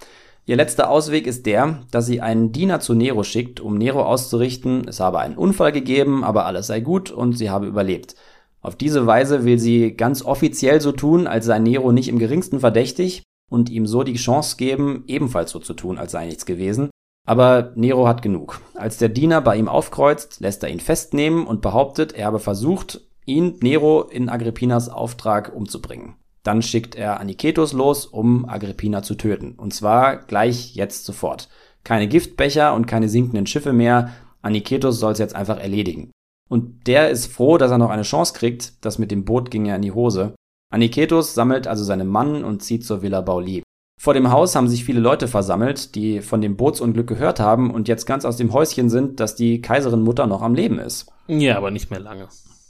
Ihr 0.45 0.57
letzter 0.57 0.89
Ausweg 0.89 1.25
ist 1.25 1.45
der, 1.45 1.83
dass 1.89 2.05
sie 2.05 2.19
einen 2.19 2.51
Diener 2.51 2.81
zu 2.81 2.93
Nero 2.93 3.23
schickt, 3.23 3.61
um 3.61 3.77
Nero 3.77 4.03
auszurichten, 4.03 4.87
es 4.89 4.99
habe 4.99 5.19
einen 5.19 5.37
Unfall 5.37 5.71
gegeben, 5.71 6.25
aber 6.25 6.45
alles 6.45 6.67
sei 6.67 6.81
gut 6.81 7.11
und 7.11 7.37
sie 7.37 7.49
habe 7.49 7.65
überlebt. 7.65 8.15
Auf 8.63 8.77
diese 8.77 9.05
Weise 9.05 9.43
will 9.43 9.59
sie 9.59 9.91
ganz 9.91 10.23
offiziell 10.23 10.79
so 10.79 10.93
tun, 10.93 11.27
als 11.27 11.45
sei 11.45 11.59
Nero 11.59 11.91
nicht 11.91 12.07
im 12.07 12.17
geringsten 12.17 12.61
verdächtig 12.61 13.23
und 13.51 13.69
ihm 13.69 13.85
so 13.85 14.03
die 14.03 14.15
Chance 14.15 14.55
geben, 14.55 15.03
ebenfalls 15.07 15.51
so 15.51 15.59
zu 15.59 15.73
tun, 15.73 15.97
als 15.97 16.13
sei 16.13 16.25
nichts 16.25 16.45
gewesen. 16.45 16.89
Aber 17.27 17.73
Nero 17.75 18.07
hat 18.07 18.21
genug. 18.21 18.61
Als 18.73 18.97
der 18.97 19.09
Diener 19.09 19.41
bei 19.41 19.57
ihm 19.57 19.67
aufkreuzt, 19.67 20.39
lässt 20.39 20.63
er 20.63 20.69
ihn 20.69 20.79
festnehmen 20.79 21.45
und 21.45 21.61
behauptet, 21.61 22.13
er 22.13 22.27
habe 22.27 22.39
versucht, 22.39 23.01
ihn, 23.25 23.57
Nero, 23.61 24.03
in 24.03 24.29
Agrippinas 24.29 24.89
Auftrag 24.89 25.53
umzubringen. 25.53 26.15
Dann 26.43 26.61
schickt 26.61 26.95
er 26.95 27.19
Aniketos 27.19 27.73
los, 27.73 28.05
um 28.05 28.47
Agrippina 28.47 29.03
zu 29.03 29.15
töten. 29.15 29.53
Und 29.53 29.73
zwar 29.73 30.17
gleich 30.17 30.75
jetzt 30.75 31.05
sofort. 31.05 31.49
Keine 31.83 32.07
Giftbecher 32.07 32.73
und 32.73 32.85
keine 32.85 33.09
sinkenden 33.09 33.45
Schiffe 33.45 33.73
mehr. 33.73 34.11
Aniketos 34.41 34.99
soll 34.99 35.13
es 35.13 35.19
jetzt 35.19 35.35
einfach 35.35 35.57
erledigen. 35.57 36.11
Und 36.53 36.85
der 36.85 37.09
ist 37.09 37.33
froh, 37.33 37.57
dass 37.57 37.71
er 37.71 37.79
noch 37.79 37.89
eine 37.89 38.03
Chance 38.03 38.35
kriegt. 38.35 38.85
Das 38.85 38.99
mit 38.99 39.09
dem 39.09 39.25
Boot 39.25 39.49
ging 39.49 39.65
ja 39.65 39.75
in 39.75 39.81
die 39.81 39.91
Hose. 39.91 40.35
Aniketos 40.71 41.33
sammelt 41.33 41.65
also 41.65 41.83
seinen 41.83 42.07
Mann 42.07 42.43
und 42.43 42.61
zieht 42.61 42.85
zur 42.85 43.01
Villa 43.01 43.21
Bauli. 43.21 43.63
Vor 43.99 44.13
dem 44.13 44.29
Haus 44.29 44.55
haben 44.55 44.67
sich 44.67 44.83
viele 44.83 44.99
Leute 44.99 45.27
versammelt, 45.27 45.95
die 45.95 46.21
von 46.21 46.41
dem 46.41 46.55
Bootsunglück 46.55 47.07
gehört 47.07 47.39
haben 47.39 47.71
und 47.71 47.87
jetzt 47.87 48.05
ganz 48.05 48.23
aus 48.23 48.37
dem 48.37 48.53
Häuschen 48.53 48.91
sind, 48.91 49.19
dass 49.19 49.33
die 49.33 49.61
Kaiserin 49.61 50.03
Mutter 50.03 50.27
noch 50.27 50.43
am 50.43 50.53
Leben 50.53 50.77
ist. 50.77 51.11
Ja, 51.25 51.57
aber 51.57 51.71
nicht 51.71 51.89
mehr 51.89 51.99
lange. 51.99 52.27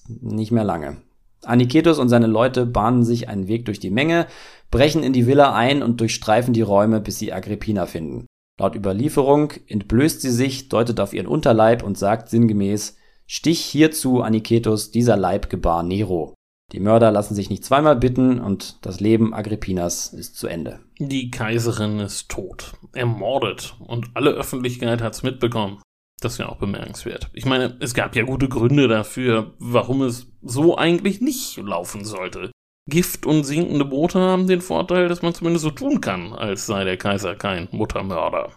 Nicht 0.08 0.54
mehr 0.54 0.64
lange. 0.64 1.02
Aniketos 1.44 2.00
und 2.00 2.08
seine 2.08 2.28
Leute 2.28 2.66
bahnen 2.66 3.04
sich 3.04 3.28
einen 3.28 3.50
Weg 3.50 3.66
durch 3.66 3.82
die 3.82 3.92
Menge, 3.92 4.28
brechen 4.72 5.04
in 5.04 5.12
die 5.12 5.28
Villa 5.28 5.54
ein 5.54 5.84
und 5.84 6.00
durchstreifen 6.00 6.54
die 6.54 6.62
Räume, 6.62 7.02
bis 7.02 7.20
sie 7.20 7.34
Agrippina 7.34 7.86
finden. 7.86 8.28
Laut 8.58 8.78
Überlieferung 8.78 9.52
entblößt 9.68 10.22
sie 10.22 10.32
sich, 10.32 10.70
deutet 10.70 11.02
auf 11.02 11.14
ihren 11.14 11.28
Unterleib 11.28 11.84
und 11.84 11.98
sagt 11.98 12.30
sinngemäß, 12.30 12.96
Stich 13.26 13.62
hierzu, 13.62 14.22
Aniketos, 14.22 14.92
dieser 14.92 15.18
Leib 15.18 15.50
gebar 15.50 15.84
Nero. 15.84 16.34
Die 16.72 16.80
Mörder 16.80 17.12
lassen 17.12 17.36
sich 17.36 17.50
nicht 17.50 17.64
zweimal 17.64 17.96
bitten 17.96 18.40
und 18.40 18.86
das 18.86 19.00
Leben 19.00 19.34
Agrippinas 19.34 20.14
ist 20.14 20.36
zu 20.36 20.48
Ende. 20.48 20.80
Die 20.98 21.30
Kaiserin 21.30 22.00
ist 22.00 22.30
tot, 22.30 22.74
ermordet 22.94 23.76
und 23.80 24.08
alle 24.16 24.32
Öffentlichkeit 24.32 25.02
hat's 25.02 25.24
mitbekommen. 25.24 25.82
Das 26.20 26.34
ist 26.34 26.38
ja 26.40 26.50
auch 26.50 26.58
bemerkenswert. 26.58 27.30
Ich 27.34 27.46
meine, 27.46 27.78
es 27.80 27.94
gab 27.94 28.16
ja 28.16 28.24
gute 28.24 28.48
Gründe 28.48 28.88
dafür, 28.88 29.54
warum 29.60 30.02
es 30.02 30.28
so 30.42 30.78
eigentlich 30.78 31.22
nicht 31.22 31.58
laufen 31.58 32.06
sollte. 32.06 32.52
Gift 32.90 33.26
und 33.26 33.44
sinkende 33.44 33.86
Boote 33.86 34.20
haben 34.20 34.48
den 34.48 34.62
Vorteil, 34.62 35.08
dass 35.08 35.22
man 35.22 35.34
zumindest 35.34 35.64
so 35.64 35.72
tun 35.72 36.02
kann, 36.02 36.34
als 36.34 36.66
sei 36.66 36.84
der 36.84 36.98
Kaiser 36.98 37.36
kein 37.36 37.68
Muttermörder. 37.72 38.50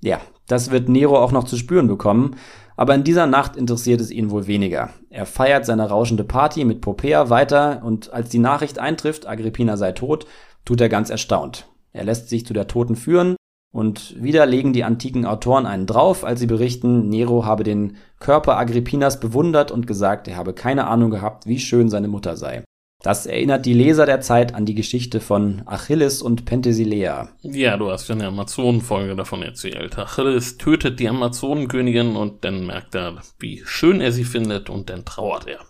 Ja, 0.00 0.20
das 0.46 0.70
wird 0.70 0.88
Nero 0.88 1.18
auch 1.18 1.32
noch 1.32 1.44
zu 1.44 1.56
spüren 1.56 1.88
bekommen, 1.88 2.36
aber 2.80 2.94
in 2.94 3.04
dieser 3.04 3.26
Nacht 3.26 3.56
interessiert 3.56 4.00
es 4.00 4.10
ihn 4.10 4.30
wohl 4.30 4.46
weniger. 4.46 4.88
Er 5.10 5.26
feiert 5.26 5.66
seine 5.66 5.90
rauschende 5.90 6.24
Party 6.24 6.64
mit 6.64 6.80
Popea 6.80 7.28
weiter 7.28 7.82
und 7.84 8.10
als 8.10 8.30
die 8.30 8.38
Nachricht 8.38 8.78
eintrifft, 8.78 9.28
Agrippina 9.28 9.76
sei 9.76 9.92
tot, 9.92 10.24
tut 10.64 10.80
er 10.80 10.88
ganz 10.88 11.10
erstaunt. 11.10 11.68
Er 11.92 12.04
lässt 12.04 12.30
sich 12.30 12.46
zu 12.46 12.54
der 12.54 12.68
Toten 12.68 12.96
führen 12.96 13.36
und 13.70 14.16
wieder 14.18 14.46
legen 14.46 14.72
die 14.72 14.82
antiken 14.82 15.26
Autoren 15.26 15.66
einen 15.66 15.84
drauf, 15.84 16.24
als 16.24 16.40
sie 16.40 16.46
berichten, 16.46 17.10
Nero 17.10 17.44
habe 17.44 17.64
den 17.64 17.98
Körper 18.18 18.56
Agrippinas 18.56 19.20
bewundert 19.20 19.70
und 19.70 19.86
gesagt, 19.86 20.26
er 20.26 20.38
habe 20.38 20.54
keine 20.54 20.86
Ahnung 20.86 21.10
gehabt, 21.10 21.44
wie 21.44 21.58
schön 21.58 21.90
seine 21.90 22.08
Mutter 22.08 22.38
sei. 22.38 22.64
Das 23.02 23.24
erinnert 23.24 23.64
die 23.64 23.72
Leser 23.72 24.04
der 24.04 24.20
Zeit 24.20 24.54
an 24.54 24.66
die 24.66 24.74
Geschichte 24.74 25.20
von 25.20 25.62
Achilles 25.64 26.20
und 26.20 26.44
Penthesilea. 26.44 27.30
Ja, 27.40 27.78
du 27.78 27.90
hast 27.90 28.08
ja 28.08 28.14
eine 28.14 28.26
Amazonenfolge 28.26 29.16
davon 29.16 29.42
erzählt. 29.42 29.98
Achilles 29.98 30.58
tötet 30.58 31.00
die 31.00 31.08
Amazonenkönigin 31.08 32.14
und 32.14 32.44
dann 32.44 32.66
merkt 32.66 32.94
er, 32.94 33.22
wie 33.38 33.62
schön 33.64 34.02
er 34.02 34.12
sie 34.12 34.24
findet 34.24 34.68
und 34.68 34.90
dann 34.90 35.06
trauert 35.06 35.46
er. 35.46 35.60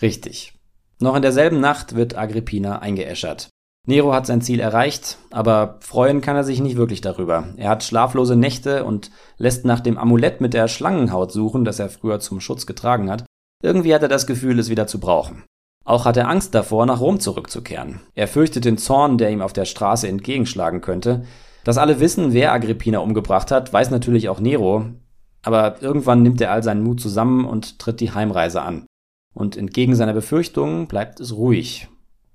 Richtig. 0.00 0.54
Noch 0.98 1.14
in 1.14 1.22
derselben 1.22 1.60
Nacht 1.60 1.94
wird 1.94 2.16
Agrippina 2.16 2.78
eingeäschert. 2.78 3.50
Nero 3.86 4.14
hat 4.14 4.26
sein 4.26 4.40
Ziel 4.40 4.60
erreicht, 4.60 5.18
aber 5.30 5.78
freuen 5.80 6.20
kann 6.20 6.36
er 6.36 6.44
sich 6.44 6.60
nicht 6.60 6.76
wirklich 6.76 7.00
darüber. 7.00 7.48
Er 7.56 7.68
hat 7.68 7.82
schlaflose 7.82 8.36
Nächte 8.36 8.84
und 8.84 9.10
lässt 9.36 9.64
nach 9.64 9.80
dem 9.80 9.98
Amulett 9.98 10.40
mit 10.40 10.54
der 10.54 10.68
Schlangenhaut 10.68 11.32
suchen, 11.32 11.64
das 11.64 11.80
er 11.80 11.90
früher 11.90 12.20
zum 12.20 12.40
Schutz 12.40 12.64
getragen 12.64 13.10
hat. 13.10 13.26
Irgendwie 13.62 13.92
hat 13.94 14.02
er 14.02 14.08
das 14.08 14.26
Gefühl, 14.26 14.58
es 14.58 14.70
wieder 14.70 14.86
zu 14.86 15.00
brauchen. 15.00 15.42
Auch 15.84 16.04
hat 16.04 16.16
er 16.16 16.28
Angst 16.28 16.54
davor, 16.54 16.86
nach 16.86 17.00
Rom 17.00 17.18
zurückzukehren. 17.18 18.00
Er 18.14 18.28
fürchtet 18.28 18.64
den 18.64 18.78
Zorn, 18.78 19.18
der 19.18 19.30
ihm 19.30 19.42
auf 19.42 19.52
der 19.52 19.64
Straße 19.64 20.06
entgegenschlagen 20.06 20.80
könnte. 20.80 21.24
Dass 21.64 21.78
alle 21.78 22.00
wissen, 22.00 22.32
wer 22.32 22.52
Agrippina 22.52 22.98
umgebracht 22.98 23.50
hat, 23.50 23.72
weiß 23.72 23.90
natürlich 23.90 24.28
auch 24.28 24.40
Nero, 24.40 24.84
aber 25.42 25.82
irgendwann 25.82 26.22
nimmt 26.22 26.40
er 26.40 26.52
all 26.52 26.62
seinen 26.62 26.82
Mut 26.82 27.00
zusammen 27.00 27.44
und 27.44 27.78
tritt 27.78 28.00
die 28.00 28.12
Heimreise 28.12 28.62
an. 28.62 28.86
Und 29.34 29.56
entgegen 29.56 29.94
seiner 29.94 30.12
Befürchtungen 30.12 30.86
bleibt 30.86 31.18
es 31.20 31.34
ruhig. 31.36 31.88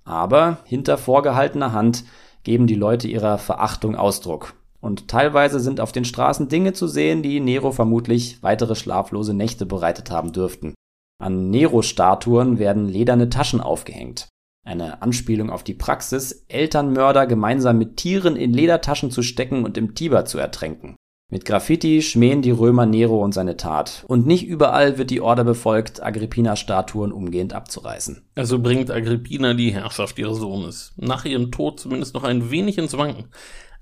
Aber 0.03 0.59
hinter 0.65 0.97
vorgehaltener 0.97 1.71
Hand 1.73 2.05
geben 2.43 2.67
die 2.67 2.75
Leute 2.75 3.07
ihrer 3.07 3.37
Verachtung 3.37 3.95
Ausdruck. 3.95 4.53
Und 4.79 5.07
teilweise 5.07 5.59
sind 5.59 5.79
auf 5.79 5.91
den 5.91 6.05
Straßen 6.05 6.49
Dinge 6.49 6.73
zu 6.73 6.87
sehen, 6.87 7.23
die 7.23 7.39
Nero 7.39 7.71
vermutlich 7.71 8.41
weitere 8.41 8.75
schlaflose 8.75 9.33
Nächte 9.33 9.65
bereitet 9.65 10.11
haben 10.11 10.31
dürften. 10.31 10.73
An 11.19 11.49
Nero-Statuen 11.49 12.59
werden 12.59 12.87
lederne 12.87 13.29
Taschen 13.29 13.61
aufgehängt. 13.61 14.27
Eine 14.63 15.01
Anspielung 15.01 15.49
auf 15.49 15.63
die 15.63 15.73
Praxis, 15.73 16.45
Elternmörder 16.49 17.25
gemeinsam 17.25 17.77
mit 17.77 17.97
Tieren 17.97 18.35
in 18.35 18.53
Ledertaschen 18.53 19.11
zu 19.11 19.23
stecken 19.23 19.63
und 19.63 19.77
im 19.77 19.95
Tiber 19.95 20.25
zu 20.25 20.37
ertränken. 20.37 20.95
Mit 21.29 21.43
Graffiti 21.43 22.01
schmähen 22.01 22.41
die 22.41 22.51
Römer 22.51 22.85
Nero 22.85 23.21
und 23.21 23.33
seine 23.33 23.57
Tat. 23.57 24.05
Und 24.07 24.25
nicht 24.25 24.45
überall 24.45 24.97
wird 24.97 25.09
die 25.09 25.19
Order 25.19 25.43
befolgt, 25.43 26.01
Agrippina-Statuen 26.01 27.11
umgehend 27.11 27.51
abzureißen. 27.51 28.29
Also 28.35 28.59
bringt 28.59 28.91
Agrippina 28.91 29.53
die 29.53 29.71
Herrschaft 29.71 30.19
ihres 30.19 30.37
Sohnes 30.37 30.93
nach 30.95 31.25
ihrem 31.25 31.51
Tod 31.51 31.81
zumindest 31.81 32.13
noch 32.13 32.23
ein 32.23 32.49
wenig 32.49 32.77
ins 32.77 32.97
Wanken. 32.97 33.25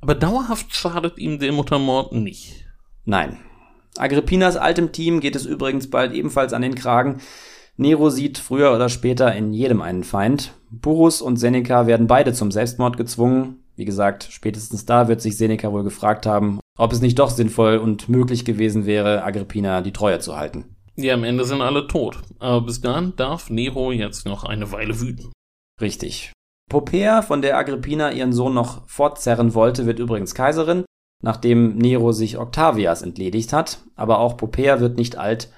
Aber 0.01 0.15
dauerhaft 0.15 0.73
schadet 0.73 1.19
ihm 1.19 1.37
der 1.37 1.51
Muttermord 1.51 2.13
nicht. 2.13 2.65
Nein. 3.05 3.39
Agrippinas 3.97 4.57
altem 4.57 4.91
Team 4.91 5.19
geht 5.19 5.35
es 5.35 5.45
übrigens 5.45 5.89
bald 5.89 6.13
ebenfalls 6.13 6.53
an 6.53 6.61
den 6.61 6.75
Kragen. 6.75 7.21
Nero 7.77 8.09
sieht 8.09 8.37
früher 8.37 8.73
oder 8.73 8.89
später 8.89 9.33
in 9.33 9.53
jedem 9.53 9.81
einen 9.81 10.03
Feind. 10.03 10.53
Burrus 10.69 11.21
und 11.21 11.37
Seneca 11.37 11.87
werden 11.87 12.07
beide 12.07 12.33
zum 12.33 12.51
Selbstmord 12.51 12.97
gezwungen. 12.97 13.63
Wie 13.75 13.85
gesagt, 13.85 14.27
spätestens 14.29 14.85
da 14.85 15.07
wird 15.07 15.21
sich 15.21 15.37
Seneca 15.37 15.71
wohl 15.71 15.83
gefragt 15.83 16.25
haben, 16.25 16.59
ob 16.77 16.93
es 16.93 17.01
nicht 17.01 17.19
doch 17.19 17.29
sinnvoll 17.29 17.77
und 17.77 18.07
möglich 18.07 18.45
gewesen 18.45 18.85
wäre, 18.85 19.23
Agrippina 19.23 19.81
die 19.81 19.91
Treue 19.91 20.19
zu 20.19 20.37
halten. 20.37 20.75
Ja, 20.95 21.13
am 21.13 21.25
Ende 21.25 21.43
sind 21.43 21.61
alle 21.61 21.87
tot. 21.87 22.19
Aber 22.39 22.61
bis 22.61 22.79
dahin 22.79 23.13
darf 23.17 23.49
Nero 23.49 23.91
jetzt 23.91 24.25
noch 24.25 24.45
eine 24.45 24.71
Weile 24.71 25.01
wüten. 25.01 25.33
Richtig. 25.81 26.31
Popea, 26.69 27.21
von 27.21 27.41
der 27.41 27.57
Agrippina 27.57 28.11
ihren 28.11 28.31
Sohn 28.31 28.53
noch 28.53 28.87
fortzerren 28.87 29.53
wollte, 29.53 29.85
wird 29.85 29.99
übrigens 29.99 30.33
Kaiserin, 30.33 30.85
nachdem 31.21 31.77
Nero 31.77 32.11
sich 32.11 32.37
Octavias 32.37 33.01
entledigt 33.01 33.53
hat. 33.53 33.79
Aber 33.95 34.19
auch 34.19 34.37
Popea 34.37 34.79
wird 34.79 34.97
nicht 34.97 35.17
alt. 35.17 35.49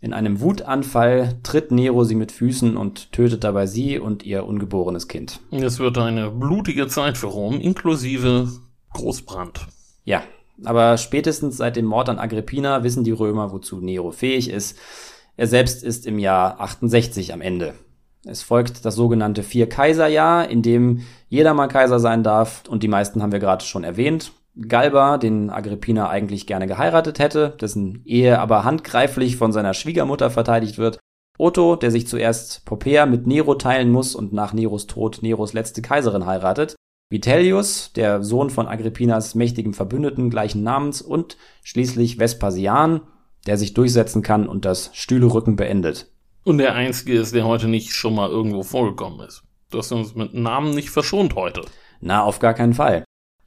In 0.00 0.12
einem 0.12 0.40
Wutanfall 0.40 1.38
tritt 1.42 1.70
Nero 1.70 2.04
sie 2.04 2.14
mit 2.14 2.30
Füßen 2.30 2.76
und 2.76 3.12
tötet 3.12 3.42
dabei 3.42 3.66
sie 3.66 3.98
und 3.98 4.22
ihr 4.22 4.44
ungeborenes 4.46 5.08
Kind. 5.08 5.40
Es 5.50 5.78
wird 5.78 5.96
eine 5.96 6.30
blutige 6.30 6.88
Zeit 6.88 7.16
für 7.16 7.28
Rom, 7.28 7.58
inklusive 7.58 8.48
Großbrand. 8.92 9.66
Ja, 10.04 10.22
aber 10.62 10.98
spätestens 10.98 11.56
seit 11.56 11.76
dem 11.76 11.86
Mord 11.86 12.10
an 12.10 12.18
Agrippina 12.18 12.84
wissen 12.84 13.02
die 13.02 13.12
Römer, 13.12 13.50
wozu 13.50 13.80
Nero 13.80 14.10
fähig 14.10 14.50
ist. 14.50 14.78
Er 15.36 15.46
selbst 15.46 15.82
ist 15.82 16.06
im 16.06 16.18
Jahr 16.18 16.60
68 16.60 17.32
am 17.32 17.40
Ende. 17.40 17.74
Es 18.26 18.42
folgt 18.42 18.84
das 18.84 18.94
sogenannte 18.94 19.42
Vier-Kaiser-Jahr, 19.42 20.48
in 20.48 20.62
dem 20.62 21.00
jeder 21.28 21.54
mal 21.54 21.68
Kaiser 21.68 21.98
sein 21.98 22.22
darf 22.22 22.62
und 22.68 22.82
die 22.82 22.88
meisten 22.88 23.22
haben 23.22 23.32
wir 23.32 23.40
gerade 23.40 23.64
schon 23.64 23.84
erwähnt. 23.84 24.32
Galba, 24.60 25.18
den 25.18 25.50
Agrippina 25.50 26.08
eigentlich 26.08 26.46
gerne 26.46 26.66
geheiratet 26.66 27.18
hätte, 27.18 27.56
dessen 27.60 28.02
Ehe 28.04 28.38
aber 28.38 28.64
handgreiflich 28.64 29.36
von 29.36 29.52
seiner 29.52 29.74
Schwiegermutter 29.74 30.30
verteidigt 30.30 30.78
wird. 30.78 30.98
Otto, 31.36 31.74
der 31.74 31.90
sich 31.90 32.06
zuerst 32.06 32.64
Popea 32.64 33.06
mit 33.06 33.26
Nero 33.26 33.56
teilen 33.56 33.90
muss 33.90 34.14
und 34.14 34.32
nach 34.32 34.52
Neros 34.52 34.86
Tod 34.86 35.20
Neros 35.22 35.52
letzte 35.52 35.82
Kaiserin 35.82 36.26
heiratet. 36.26 36.76
Vitellius, 37.10 37.92
der 37.92 38.22
Sohn 38.22 38.50
von 38.50 38.68
Agrippinas 38.68 39.34
mächtigem 39.34 39.74
Verbündeten 39.74 40.30
gleichen 40.30 40.62
Namens 40.62 41.02
und 41.02 41.36
schließlich 41.62 42.18
Vespasian, 42.18 43.00
der 43.46 43.58
sich 43.58 43.74
durchsetzen 43.74 44.22
kann 44.22 44.48
und 44.48 44.64
das 44.64 44.90
Stühlerücken 44.94 45.56
beendet. 45.56 46.12
Und 46.44 46.58
der 46.58 46.74
einzige 46.74 47.14
ist, 47.14 47.34
der 47.34 47.44
heute 47.44 47.68
nicht 47.68 47.92
schon 47.92 48.14
mal 48.14 48.30
irgendwo 48.30 48.62
vorgekommen 48.62 49.26
ist. 49.26 49.42
Du 49.70 49.78
hast 49.78 49.90
uns 49.92 50.14
mit 50.14 50.34
Namen 50.34 50.74
nicht 50.74 50.90
verschont 50.90 51.34
heute. 51.34 51.62
Na, 52.00 52.22
auf 52.22 52.38
gar 52.38 52.54
keinen 52.54 52.74
Fall. 52.74 53.04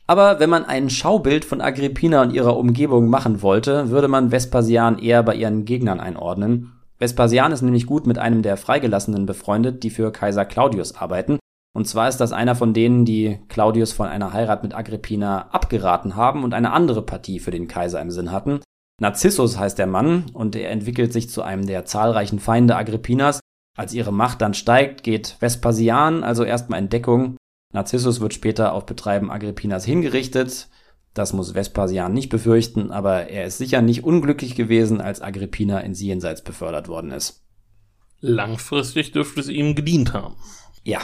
Aber 0.08 0.40
wenn 0.40 0.50
man 0.50 0.64
ein 0.64 0.90
Schaubild 0.90 1.44
von 1.44 1.60
Agrippina 1.60 2.22
und 2.22 2.32
ihrer 2.32 2.56
Umgebung 2.56 3.10
machen 3.10 3.42
wollte, 3.42 3.90
würde 3.90 4.08
man 4.08 4.32
Vespasian 4.32 5.00
eher 5.00 5.22
bei 5.22 5.36
ihren 5.36 5.66
Gegnern 5.66 6.00
einordnen. 6.00 6.72
Vespasian 6.98 7.52
ist 7.52 7.62
nämlich 7.62 7.86
gut 7.86 8.08
mit 8.08 8.18
einem 8.18 8.42
der 8.42 8.56
Freigelassenen 8.56 9.26
befreundet, 9.26 9.84
die 9.84 9.90
für 9.90 10.12
Kaiser 10.12 10.46
Claudius 10.46 10.96
arbeiten. 10.96 11.40
Und 11.76 11.88
zwar 11.88 12.08
ist 12.08 12.18
das 12.18 12.32
einer 12.32 12.56
von 12.56 12.74
denen, 12.74 13.04
die 13.04 13.40
Claudius 13.50 13.92
von 13.92 14.08
einer 14.08 14.34
Heirat 14.34 14.64
mit 14.64 14.74
Agrippina 14.74 15.50
abgeraten 15.52 16.16
haben 16.16 16.44
und 16.44 16.54
eine 16.54 16.72
andere 16.72 17.04
Partie 17.04 17.40
für 17.40 17.52
den 17.52 17.68
Kaiser 17.68 18.02
im 18.02 18.10
Sinn 18.10 18.32
hatten. 18.32 18.62
Narzissus 19.00 19.60
heißt 19.60 19.78
der 19.78 19.86
Mann 19.88 20.26
und 20.34 20.56
er 20.56 20.72
entwickelt 20.72 21.14
sich 21.14 21.30
zu 21.30 21.44
einem 21.44 21.68
der 21.68 21.86
zahlreichen 21.86 22.40
Feinde 22.40 22.78
Agrippinas. 22.78 23.42
Als 23.78 23.94
ihre 23.94 24.12
Macht 24.12 24.42
dann 24.42 24.56
steigt, 24.56 25.04
geht 25.04 25.36
Vespasian 25.40 26.24
also 26.24 26.44
erstmal 26.44 26.80
in 26.80 26.90
Deckung 26.90 27.36
Narzissus 27.74 28.22
wird 28.22 28.34
später 28.34 28.74
auf 28.74 28.86
Betreiben 28.86 29.30
Agrippinas 29.30 29.86
hingerichtet. 29.86 30.70
Das 31.14 31.34
muss 31.34 31.56
Vespasian 31.56 32.14
nicht 32.14 32.30
befürchten, 32.30 32.92
aber 32.92 33.30
er 33.30 33.46
ist 33.46 33.58
sicher 33.58 33.82
nicht 33.82 34.04
unglücklich 34.04 34.56
gewesen, 34.56 35.02
als 35.02 35.22
Agrippina 35.22 35.80
ins 35.80 36.00
Jenseits 36.00 36.44
befördert 36.44 36.88
worden 36.88 37.12
ist. 37.12 37.44
Langfristig 38.20 39.12
dürfte 39.12 39.40
es 39.40 39.50
ihm 39.50 39.76
gedient 39.76 40.14
haben. 40.14 40.36
Ja. 40.84 41.00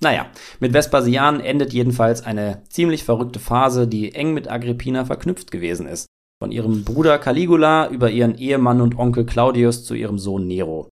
Naja, 0.00 0.26
mit 0.60 0.72
Vespasian 0.72 1.40
endet 1.40 1.72
jedenfalls 1.72 2.22
eine 2.22 2.62
ziemlich 2.68 3.02
verrückte 3.02 3.40
Phase, 3.40 3.88
die 3.88 4.14
eng 4.14 4.32
mit 4.32 4.48
Agrippina 4.48 5.04
verknüpft 5.04 5.50
gewesen 5.50 5.86
ist. 5.86 6.06
Von 6.40 6.52
ihrem 6.52 6.84
Bruder 6.84 7.18
Caligula 7.18 7.88
über 7.88 8.10
ihren 8.10 8.36
Ehemann 8.36 8.80
und 8.80 8.96
Onkel 8.96 9.26
Claudius 9.26 9.84
zu 9.84 9.94
ihrem 9.94 10.20
Sohn 10.20 10.46
Nero. 10.46 10.88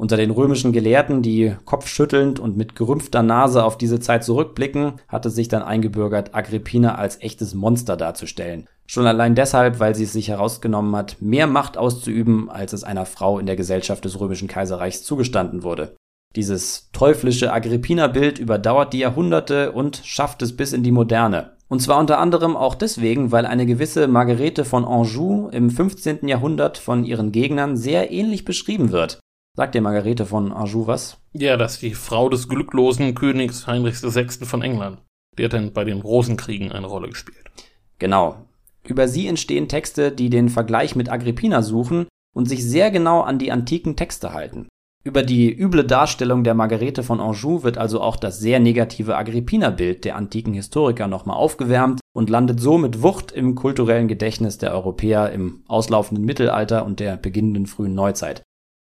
Unter 0.00 0.16
den 0.16 0.30
römischen 0.30 0.72
Gelehrten, 0.72 1.20
die 1.20 1.54
kopfschüttelnd 1.66 2.40
und 2.40 2.56
mit 2.56 2.74
gerümpfter 2.74 3.22
Nase 3.22 3.62
auf 3.62 3.76
diese 3.76 4.00
Zeit 4.00 4.24
zurückblicken, 4.24 4.94
hatte 5.08 5.28
sich 5.28 5.48
dann 5.48 5.62
eingebürgert, 5.62 6.34
Agrippina 6.34 6.94
als 6.94 7.20
echtes 7.20 7.52
Monster 7.52 7.98
darzustellen. 7.98 8.66
Schon 8.86 9.06
allein 9.06 9.34
deshalb, 9.34 9.78
weil 9.78 9.94
sie 9.94 10.04
es 10.04 10.14
sich 10.14 10.28
herausgenommen 10.28 10.96
hat, 10.96 11.18
mehr 11.20 11.46
Macht 11.46 11.76
auszuüben, 11.76 12.48
als 12.48 12.72
es 12.72 12.82
einer 12.82 13.04
Frau 13.04 13.38
in 13.38 13.44
der 13.44 13.56
Gesellschaft 13.56 14.02
des 14.06 14.18
römischen 14.18 14.48
Kaiserreichs 14.48 15.02
zugestanden 15.02 15.64
wurde. 15.64 15.96
Dieses 16.34 16.88
teuflische 16.92 17.52
Agrippina-Bild 17.52 18.38
überdauert 18.38 18.94
die 18.94 19.00
Jahrhunderte 19.00 19.72
und 19.72 20.00
schafft 20.02 20.40
es 20.40 20.56
bis 20.56 20.72
in 20.72 20.82
die 20.82 20.92
Moderne. 20.92 21.58
Und 21.68 21.82
zwar 21.82 21.98
unter 21.98 22.16
anderem 22.16 22.56
auch 22.56 22.74
deswegen, 22.74 23.32
weil 23.32 23.44
eine 23.44 23.66
gewisse 23.66 24.08
Margarete 24.08 24.64
von 24.64 24.86
Anjou 24.86 25.50
im 25.50 25.68
15. 25.68 26.26
Jahrhundert 26.26 26.78
von 26.78 27.04
ihren 27.04 27.32
Gegnern 27.32 27.76
sehr 27.76 28.10
ähnlich 28.10 28.46
beschrieben 28.46 28.92
wird. 28.92 29.20
Sagt 29.56 29.74
dir 29.74 29.80
Margarete 29.80 30.26
von 30.26 30.52
Anjou 30.52 30.86
was? 30.86 31.18
Ja, 31.32 31.56
das 31.56 31.74
ist 31.74 31.82
die 31.82 31.94
Frau 31.94 32.28
des 32.28 32.48
glücklosen 32.48 33.14
Königs 33.14 33.66
Heinrichs 33.66 34.02
VI. 34.02 34.44
von 34.44 34.62
England. 34.62 35.02
Die 35.38 35.44
hat 35.44 35.52
dann 35.52 35.72
bei 35.72 35.84
den 35.84 36.00
Rosenkriegen 36.00 36.72
eine 36.72 36.86
Rolle 36.86 37.08
gespielt. 37.08 37.50
Genau. 37.98 38.46
Über 38.84 39.08
sie 39.08 39.26
entstehen 39.26 39.68
Texte, 39.68 40.12
die 40.12 40.30
den 40.30 40.48
Vergleich 40.48 40.96
mit 40.96 41.10
Agrippina 41.10 41.62
suchen 41.62 42.06
und 42.34 42.48
sich 42.48 42.64
sehr 42.64 42.90
genau 42.90 43.20
an 43.22 43.38
die 43.38 43.52
antiken 43.52 43.96
Texte 43.96 44.32
halten. 44.32 44.68
Über 45.02 45.22
die 45.22 45.50
üble 45.50 45.84
Darstellung 45.84 46.44
der 46.44 46.54
Margarete 46.54 47.02
von 47.02 47.20
Anjou 47.20 47.62
wird 47.62 47.78
also 47.78 48.00
auch 48.02 48.16
das 48.16 48.38
sehr 48.38 48.60
negative 48.60 49.16
Agrippina-Bild 49.16 50.04
der 50.04 50.16
antiken 50.16 50.52
Historiker 50.52 51.08
nochmal 51.08 51.36
aufgewärmt 51.36 52.00
und 52.12 52.28
landet 52.28 52.60
so 52.60 52.76
mit 52.76 53.02
Wucht 53.02 53.32
im 53.32 53.54
kulturellen 53.54 54.08
Gedächtnis 54.08 54.58
der 54.58 54.72
Europäer 54.72 55.32
im 55.32 55.64
auslaufenden 55.68 56.24
Mittelalter 56.24 56.84
und 56.84 57.00
der 57.00 57.16
beginnenden 57.16 57.66
frühen 57.66 57.94
Neuzeit. 57.94 58.42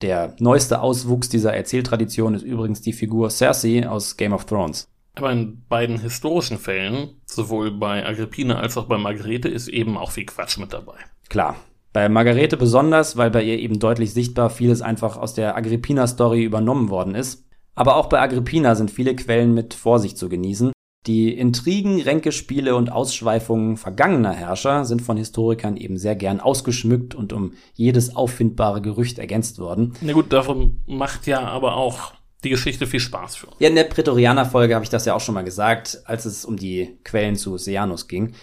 Der 0.03 0.35
neueste 0.37 0.81
Auswuchs 0.81 1.27
dieser 1.27 1.55
Erzähltradition 1.55 2.35
ist 2.35 2.43
übrigens 2.43 2.81
die 2.81 2.93
Figur 2.93 3.31
Cersei 3.31 3.89
aus 3.89 4.15
Game 4.15 4.31
of 4.31 4.45
Thrones. 4.45 4.87
Aber 5.15 5.31
in 5.31 5.63
beiden 5.67 5.99
historischen 5.99 6.59
Fällen, 6.59 7.19
sowohl 7.25 7.71
bei 7.71 8.05
Agrippina 8.05 8.59
als 8.59 8.77
auch 8.77 8.85
bei 8.85 8.99
Margarete, 8.99 9.49
ist 9.49 9.67
eben 9.67 9.97
auch 9.97 10.11
viel 10.11 10.27
Quatsch 10.27 10.59
mit 10.59 10.71
dabei. 10.71 10.97
Klar. 11.29 11.55
Bei 11.93 12.09
Margarete 12.09 12.57
besonders, 12.57 13.17
weil 13.17 13.31
bei 13.31 13.41
ihr 13.41 13.57
eben 13.57 13.79
deutlich 13.79 14.13
sichtbar 14.13 14.51
vieles 14.51 14.83
einfach 14.83 15.17
aus 15.17 15.33
der 15.33 15.57
Agrippina-Story 15.57 16.43
übernommen 16.43 16.89
worden 16.89 17.15
ist. 17.15 17.47
Aber 17.73 17.95
auch 17.95 18.07
bei 18.07 18.21
Agrippina 18.21 18.75
sind 18.75 18.91
viele 18.91 19.15
Quellen 19.15 19.55
mit 19.55 19.73
Vorsicht 19.73 20.19
zu 20.19 20.29
genießen, 20.29 20.73
die 21.07 21.33
Intrigen, 21.33 22.01
Ränkespiele 22.01 22.75
und 22.75 22.91
Ausschweifungen 22.91 23.77
vergangener 23.77 24.33
Herrscher 24.33 24.85
sind 24.85 25.01
von 25.01 25.17
Historikern 25.17 25.77
eben 25.77 25.97
sehr 25.97 26.15
gern 26.15 26.39
ausgeschmückt 26.39 27.15
und 27.15 27.33
um 27.33 27.53
jedes 27.73 28.15
auffindbare 28.15 28.81
Gerücht 28.81 29.17
ergänzt 29.17 29.59
worden. 29.59 29.93
Na 30.01 30.13
gut, 30.13 30.33
davon 30.33 30.81
macht 30.85 31.27
ja 31.27 31.41
aber 31.41 31.77
auch 31.77 32.13
die 32.43 32.49
Geschichte 32.49 32.85
viel 32.85 32.99
Spaß 32.99 33.35
für 33.35 33.47
uns. 33.47 33.55
Ja, 33.59 33.69
in 33.69 33.75
der 33.75 33.85
Prätorianer-Folge 33.85 34.75
habe 34.75 34.83
ich 34.83 34.89
das 34.89 35.05
ja 35.05 35.15
auch 35.15 35.21
schon 35.21 35.35
mal 35.35 35.43
gesagt, 35.43 36.01
als 36.05 36.25
es 36.25 36.45
um 36.45 36.57
die 36.57 36.97
Quellen 37.03 37.35
zu 37.35 37.57
Sejanus 37.57 38.07
ging. 38.07 38.33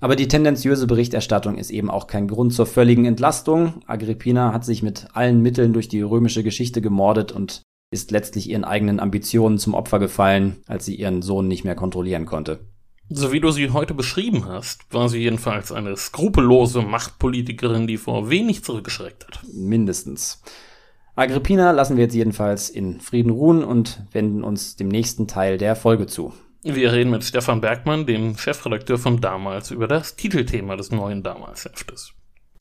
Aber 0.00 0.16
die 0.16 0.28
tendenziöse 0.28 0.86
Berichterstattung 0.86 1.56
ist 1.56 1.70
eben 1.70 1.90
auch 1.90 2.06
kein 2.06 2.28
Grund 2.28 2.52
zur 2.52 2.66
völligen 2.66 3.04
Entlastung. 3.04 3.82
Agrippina 3.86 4.52
hat 4.52 4.64
sich 4.64 4.82
mit 4.82 5.06
allen 5.14 5.40
Mitteln 5.40 5.72
durch 5.72 5.88
die 5.88 6.02
römische 6.02 6.42
Geschichte 6.42 6.82
gemordet 6.82 7.32
und 7.32 7.62
ist 7.94 8.10
letztlich 8.10 8.50
ihren 8.50 8.64
eigenen 8.64 9.00
Ambitionen 9.00 9.56
zum 9.56 9.72
Opfer 9.72 10.00
gefallen, 10.00 10.56
als 10.66 10.84
sie 10.84 10.96
ihren 10.96 11.22
Sohn 11.22 11.48
nicht 11.48 11.64
mehr 11.64 11.76
kontrollieren 11.76 12.26
konnte. 12.26 12.66
So 13.08 13.32
wie 13.32 13.40
du 13.40 13.50
sie 13.50 13.70
heute 13.70 13.94
beschrieben 13.94 14.46
hast, 14.46 14.92
war 14.92 15.08
sie 15.08 15.20
jedenfalls 15.20 15.70
eine 15.70 15.96
skrupellose 15.96 16.82
Machtpolitikerin, 16.82 17.86
die 17.86 17.96
vor 17.98 18.30
wenig 18.30 18.64
zurückgeschreckt 18.64 19.26
hat. 19.26 19.40
Mindestens. 19.54 20.42
Agrippina 21.14 21.70
lassen 21.70 21.96
wir 21.96 22.04
jetzt 22.04 22.14
jedenfalls 22.14 22.68
in 22.68 23.00
Frieden 23.00 23.30
ruhen 23.30 23.62
und 23.62 24.02
wenden 24.10 24.42
uns 24.42 24.74
dem 24.74 24.88
nächsten 24.88 25.28
Teil 25.28 25.58
der 25.58 25.76
Folge 25.76 26.06
zu. 26.06 26.34
Wir 26.64 26.92
reden 26.92 27.10
mit 27.10 27.22
Stefan 27.22 27.60
Bergmann, 27.60 28.06
dem 28.06 28.36
Chefredakteur 28.36 28.98
von 28.98 29.20
damals, 29.20 29.70
über 29.70 29.86
das 29.86 30.16
Titelthema 30.16 30.76
des 30.76 30.90
neuen 30.90 31.22
Damalsheftes. 31.22 32.14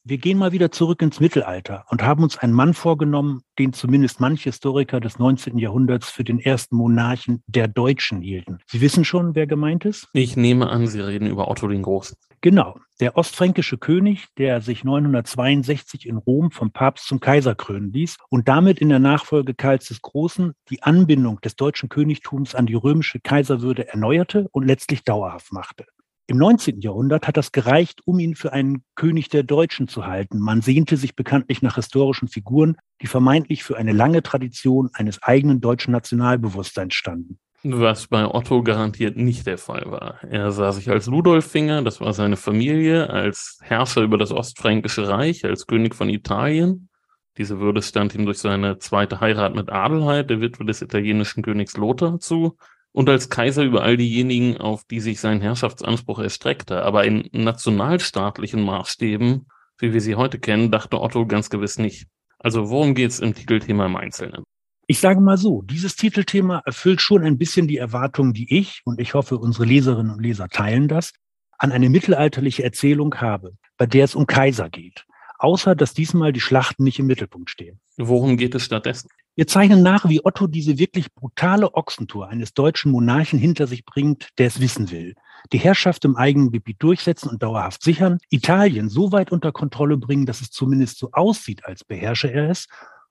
Wir 0.05 0.17
gehen 0.17 0.37
mal 0.37 0.51
wieder 0.51 0.69
zurück 0.69 1.01
ins 1.01 1.21
Mittelalter 1.21 1.85
und 1.89 2.03
haben 2.03 2.23
uns 2.23 2.37
einen 2.37 2.51
Mann 2.51 2.73
vorgenommen, 2.73 3.43
den 3.57 3.71
zumindest 3.71 4.19
manche 4.19 4.49
Historiker 4.49 4.99
des 4.99 5.17
19. 5.17 5.57
Jahrhunderts 5.57 6.09
für 6.09 6.25
den 6.25 6.39
ersten 6.39 6.75
Monarchen 6.75 7.41
der 7.47 7.69
Deutschen 7.69 8.21
hielten. 8.21 8.57
Sie 8.67 8.81
wissen 8.81 9.05
schon, 9.05 9.33
wer 9.33 9.47
gemeint 9.47 9.85
ist? 9.85 10.09
Ich 10.11 10.35
nehme 10.35 10.69
an, 10.69 10.87
Sie 10.87 10.99
reden 10.99 11.27
über 11.27 11.49
Otto 11.49 11.69
den 11.69 11.83
Großen. 11.83 12.17
Genau, 12.41 12.77
der 12.99 13.15
ostfränkische 13.15 13.77
König, 13.77 14.27
der 14.37 14.59
sich 14.59 14.83
962 14.83 16.05
in 16.05 16.17
Rom 16.17 16.51
vom 16.51 16.71
Papst 16.71 17.07
zum 17.07 17.21
Kaiser 17.21 17.55
krönen 17.55 17.93
ließ 17.93 18.17
und 18.27 18.49
damit 18.49 18.79
in 18.79 18.89
der 18.89 18.99
Nachfolge 18.99 19.53
Karls 19.53 19.85
des 19.85 20.01
Großen 20.01 20.51
die 20.69 20.83
Anbindung 20.83 21.39
des 21.39 21.55
deutschen 21.55 21.87
Königtums 21.87 22.55
an 22.55 22.65
die 22.65 22.73
römische 22.73 23.21
Kaiserwürde 23.21 23.87
erneuerte 23.87 24.49
und 24.51 24.67
letztlich 24.67 25.05
dauerhaft 25.05 25.53
machte. 25.53 25.85
Im 26.25 26.37
19. 26.37 26.79
Jahrhundert 26.79 27.27
hat 27.27 27.35
das 27.35 27.51
gereicht, 27.51 27.99
um 28.05 28.17
ihn 28.17 28.35
für 28.35 28.53
einen 28.53 28.85
König 28.95 29.27
der 29.27 29.43
Deutschen 29.43 29.89
zu 29.89 30.05
halten. 30.05 30.39
Man 30.39 30.61
sehnte 30.61 30.95
sich 30.95 31.17
bekanntlich 31.17 31.61
nach 31.61 31.75
historischen 31.75 32.29
Figuren, 32.29 32.77
die 33.01 33.07
vermeintlich 33.07 33.63
für 33.63 33.75
eine 33.75 33.91
lange 33.91 34.23
Tradition 34.23 34.89
eines 34.93 35.21
eigenen 35.21 35.59
deutschen 35.59 35.91
Nationalbewusstseins 35.91 36.93
standen. 36.93 37.39
Was 37.63 38.07
bei 38.07 38.25
Otto 38.25 38.63
garantiert 38.63 39.17
nicht 39.17 39.47
der 39.47 39.57
Fall 39.57 39.83
war. 39.87 40.23
Er 40.23 40.51
sah 40.51 40.71
sich 40.71 40.89
als 40.89 41.07
Ludolfinger, 41.07 41.81
das 41.81 41.99
war 41.99 42.13
seine 42.13 42.37
Familie, 42.37 43.09
als 43.09 43.59
Herrscher 43.61 44.01
über 44.01 44.17
das 44.17 44.31
Ostfränkische 44.31 45.09
Reich, 45.09 45.43
als 45.43 45.67
König 45.67 45.93
von 45.93 46.07
Italien. 46.07 46.89
Diese 47.37 47.59
Würde 47.59 47.81
stand 47.81 48.15
ihm 48.15 48.25
durch 48.25 48.37
seine 48.37 48.79
zweite 48.79 49.19
Heirat 49.19 49.55
mit 49.55 49.69
Adelheid, 49.69 50.29
der 50.29 50.39
Witwe 50.39 50.65
des 50.65 50.81
italienischen 50.81 51.41
Königs 51.41 51.75
Lothar, 51.75 52.19
zu 52.19 52.57
und 52.93 53.09
als 53.09 53.29
Kaiser 53.29 53.63
über 53.63 53.83
all 53.83 53.97
diejenigen, 53.97 54.57
auf 54.57 54.85
die 54.85 54.99
sich 54.99 55.19
sein 55.19 55.41
Herrschaftsanspruch 55.41 56.19
erstreckte. 56.19 56.83
Aber 56.83 57.03
in 57.03 57.27
nationalstaatlichen 57.33 58.61
Maßstäben, 58.61 59.47
wie 59.79 59.93
wir 59.93 59.99
sie 59.99 60.15
heute 60.15 60.39
kennen, 60.39 60.71
dachte 60.71 61.01
Otto 61.01 61.25
ganz 61.25 61.49
gewiss 61.49 61.77
nicht. 61.77 62.07
Also 62.37 62.69
worum 62.69 62.93
geht's 62.93 63.19
im 63.19 63.33
Titelthema 63.33 63.87
im 63.87 63.95
Einzelnen? 63.95 64.43
Ich 64.85 64.99
sage 64.99 65.21
mal 65.21 65.37
so, 65.37 65.61
dieses 65.63 65.95
Titelthema 65.95 66.61
erfüllt 66.65 67.01
schon 67.01 67.23
ein 67.23 67.37
bisschen 67.37 67.67
die 67.67 67.77
Erwartungen, 67.77 68.33
die 68.33 68.53
ich, 68.55 68.81
und 68.85 68.99
ich 68.99 69.13
hoffe, 69.13 69.37
unsere 69.37 69.65
Leserinnen 69.65 70.13
und 70.13 70.21
Leser 70.21 70.49
teilen 70.49 70.87
das, 70.87 71.13
an 71.57 71.71
eine 71.71 71.89
mittelalterliche 71.89 72.63
Erzählung 72.63 73.15
habe, 73.15 73.53
bei 73.77 73.85
der 73.85 74.05
es 74.05 74.13
um 74.13 74.27
Kaiser 74.27 74.69
geht. 74.69 75.05
Außer, 75.39 75.75
dass 75.75 75.93
diesmal 75.93 76.31
die 76.31 76.41
Schlachten 76.41 76.83
nicht 76.83 76.99
im 76.99 77.07
Mittelpunkt 77.07 77.49
stehen. 77.49 77.79
Worum 77.97 78.37
geht 78.37 78.55
es 78.55 78.63
stattdessen? 78.63 79.09
Wir 79.35 79.47
zeichnen 79.47 79.81
nach, 79.81 80.07
wie 80.07 80.23
Otto 80.23 80.45
diese 80.45 80.77
wirklich 80.77 81.11
brutale 81.11 81.73
Ochsentour 81.73 82.27
eines 82.27 82.53
deutschen 82.53 82.91
Monarchen 82.91 83.39
hinter 83.39 83.65
sich 83.65 83.83
bringt, 83.83 84.29
der 84.37 84.45
es 84.45 84.59
wissen 84.59 84.91
will. 84.91 85.15
Die 85.51 85.57
Herrschaft 85.57 86.05
im 86.05 86.15
eigenen 86.15 86.51
Gebiet 86.51 86.83
durchsetzen 86.83 87.29
und 87.29 87.41
dauerhaft 87.41 87.81
sichern, 87.81 88.19
Italien 88.29 88.89
so 88.89 89.11
weit 89.11 89.31
unter 89.31 89.51
Kontrolle 89.51 89.97
bringen, 89.97 90.27
dass 90.27 90.41
es 90.41 90.51
zumindest 90.51 90.99
so 90.99 91.09
aussieht, 91.13 91.65
als 91.65 91.83
beherrsche 91.83 92.27
er 92.27 92.51
es, 92.51 92.67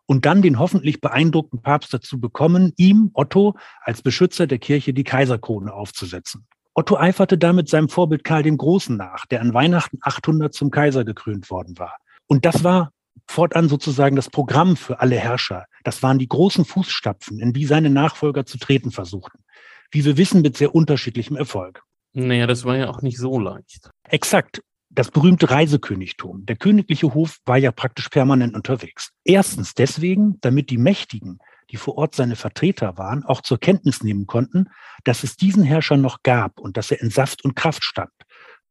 und 0.06 0.24
dann 0.24 0.42
den 0.42 0.60
hoffentlich 0.60 1.00
beeindruckten 1.00 1.60
Papst 1.60 1.92
dazu 1.92 2.20
bekommen, 2.20 2.72
ihm, 2.76 3.10
Otto, 3.14 3.56
als 3.80 4.02
Beschützer 4.02 4.46
der 4.46 4.58
Kirche 4.58 4.94
die 4.94 5.04
Kaiserkrone 5.04 5.72
aufzusetzen. 5.72 6.46
Otto 6.74 6.96
eiferte 6.96 7.36
damit 7.36 7.68
seinem 7.68 7.88
Vorbild 7.88 8.22
Karl 8.22 8.44
dem 8.44 8.58
Großen 8.58 8.96
nach, 8.96 9.26
der 9.26 9.40
an 9.40 9.54
Weihnachten 9.54 9.98
800 10.00 10.54
zum 10.54 10.70
Kaiser 10.70 11.04
gekrönt 11.04 11.50
worden 11.50 11.78
war. 11.78 11.96
Und 12.26 12.44
das 12.46 12.64
war 12.64 12.92
fortan 13.26 13.68
sozusagen 13.68 14.16
das 14.16 14.30
Programm 14.30 14.76
für 14.76 15.00
alle 15.00 15.16
Herrscher. 15.16 15.66
Das 15.84 16.02
waren 16.02 16.18
die 16.18 16.28
großen 16.28 16.64
Fußstapfen, 16.64 17.40
in 17.40 17.52
die 17.52 17.66
seine 17.66 17.90
Nachfolger 17.90 18.46
zu 18.46 18.58
treten 18.58 18.90
versuchten. 18.90 19.44
Wie 19.90 20.04
wir 20.04 20.16
wissen, 20.16 20.42
mit 20.42 20.56
sehr 20.56 20.74
unterschiedlichem 20.74 21.36
Erfolg. 21.36 21.82
Naja, 22.14 22.46
das 22.46 22.64
war 22.64 22.76
ja 22.76 22.88
auch 22.88 23.02
nicht 23.02 23.18
so 23.18 23.38
leicht. 23.38 23.90
Exakt. 24.04 24.62
Das 24.90 25.10
berühmte 25.10 25.50
Reisekönigtum. 25.50 26.44
Der 26.44 26.56
königliche 26.56 27.14
Hof 27.14 27.38
war 27.46 27.56
ja 27.56 27.72
praktisch 27.72 28.10
permanent 28.10 28.54
unterwegs. 28.54 29.10
Erstens 29.24 29.74
deswegen, 29.74 30.38
damit 30.42 30.68
die 30.68 30.76
Mächtigen, 30.76 31.38
die 31.70 31.78
vor 31.78 31.96
Ort 31.96 32.14
seine 32.14 32.36
Vertreter 32.36 32.98
waren, 32.98 33.24
auch 33.24 33.40
zur 33.40 33.58
Kenntnis 33.58 34.02
nehmen 34.02 34.26
konnten, 34.26 34.66
dass 35.04 35.24
es 35.24 35.36
diesen 35.36 35.62
Herrscher 35.62 35.96
noch 35.96 36.22
gab 36.22 36.60
und 36.60 36.76
dass 36.76 36.90
er 36.90 37.00
in 37.00 37.08
Saft 37.08 37.42
und 37.42 37.56
Kraft 37.56 37.84
stand, 37.84 38.12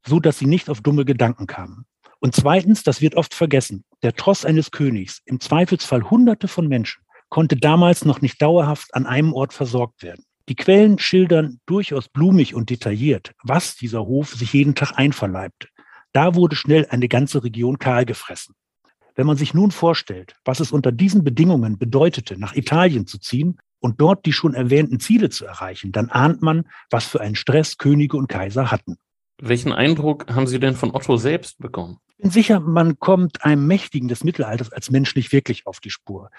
so 0.06 0.20
dass 0.20 0.38
sie 0.38 0.46
nicht 0.46 0.70
auf 0.70 0.82
dumme 0.82 1.06
Gedanken 1.06 1.48
kamen. 1.48 1.86
Und 2.20 2.36
zweitens, 2.36 2.84
das 2.84 3.02
wird 3.02 3.16
oft 3.16 3.34
vergessen, 3.34 3.84
der 4.04 4.14
Tross 4.14 4.46
eines 4.46 4.72
Königs, 4.72 5.22
im 5.26 5.40
Zweifelsfall 5.40 6.10
Hunderte 6.10 6.48
von 6.48 6.68
Menschen, 6.68 7.04
konnte 7.30 7.56
damals 7.56 8.06
noch 8.06 8.22
nicht 8.22 8.42
dauerhaft 8.42 8.94
an 8.94 9.06
einem 9.06 9.34
Ort 9.34 9.54
versorgt 9.54 10.04
werden. 10.04 10.24
Die 10.50 10.56
Quellen 10.56 11.00
schildern 11.00 11.60
durchaus 11.66 12.10
blumig 12.10 12.56
und 12.56 12.70
detailliert, 12.70 13.32
was 13.44 13.76
dieser 13.76 14.06
Hof 14.06 14.34
sich 14.34 14.54
jeden 14.54 14.76
Tag 14.76 14.98
einverleibte. 14.98 15.68
Da 16.14 16.36
wurde 16.36 16.56
schnell 16.56 16.88
eine 16.90 17.08
ganze 17.08 17.44
Region 17.44 17.80
kahl 17.80 18.06
gefressen. 18.06 18.56
Wenn 19.16 19.28
man 19.28 19.38
sich 19.38 19.54
nun 19.54 19.72
vorstellt, 19.72 20.36
was 20.44 20.60
es 20.60 20.72
unter 20.72 20.92
diesen 20.92 21.24
Bedingungen 21.24 21.78
bedeutete, 21.78 22.38
nach 22.38 22.56
Italien 22.56 23.08
zu 23.08 23.18
ziehen 23.18 23.60
und 23.80 24.02
dort 24.02 24.26
die 24.26 24.34
schon 24.34 24.54
erwähnten 24.54 25.00
Ziele 25.00 25.30
zu 25.30 25.46
erreichen, 25.46 25.92
dann 25.92 26.10
ahnt 26.10 26.42
man, 26.42 26.68
was 26.90 27.06
für 27.06 27.22
einen 27.22 27.36
Stress 27.36 27.78
Könige 27.78 28.18
und 28.18 28.28
Kaiser 28.28 28.72
hatten. 28.72 28.98
Welchen 29.42 29.72
Eindruck 29.72 30.28
haben 30.34 30.48
Sie 30.48 30.60
denn 30.60 30.76
von 30.76 30.94
Otto 30.94 31.18
selbst 31.18 31.60
bekommen? 31.60 31.98
Bin 32.22 32.30
sicher, 32.30 32.60
man 32.60 33.00
kommt 33.00 33.44
einem 33.44 33.66
Mächtigen 33.66 34.08
des 34.08 34.24
Mittelalters 34.24 34.72
als 34.72 34.92
Mensch 34.92 35.16
nicht 35.16 35.32
wirklich 35.32 35.66
auf 35.66 35.80
die 35.80 35.90
Spur. 35.90 36.30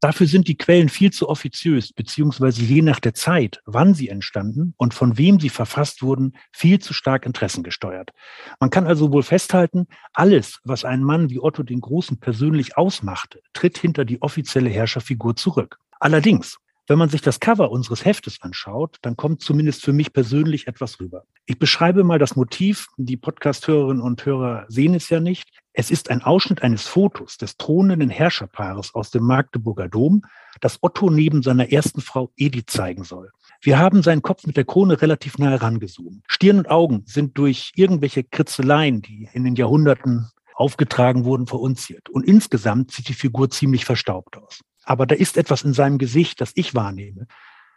Dafür 0.00 0.26
sind 0.26 0.48
die 0.48 0.56
Quellen 0.56 0.88
viel 0.88 1.10
zu 1.12 1.28
offiziös, 1.28 1.92
beziehungsweise 1.92 2.62
je 2.62 2.80
nach 2.80 2.98
der 2.98 3.12
Zeit, 3.12 3.60
wann 3.66 3.92
sie 3.92 4.08
entstanden 4.08 4.72
und 4.78 4.94
von 4.94 5.18
wem 5.18 5.38
sie 5.38 5.50
verfasst 5.50 6.00
wurden, 6.00 6.32
viel 6.50 6.78
zu 6.78 6.94
stark 6.94 7.26
interessengesteuert. 7.26 8.12
Man 8.58 8.70
kann 8.70 8.86
also 8.86 9.12
wohl 9.12 9.22
festhalten, 9.22 9.86
alles, 10.14 10.60
was 10.64 10.86
ein 10.86 11.02
Mann 11.02 11.28
wie 11.28 11.40
Otto 11.40 11.62
den 11.62 11.82
Großen 11.82 12.20
persönlich 12.20 12.78
ausmachte, 12.78 13.42
tritt 13.52 13.76
hinter 13.76 14.06
die 14.06 14.22
offizielle 14.22 14.70
Herrscherfigur 14.70 15.36
zurück. 15.36 15.78
Allerdings, 16.00 16.58
wenn 16.88 16.98
man 16.98 17.10
sich 17.10 17.20
das 17.20 17.38
Cover 17.38 17.70
unseres 17.70 18.04
Heftes 18.04 18.38
anschaut, 18.40 18.96
dann 19.02 19.14
kommt 19.14 19.42
zumindest 19.42 19.84
für 19.84 19.92
mich 19.92 20.12
persönlich 20.14 20.66
etwas 20.66 20.98
rüber. 21.00 21.24
Ich 21.44 21.58
beschreibe 21.58 22.02
mal 22.02 22.18
das 22.18 22.34
Motiv. 22.34 22.88
Die 22.96 23.18
Podcast-Hörerinnen 23.18 24.02
und 24.02 24.24
Hörer 24.24 24.64
sehen 24.68 24.94
es 24.94 25.10
ja 25.10 25.20
nicht. 25.20 25.50
Es 25.74 25.90
ist 25.90 26.10
ein 26.10 26.22
Ausschnitt 26.22 26.62
eines 26.62 26.86
Fotos 26.86 27.36
des 27.36 27.58
thronenden 27.58 28.08
Herrscherpaares 28.08 28.94
aus 28.94 29.10
dem 29.10 29.24
Magdeburger 29.24 29.88
Dom, 29.88 30.22
das 30.62 30.78
Otto 30.80 31.10
neben 31.10 31.42
seiner 31.42 31.70
ersten 31.70 32.00
Frau 32.00 32.32
Edith 32.36 32.64
zeigen 32.68 33.04
soll. 33.04 33.30
Wir 33.60 33.78
haben 33.78 34.02
seinen 34.02 34.22
Kopf 34.22 34.46
mit 34.46 34.56
der 34.56 34.64
Krone 34.64 35.00
relativ 35.02 35.36
nah 35.36 35.50
herangezoomt. 35.50 36.24
Stirn 36.26 36.58
und 36.58 36.70
Augen 36.70 37.02
sind 37.06 37.36
durch 37.36 37.72
irgendwelche 37.76 38.24
Kritzeleien, 38.24 39.02
die 39.02 39.28
in 39.34 39.44
den 39.44 39.56
Jahrhunderten 39.56 40.30
aufgetragen 40.54 41.24
wurden, 41.24 41.46
verunziert. 41.46 42.08
Und 42.08 42.24
insgesamt 42.26 42.92
sieht 42.92 43.08
die 43.08 43.14
Figur 43.14 43.50
ziemlich 43.50 43.84
verstaubt 43.84 44.36
aus. 44.36 44.60
Aber 44.88 45.04
da 45.04 45.14
ist 45.14 45.36
etwas 45.36 45.64
in 45.64 45.74
seinem 45.74 45.98
Gesicht, 45.98 46.40
das 46.40 46.52
ich 46.54 46.74
wahrnehme, 46.74 47.26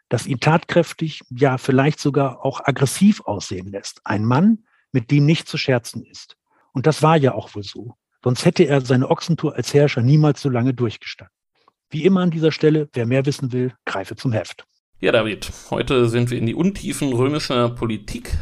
das 0.07 0.27
ihn 0.27 0.39
tatkräftig, 0.39 1.19
ja 1.29 1.57
vielleicht 1.57 1.99
sogar 1.99 2.45
auch 2.45 2.61
aggressiv 2.63 3.19
aussehen 3.25 3.69
lässt. 3.69 3.99
Ein 4.05 4.23
Mann, 4.23 4.59
mit 4.93 5.11
dem 5.11 5.25
nicht 5.25 5.49
zu 5.49 5.57
scherzen 5.57 6.05
ist. 6.05 6.37
Und 6.71 6.87
das 6.87 7.03
war 7.03 7.17
ja 7.17 7.33
auch 7.33 7.53
wohl 7.53 7.63
so. 7.63 7.95
Sonst 8.23 8.45
hätte 8.45 8.63
er 8.63 8.79
seine 8.79 9.09
Ochsentour 9.09 9.57
als 9.57 9.73
Herrscher 9.73 10.01
niemals 10.01 10.41
so 10.41 10.47
lange 10.47 10.73
durchgestanden. 10.73 11.35
Wie 11.89 12.05
immer 12.05 12.21
an 12.21 12.31
dieser 12.31 12.53
Stelle, 12.53 12.87
wer 12.93 13.05
mehr 13.05 13.25
wissen 13.25 13.51
will, 13.51 13.73
greife 13.83 14.15
zum 14.15 14.31
Heft. 14.31 14.63
Ja, 15.01 15.11
David, 15.11 15.51
heute 15.69 16.07
sind 16.07 16.31
wir 16.31 16.37
in 16.37 16.45
die 16.45 16.55
Untiefen 16.55 17.11
römischer 17.11 17.71
Politik 17.71 18.37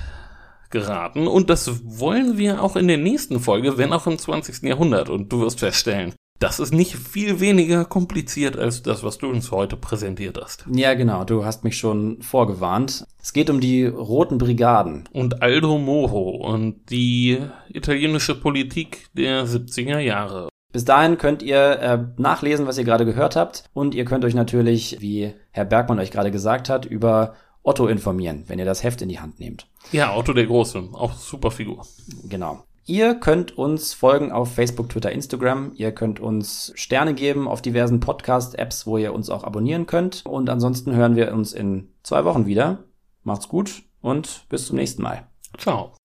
geraten 0.69 1.25
und 1.25 1.49
das 1.49 1.81
wollen 1.83 2.37
wir 2.37 2.61
auch 2.61 2.75
in 2.75 2.87
der 2.87 2.97
nächsten 2.97 3.39
Folge, 3.39 3.79
wenn 3.79 3.93
auch 3.93 4.05
im 4.05 4.19
20. 4.19 4.61
Jahrhundert. 4.61 5.09
Und 5.09 5.33
du 5.33 5.41
wirst 5.41 5.59
feststellen, 5.59 6.13
das 6.39 6.59
ist 6.59 6.73
nicht 6.73 6.95
viel 6.95 7.39
weniger 7.39 7.85
kompliziert 7.85 8.57
als 8.57 8.81
das, 8.81 9.03
was 9.03 9.17
du 9.17 9.27
uns 9.29 9.51
heute 9.51 9.75
präsentiert 9.75 10.39
hast. 10.41 10.65
Ja, 10.71 10.93
genau, 10.93 11.25
du 11.25 11.43
hast 11.43 11.63
mich 11.63 11.77
schon 11.77 12.21
vorgewarnt. 12.21 13.05
Es 13.21 13.33
geht 13.33 13.49
um 13.49 13.59
die 13.59 13.85
Roten 13.85 14.37
Brigaden. 14.37 15.07
Und 15.11 15.41
Aldo 15.41 15.77
Moro 15.77 16.29
und 16.29 16.89
die 16.89 17.39
italienische 17.67 18.35
Politik 18.35 19.09
der 19.13 19.45
70er 19.45 19.99
Jahre. 19.99 20.49
Bis 20.71 20.85
dahin 20.85 21.17
könnt 21.17 21.41
ihr 21.41 21.79
äh, 21.79 21.99
nachlesen, 22.17 22.67
was 22.67 22.77
ihr 22.77 22.83
gerade 22.83 23.05
gehört 23.05 23.35
habt. 23.35 23.65
Und 23.73 23.93
ihr 23.93 24.05
könnt 24.05 24.23
euch 24.23 24.35
natürlich, 24.35 24.97
wie 24.99 25.33
Herr 25.51 25.65
Bergmann 25.65 25.99
euch 25.99 26.11
gerade 26.11 26.31
gesagt 26.31 26.69
hat, 26.69 26.85
über 26.85 27.33
Otto 27.63 27.87
informieren, 27.87 28.45
wenn 28.47 28.59
ihr 28.59 28.65
das 28.65 28.83
Heft 28.83 29.01
in 29.01 29.09
die 29.09 29.19
Hand 29.19 29.39
nehmt. 29.39 29.67
Ja, 29.91 30.15
Otto 30.15 30.31
der 30.31 30.45
Große, 30.45 30.89
auch 30.93 31.13
super 31.13 31.51
Figur. 31.51 31.85
Genau. 32.23 32.63
Ihr 32.89 33.13
könnt 33.13 33.55
uns 33.55 33.93
folgen 33.93 34.31
auf 34.31 34.55
Facebook, 34.55 34.89
Twitter, 34.89 35.11
Instagram. 35.11 35.73
Ihr 35.75 35.91
könnt 35.91 36.19
uns 36.19 36.71
Sterne 36.73 37.13
geben 37.13 37.47
auf 37.47 37.61
diversen 37.61 37.99
Podcast-Apps, 37.99 38.87
wo 38.87 38.97
ihr 38.97 39.13
uns 39.13 39.29
auch 39.29 39.43
abonnieren 39.43 39.85
könnt. 39.85 40.25
Und 40.25 40.49
ansonsten 40.49 40.95
hören 40.95 41.15
wir 41.15 41.31
uns 41.31 41.53
in 41.53 41.89
zwei 42.01 42.25
Wochen 42.25 42.47
wieder. 42.47 42.85
Macht's 43.21 43.47
gut 43.47 43.83
und 44.01 44.47
bis 44.49 44.65
zum 44.65 44.77
nächsten 44.77 45.03
Mal. 45.03 45.27
Ciao. 45.55 45.98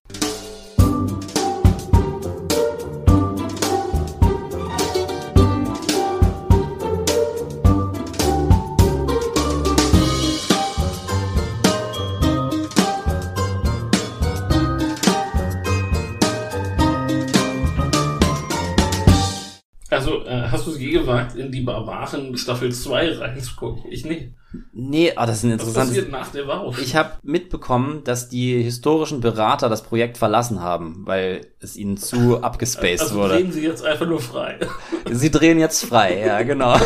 Gewagt, 21.05 21.37
in 21.37 21.53
die 21.53 21.63
Barbaren 21.63 22.37
Staffel 22.37 22.73
2 22.73 23.19
reinzugucken? 23.19 23.91
Ich 23.91 24.05
nicht. 24.05 24.31
Nee, 24.73 25.13
ah, 25.17 25.27
das 25.27 25.39
ist 25.39 25.45
ein 25.45 25.51
Was 25.53 25.61
interessantes. 25.61 25.89
passiert 25.97 26.11
nach 26.13 26.29
der 26.33 26.47
Wahl? 26.47 26.73
Ich 26.81 26.95
habe 26.97 27.13
mitbekommen, 27.23 28.03
dass 28.05 28.29
die 28.29 28.63
historischen 28.63 29.21
Berater 29.21 29.69
das 29.69 29.83
Projekt 29.83 30.19
verlassen 30.19 30.61
haben, 30.61 31.03
weil 31.07 31.47
es 31.61 31.77
ihnen 31.77 31.97
zu 31.97 32.39
abgespaced 32.43 33.01
also 33.03 33.15
wurde. 33.17 33.35
drehen 33.35 33.53
sie 33.53 33.63
jetzt 33.63 33.85
einfach 33.85 34.07
nur 34.07 34.21
frei. 34.21 34.59
Sie 35.11 35.31
drehen 35.31 35.59
jetzt 35.59 35.85
frei, 35.85 36.19
ja, 36.27 36.43
genau. 36.43 36.75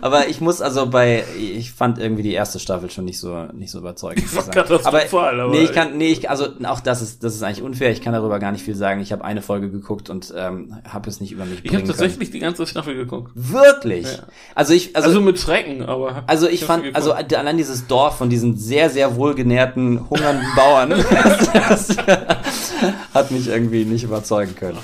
Aber 0.00 0.28
ich 0.28 0.40
muss 0.40 0.60
also 0.60 0.86
bei, 0.86 1.24
ich 1.38 1.72
fand 1.72 1.98
irgendwie 1.98 2.22
die 2.22 2.32
erste 2.32 2.58
Staffel 2.58 2.90
schon 2.90 3.04
nicht 3.04 3.18
so, 3.18 3.44
nicht 3.52 3.70
so 3.70 3.78
überzeugend. 3.78 4.24
War 4.34 4.40
ich 4.40 4.46
sagen. 4.46 4.50
katastrophal, 4.68 5.40
aber- 5.40 5.52
nee, 5.52 5.62
ich 5.62 5.72
kann, 5.72 5.96
nee, 5.96 6.08
ich, 6.12 6.28
also 6.28 6.48
auch 6.64 6.80
das 6.80 7.02
ist, 7.02 7.24
das 7.24 7.34
ist 7.34 7.42
eigentlich 7.42 7.62
unfair. 7.62 7.90
Ich 7.90 8.00
kann 8.02 8.12
darüber 8.12 8.38
gar 8.38 8.52
nicht 8.52 8.64
viel 8.64 8.74
sagen. 8.74 9.00
Ich 9.00 9.12
habe 9.12 9.24
eine 9.24 9.42
Folge 9.42 9.70
geguckt 9.70 10.10
und 10.10 10.32
ähm, 10.36 10.76
habe 10.88 11.08
es 11.08 11.20
nicht 11.20 11.32
über 11.32 11.44
mich 11.44 11.52
Ich 11.54 11.58
habe 11.58 11.68
bringen 11.68 11.82
können. 11.86 11.88
tatsächlich 11.98 12.30
die 12.30 12.38
ganze 12.40 12.66
Staffel 12.66 12.94
geguckt. 12.94 13.30
Wirklich. 13.34 14.04
Ja. 14.06 14.24
Also 14.54 14.74
ich, 14.74 14.94
Also, 14.96 15.08
also, 15.08 15.20
mit 15.20 15.38
Schrecken, 15.38 15.82
aber. 15.92 16.24
also 16.26 16.48
ich 16.48 16.64
fand, 16.64 16.94
also 16.94 17.12
allein 17.12 17.56
dieses 17.56 17.86
Dorf 17.86 18.18
von 18.18 18.30
diesen 18.30 18.56
sehr, 18.56 18.90
sehr 18.90 19.16
wohlgenährten, 19.16 20.08
hungernden 20.08 20.46
Bauern, 20.56 20.90
das, 21.68 21.96
hat 23.14 23.30
mich 23.30 23.48
irgendwie 23.48 23.84
nicht 23.84 24.04
überzeugen 24.04 24.54
können. 24.54 24.78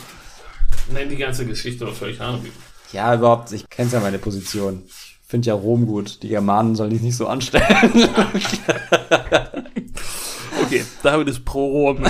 Nein, 0.93 1.09
die 1.09 1.17
ganze 1.17 1.47
Geschichte 1.47 1.87
war 1.87 1.93
völlig 1.93 2.21
hanebüchen. 2.21 2.57
Ja, 2.93 3.15
überhaupt, 3.15 3.53
ich 3.53 3.69
kenn's 3.69 3.93
ja 3.93 4.01
meine 4.01 4.19
Position. 4.19 4.85
Ich 4.87 5.19
finde 5.27 5.49
ja 5.49 5.55
Rom 5.55 5.87
gut. 5.87 6.23
Die 6.23 6.29
Germanen 6.29 6.75
sollen 6.75 6.91
dich 6.91 7.03
nicht 7.03 7.17
so 7.17 7.27
anstellen. 7.27 7.65
Okay, 10.69 10.85
David 11.03 11.29
ist 11.29 11.45
pro 11.47 11.67
Rom. 11.67 12.05